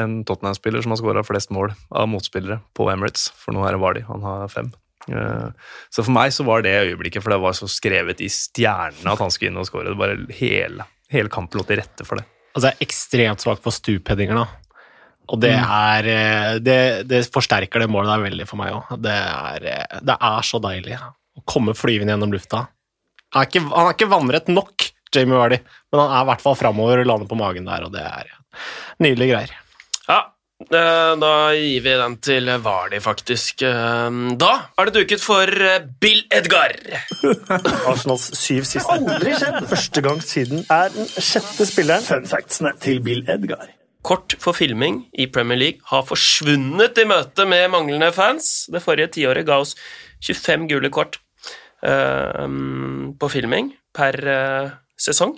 [0.00, 3.82] en Tottenham-spiller som har skåra flest mål av motspillere på Emirates, for nå er det
[3.82, 4.04] Vardi.
[4.08, 4.70] Han har fem.
[5.10, 5.48] Eh,
[5.90, 9.20] så for meg så var det øyeblikket, for det var så skrevet i stjernene at
[9.20, 9.90] han skulle inn og skåre.
[9.90, 12.24] Det bare hele, hele kampen lå til rette for det.
[12.54, 14.46] Altså, jeg er ekstremt svak for stupheadinger, da.
[15.32, 15.66] Og det Mm.
[15.74, 16.78] er eh, det,
[17.10, 18.94] det forsterker det målet der veldig for meg òg.
[19.02, 19.18] Det,
[19.74, 22.64] eh, det er så deilig å komme flyvende gjennom lufta.
[23.34, 25.58] Han er ikke, han er ikke vannrett nok, Jamie Vardy,
[25.92, 28.30] men han er i hvert fall framover og lander på magen der, og det er
[29.02, 29.52] nydelige greier.
[30.08, 30.18] Ja,
[30.64, 33.62] eh, da gir vi den til Vardi, faktisk.
[33.66, 36.74] Eh, Da er det duket for eh, Bill Edgar.
[37.90, 38.88] Arsenals syv siste.
[38.92, 39.60] Aldri skjedd!
[39.70, 42.06] Første gang siden er den sjette spilleren.
[42.08, 43.70] Fun factsene til Bill Edgar.
[44.02, 48.66] Kort for filming i Premier League har forsvunnet i møte med manglende fans.
[48.72, 49.76] Det forrige tiåret ga oss
[50.26, 51.20] 25 gule kort
[51.86, 52.48] uh,
[53.18, 54.70] på filming per eh,
[55.02, 55.36] sesong.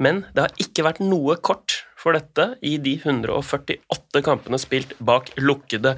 [0.00, 5.28] Men det har ikke vært noe kort for dette i de 148 kampene spilt bak
[5.40, 5.96] lukkede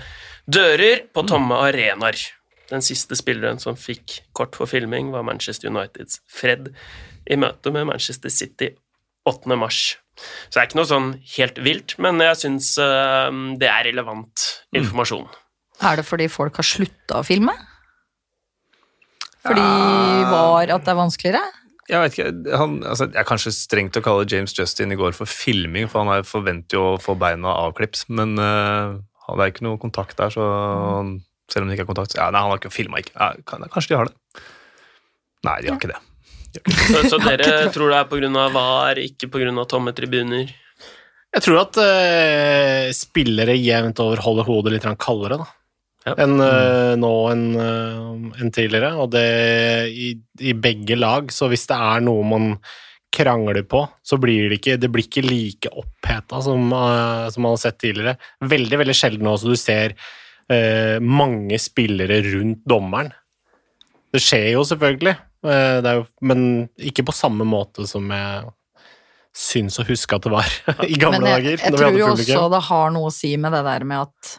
[0.50, 2.18] dører på tomme arenaer.
[2.72, 6.72] Den siste spilleren som fikk kort for filming, var Manchester Uniteds Fred
[7.30, 8.72] i møte med Manchester City
[9.28, 9.54] 8.
[9.54, 9.98] mars.
[10.48, 13.28] Så det er ikke noe sånn helt vilt, men jeg syns eh,
[13.60, 15.28] det er relevant informasjon.
[15.82, 17.54] Er det fordi folk har slutta å filme?
[19.42, 19.62] Fordi
[20.30, 21.61] var at det er vanskeligere?
[21.90, 25.16] Jeg vet ikke, han, altså, Jeg er kanskje strengt å kalle James Justin i går
[25.16, 28.94] for filming, for han er- forventer jo å få beina avklips, men uh,
[29.32, 30.46] det er ikke noe kontakt der, så
[31.50, 33.14] selv om det ikke er kontakt ja, Nei, han har ikke filma, ikke.
[33.18, 33.32] Ja,
[33.74, 34.42] kanskje de har det.
[35.42, 36.00] Nei, de har ikke det.
[36.52, 38.46] Så, så dere tror det er pga.
[38.52, 39.64] VAR, ikke pga.
[39.68, 40.52] tomme tribuner?
[41.32, 45.48] Jeg tror at uh, spillere jevnt over holder hodet litt kaldere da.
[46.02, 46.16] Ja.
[46.18, 48.94] enn uh, nå enn uh, en tidligere.
[48.98, 49.26] Og det
[49.90, 52.56] i, i begge lag, så hvis det er noe man
[53.12, 57.54] krangler på, så blir det ikke, det blir ikke like oppheta som, uh, som man
[57.54, 58.16] har sett tidligere.
[58.40, 59.96] Veldig, veldig sjelden også du ser
[60.52, 63.12] eh, mange spillere rundt dommeren.
[64.12, 65.14] Det skjer jo selvfølgelig,
[65.46, 66.42] eh, det er jo, men
[66.76, 68.50] ikke på samme måte som jeg
[69.32, 70.56] syns å huske at det var
[70.92, 71.62] i gamle Men jeg, dager.
[71.64, 74.34] jeg tror jo også det har noe å si med det der med at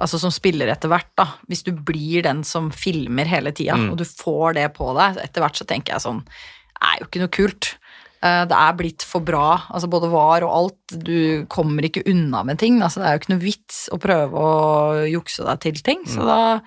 [0.00, 1.26] Altså som spiller etter hvert, da.
[1.50, 3.90] Hvis du blir den som filmer hele tida, Mm.
[3.92, 7.06] og du får det på deg, etter hvert så tenker jeg sånn Det er jo
[7.06, 7.74] ikke noe kult.
[8.22, 11.04] Eh, Det er blitt for bra, altså både var og alt.
[11.04, 12.80] Du kommer ikke unna med ting.
[12.80, 16.00] Altså det er jo ikke noe vits å prøve å jukse deg til ting.
[16.06, 16.14] Mm.
[16.14, 16.60] Så da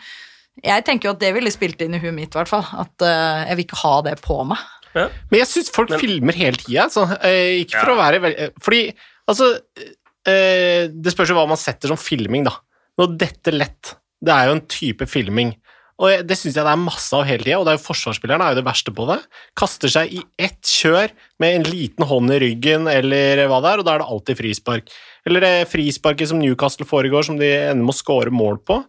[0.64, 2.62] Jeg tenker jo at det ville spilt inn i huet mitt, i hvert fall.
[2.78, 4.60] At uh, jeg vil ikke ha det på meg.
[4.94, 5.10] Men
[5.40, 7.08] jeg syns folk Men- filmer hele tida, altså.
[7.24, 7.96] Eh, ikke for Ja.
[7.96, 8.94] å være veldig Fordi,
[9.28, 9.58] altså
[10.28, 12.52] eh, Det spørs jo hva man setter som filming, da.
[13.00, 15.54] Nå, dette lett, det er jo en type filming.
[16.04, 18.42] Og det syns jeg det er masse av hele tida, og det er jo forsvarsspilleren
[18.44, 19.20] er jo det verste på det.
[19.60, 23.82] Kaster seg i ett kjør med en liten hånd i ryggen eller hva det er,
[23.84, 24.94] og da er det alltid frispark.
[25.30, 28.80] Eller det frisparket som Newcastle foregår, som de ender med å score mål på.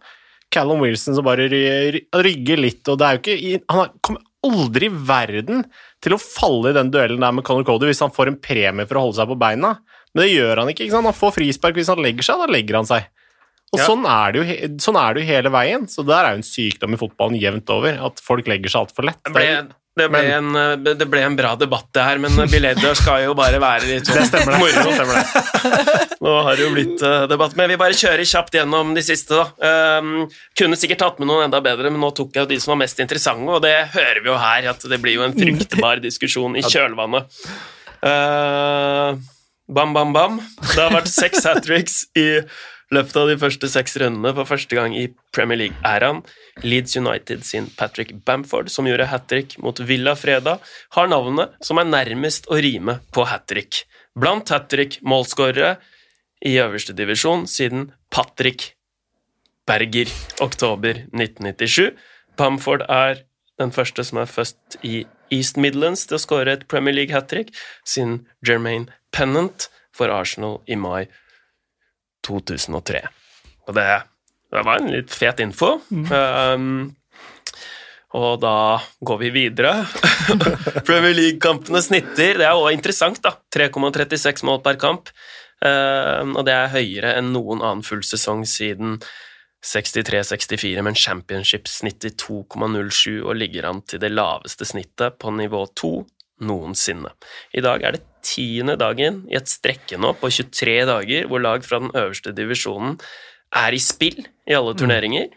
[0.53, 4.21] Callum Wilson som bare ry- ry- rygger litt, og det er jo ikke Han kommer
[4.45, 5.63] aldri i verden
[6.05, 8.85] til å falle i den duellen der med Conor Cody hvis han får en premie
[8.85, 9.71] for å holde seg på beina.
[10.13, 10.85] Men det gjør han ikke.
[10.85, 11.09] ikke sant?
[11.09, 13.07] Han får frispark hvis han legger seg, da legger han seg.
[13.75, 13.87] Og Ja.
[13.91, 15.87] sånn, er det jo, sånn er det jo hele veien.
[15.91, 19.09] Så der er jo en sykdom i fotballen jevnt over, at folk legger seg altfor
[19.11, 19.19] lett.
[19.27, 19.47] Det ble,
[19.95, 23.35] det, ble en, eh, det ble en bra debatt, det her, men Bileder skal jo
[23.37, 24.59] bare være litt sånn Det stemmer det.
[24.63, 24.83] moro.
[24.83, 26.17] Det stemmer det.
[26.25, 29.35] Nå har det jo blitt eh, debatt, men vi bare kjører kjapt gjennom de siste.
[29.37, 29.99] da.
[29.99, 30.25] Um,
[30.57, 32.99] kunne sikkert tatt med noen enda bedre, men nå tok jeg de som var mest
[33.03, 36.63] interessante, og det hører vi jo her, at det blir jo en fruktbar diskusjon i
[36.65, 37.29] kjølvannet.
[38.05, 39.15] Uh,
[39.67, 40.39] bam, bam, bam.
[40.61, 42.27] Det har vært seks hat tricks i
[42.93, 46.21] løpet av de første seks rundene for første gang i Premier League-æraen.
[46.63, 50.63] Leeds United sin Patrick Bamford, som gjorde hat trick mot Villa fredag,
[50.95, 53.83] har navnet som er nærmest å rime på hat trick.
[54.15, 55.75] Blant hat trick-målskårere
[56.45, 58.75] i øverste divisjon siden Patrick
[59.65, 60.11] Berger,
[60.45, 61.95] oktober 1997.
[62.37, 63.25] Bamford er
[63.59, 67.31] den første som er født i East Midlands til å skåre et Premier League hat
[67.31, 67.49] trick,
[67.87, 71.07] siden Jermaine Pennant for Arsenal i mai
[72.25, 73.01] 2003.
[73.69, 73.87] Og det,
[74.53, 75.75] det var en litt fet info.
[75.89, 76.93] Um,
[78.15, 78.57] og da
[79.03, 79.73] går vi videre.
[80.87, 82.39] Premier League-kampene snitter.
[82.39, 83.35] Det er også interessant, da.
[83.55, 85.11] 3,36 mål per kamp.
[85.65, 88.99] Um, og det er høyere enn noen annen full sesong siden
[89.65, 95.93] 63-64, men championship snitter 2,07 og ligger an til det laveste snittet på nivå 2
[96.43, 97.13] noensinne.
[97.55, 101.65] I dag er det tiende dagen i et strekke nå på 23 dager hvor lag
[101.65, 102.97] fra den øverste divisjonen
[103.55, 105.29] er i spill i alle turneringer.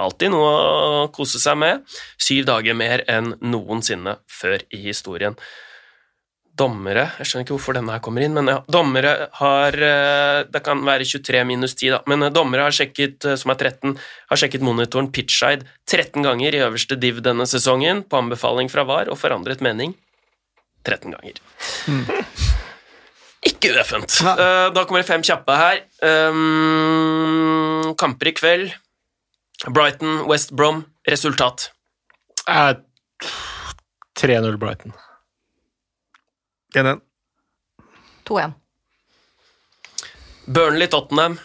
[0.00, 1.82] Alltid noe å kose seg med.
[2.20, 5.36] Syv dager mer enn noensinne før i historien.
[6.52, 10.60] Dommere Jeg skjønner ikke hvorfor denne her kommer inn, men ja, dommere har eh, Det
[10.64, 13.94] kan være 23 minus 10, da, men eh, dommere har sjekket, eh, som er 13,
[14.28, 19.08] har sjekket monitoren pitchside 13 ganger i øverste div denne sesongen, på anbefaling fra VAR,
[19.08, 19.96] og forandret mening
[20.86, 21.40] 13 ganger.
[23.50, 24.20] Ikke ueffent.
[24.22, 25.82] Eh, da kommer det fem kjappe her.
[26.06, 28.74] Um, kamper i kveld.
[29.70, 30.84] Brighton, West Brom.
[31.10, 31.70] Resultat.
[32.48, 32.74] Eh,
[34.20, 34.92] 3-0 Brighton.
[36.74, 37.00] 1-1.
[38.24, 38.54] 2-1.
[40.46, 41.38] Burnley, Tottenham.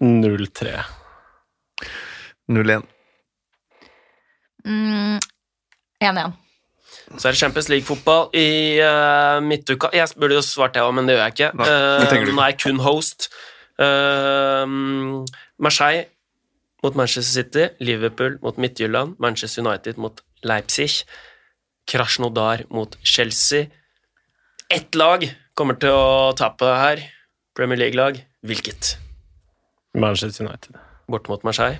[0.00, 0.84] 0-3.
[2.48, 2.82] 0-1.
[4.64, 5.18] Mm,
[6.00, 6.32] 1-1.
[7.18, 9.90] Så er det Champions League-fotball i uh, midtuka.
[9.94, 11.50] Jeg burde jo svart det òg, men det gjør jeg ikke.
[11.60, 13.28] Nei, Uh, nå er jeg kun host.
[13.78, 14.64] Uh,
[15.62, 16.06] Marseille
[16.82, 21.04] mot Manchester City, Liverpool mot Midtjylland, Manchester United mot Leipzig,
[21.86, 23.68] Krasjnodar mot Chelsea.
[24.72, 27.04] Ett lag kommer til å tape her.
[27.54, 28.18] Premier League-lag.
[28.42, 28.96] Hvilket?
[29.94, 30.80] Manchester United.
[31.12, 31.78] Bort mot Marseille.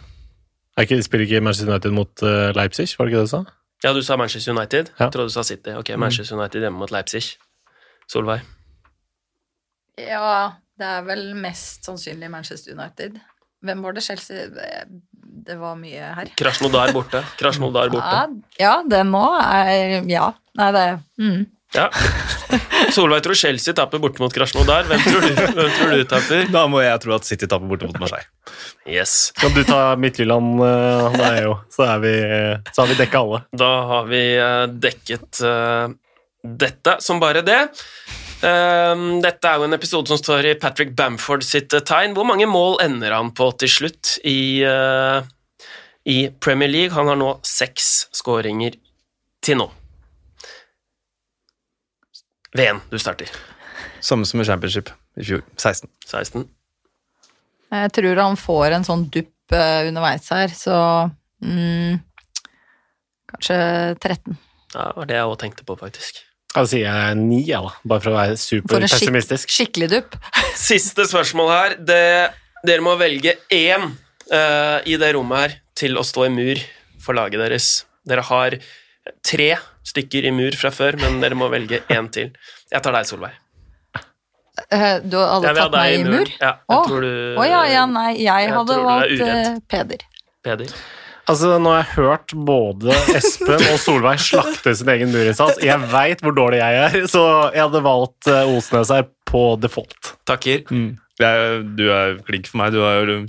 [0.76, 2.22] Er ikke, spiller ikke Manchester United mot
[2.56, 3.42] Leipzig, var det ikke det du sa?
[3.82, 4.92] Ja, du sa Manchester United.
[4.98, 5.04] Ja.
[5.04, 5.74] Jeg trodde du sa City.
[5.74, 7.24] Ok, Manchester United hjemme mot Leipzig.
[8.10, 8.44] Solveig?
[9.98, 13.18] Ja, det er vel mest sannsynlig Manchester United.
[13.62, 14.46] Hvem var det Chelsea
[15.46, 16.30] Det var mye her.
[16.38, 17.22] Krasjnodar borte.
[17.38, 18.14] Krasjnodar borte.
[18.58, 20.32] Ja, ja det nå er Ja.
[20.58, 20.86] Nei, det
[21.18, 21.44] mm.
[21.72, 21.88] Ja.
[22.92, 24.84] Solveig tror Chelsea taper borte mot Krasjnodar.
[24.90, 26.44] Hvem tror du, hvem tror du taper?
[26.52, 28.28] Da må jeg tro at City taper borte mot Marseille.
[28.84, 29.32] Yes.
[29.40, 32.14] Kan du ta Midtjylland, eh, det er jo, så, er vi,
[32.72, 33.42] så har vi dekka alle.
[33.64, 35.86] Da har vi eh, dekket uh,
[36.42, 37.62] dette som bare det.
[38.42, 42.16] Um, dette er jo en episode som står i Patrick Bamford sitt eh, tegn.
[42.16, 45.22] Hvor mange mål ender han på til slutt i, uh,
[46.04, 46.96] i Premier League?
[46.96, 48.76] Han har nå seks skåringer
[49.46, 49.70] til nå.
[52.52, 53.30] Ven, du starter.
[54.04, 55.44] Samme som i Championship i fjor.
[55.56, 55.88] 16.
[56.04, 56.48] 16.
[57.72, 60.76] Jeg tror han får en sånn dupp eh, underveis her, så
[61.40, 62.00] mm,
[63.32, 63.56] Kanskje
[63.96, 64.36] 13.
[64.74, 66.20] Ja, det var det jeg òg tenkte på, faktisk.
[66.52, 67.72] Da sier jeg ni, ja, da.
[67.88, 68.36] Bare for å være
[68.68, 70.18] For en skikkelig dupp.
[70.68, 71.76] Siste spørsmål her.
[71.80, 72.04] Det,
[72.68, 76.60] dere må velge én uh, i det rommet her til å stå i mur
[77.00, 77.70] for laget deres.
[78.04, 78.58] Dere har
[79.24, 79.54] tre
[79.86, 82.32] stykker i mur fra før, men dere må velge én til.
[82.72, 83.36] Jeg tar deg, Solveig.
[84.68, 86.32] Eh, Du har alle Jeg tatt meg i mur?
[86.36, 86.82] Ja, jeg oh.
[86.84, 90.02] tror du Å ja, ja, nei, jeg, jeg hadde valgt eh, Peder.
[90.44, 90.74] Peder.
[91.30, 95.60] Altså, Nå har jeg hørt både Espen og Solveig slakte sin egen murinnsats.
[95.62, 97.22] Jeg veit hvor dårlig jeg er, så
[97.54, 100.16] jeg hadde valgt eh, Osnes her på default.
[100.28, 100.66] Takker.
[100.68, 100.90] Mm.
[101.22, 102.74] er, du er klink for meg.
[102.74, 103.22] Du har jo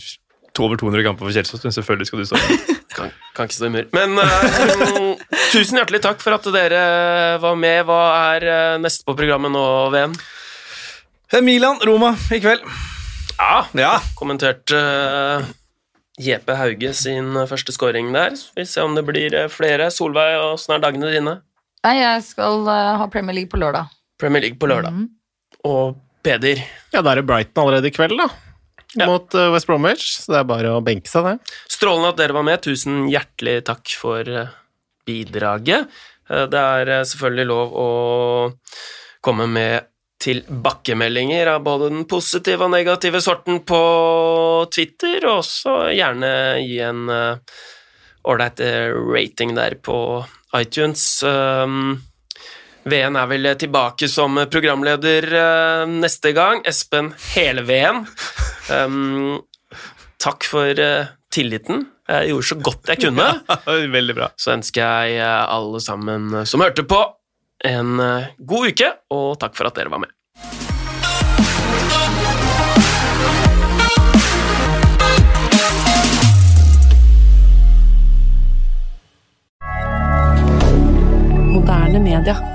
[0.54, 2.58] to over 200 kamper for Kjelsås, men selvfølgelig skal du stå i.
[2.94, 3.88] Kan, kan ikke stå i mur.
[3.96, 5.18] Men uh,
[5.54, 6.84] tusen hjertelig takk for at dere
[7.44, 7.84] var med.
[7.90, 8.00] Hva
[8.36, 10.16] er uh, neste på programmet nå, Ven?
[11.42, 12.62] Milan, Roma i kveld.
[13.40, 13.96] Ja, Ja.
[14.16, 15.48] kommenterte uh,
[16.22, 18.36] JP Hauge sin eh, første scoring der.
[18.38, 19.88] Så vi ser om det blir eh, flere.
[19.92, 21.34] Solveig, åssen er dagene dine?
[21.84, 23.90] Nei, jeg skal eh, ha Premier League på lørdag.
[24.22, 24.94] Premier League på lørdag.
[24.94, 25.10] Mhm.
[25.66, 26.62] Og Peder.
[26.94, 28.30] Ja, da er det Brighton allerede i kveld, da.
[28.96, 29.08] Ja.
[29.10, 31.54] Mot eh, West Bromwich, så det er bare å benke seg, det.
[31.72, 32.62] Strålende at dere var med.
[32.62, 34.52] Tusen hjertelig takk for eh,
[35.08, 35.90] bidraget.
[36.30, 37.88] Eh, Det er selvfølgelig lov å
[39.26, 39.90] komme med
[40.24, 43.80] tilbakemeldinger av både den positive og negative sorten på
[44.72, 46.30] Twitter, og også gjerne
[46.64, 47.02] gi en
[48.24, 48.62] ålreit
[48.96, 49.98] rating der på
[50.56, 51.04] iTunes.
[52.88, 55.28] Veen er vel tilbake som programleder
[55.92, 56.64] neste gang.
[56.72, 58.06] Espen Hele-Veen.
[58.72, 59.42] Um,
[60.24, 61.88] takk for uh, tilliten.
[62.08, 63.28] Jeg gjorde så godt jeg kunne.
[63.98, 64.30] Veldig bra.
[64.38, 67.00] Så ønsker jeg eh, alle sammen eh, som hørte på,
[67.64, 67.96] en
[68.44, 70.12] god uke, og takk for at dere var med.
[81.56, 82.53] Moderne media.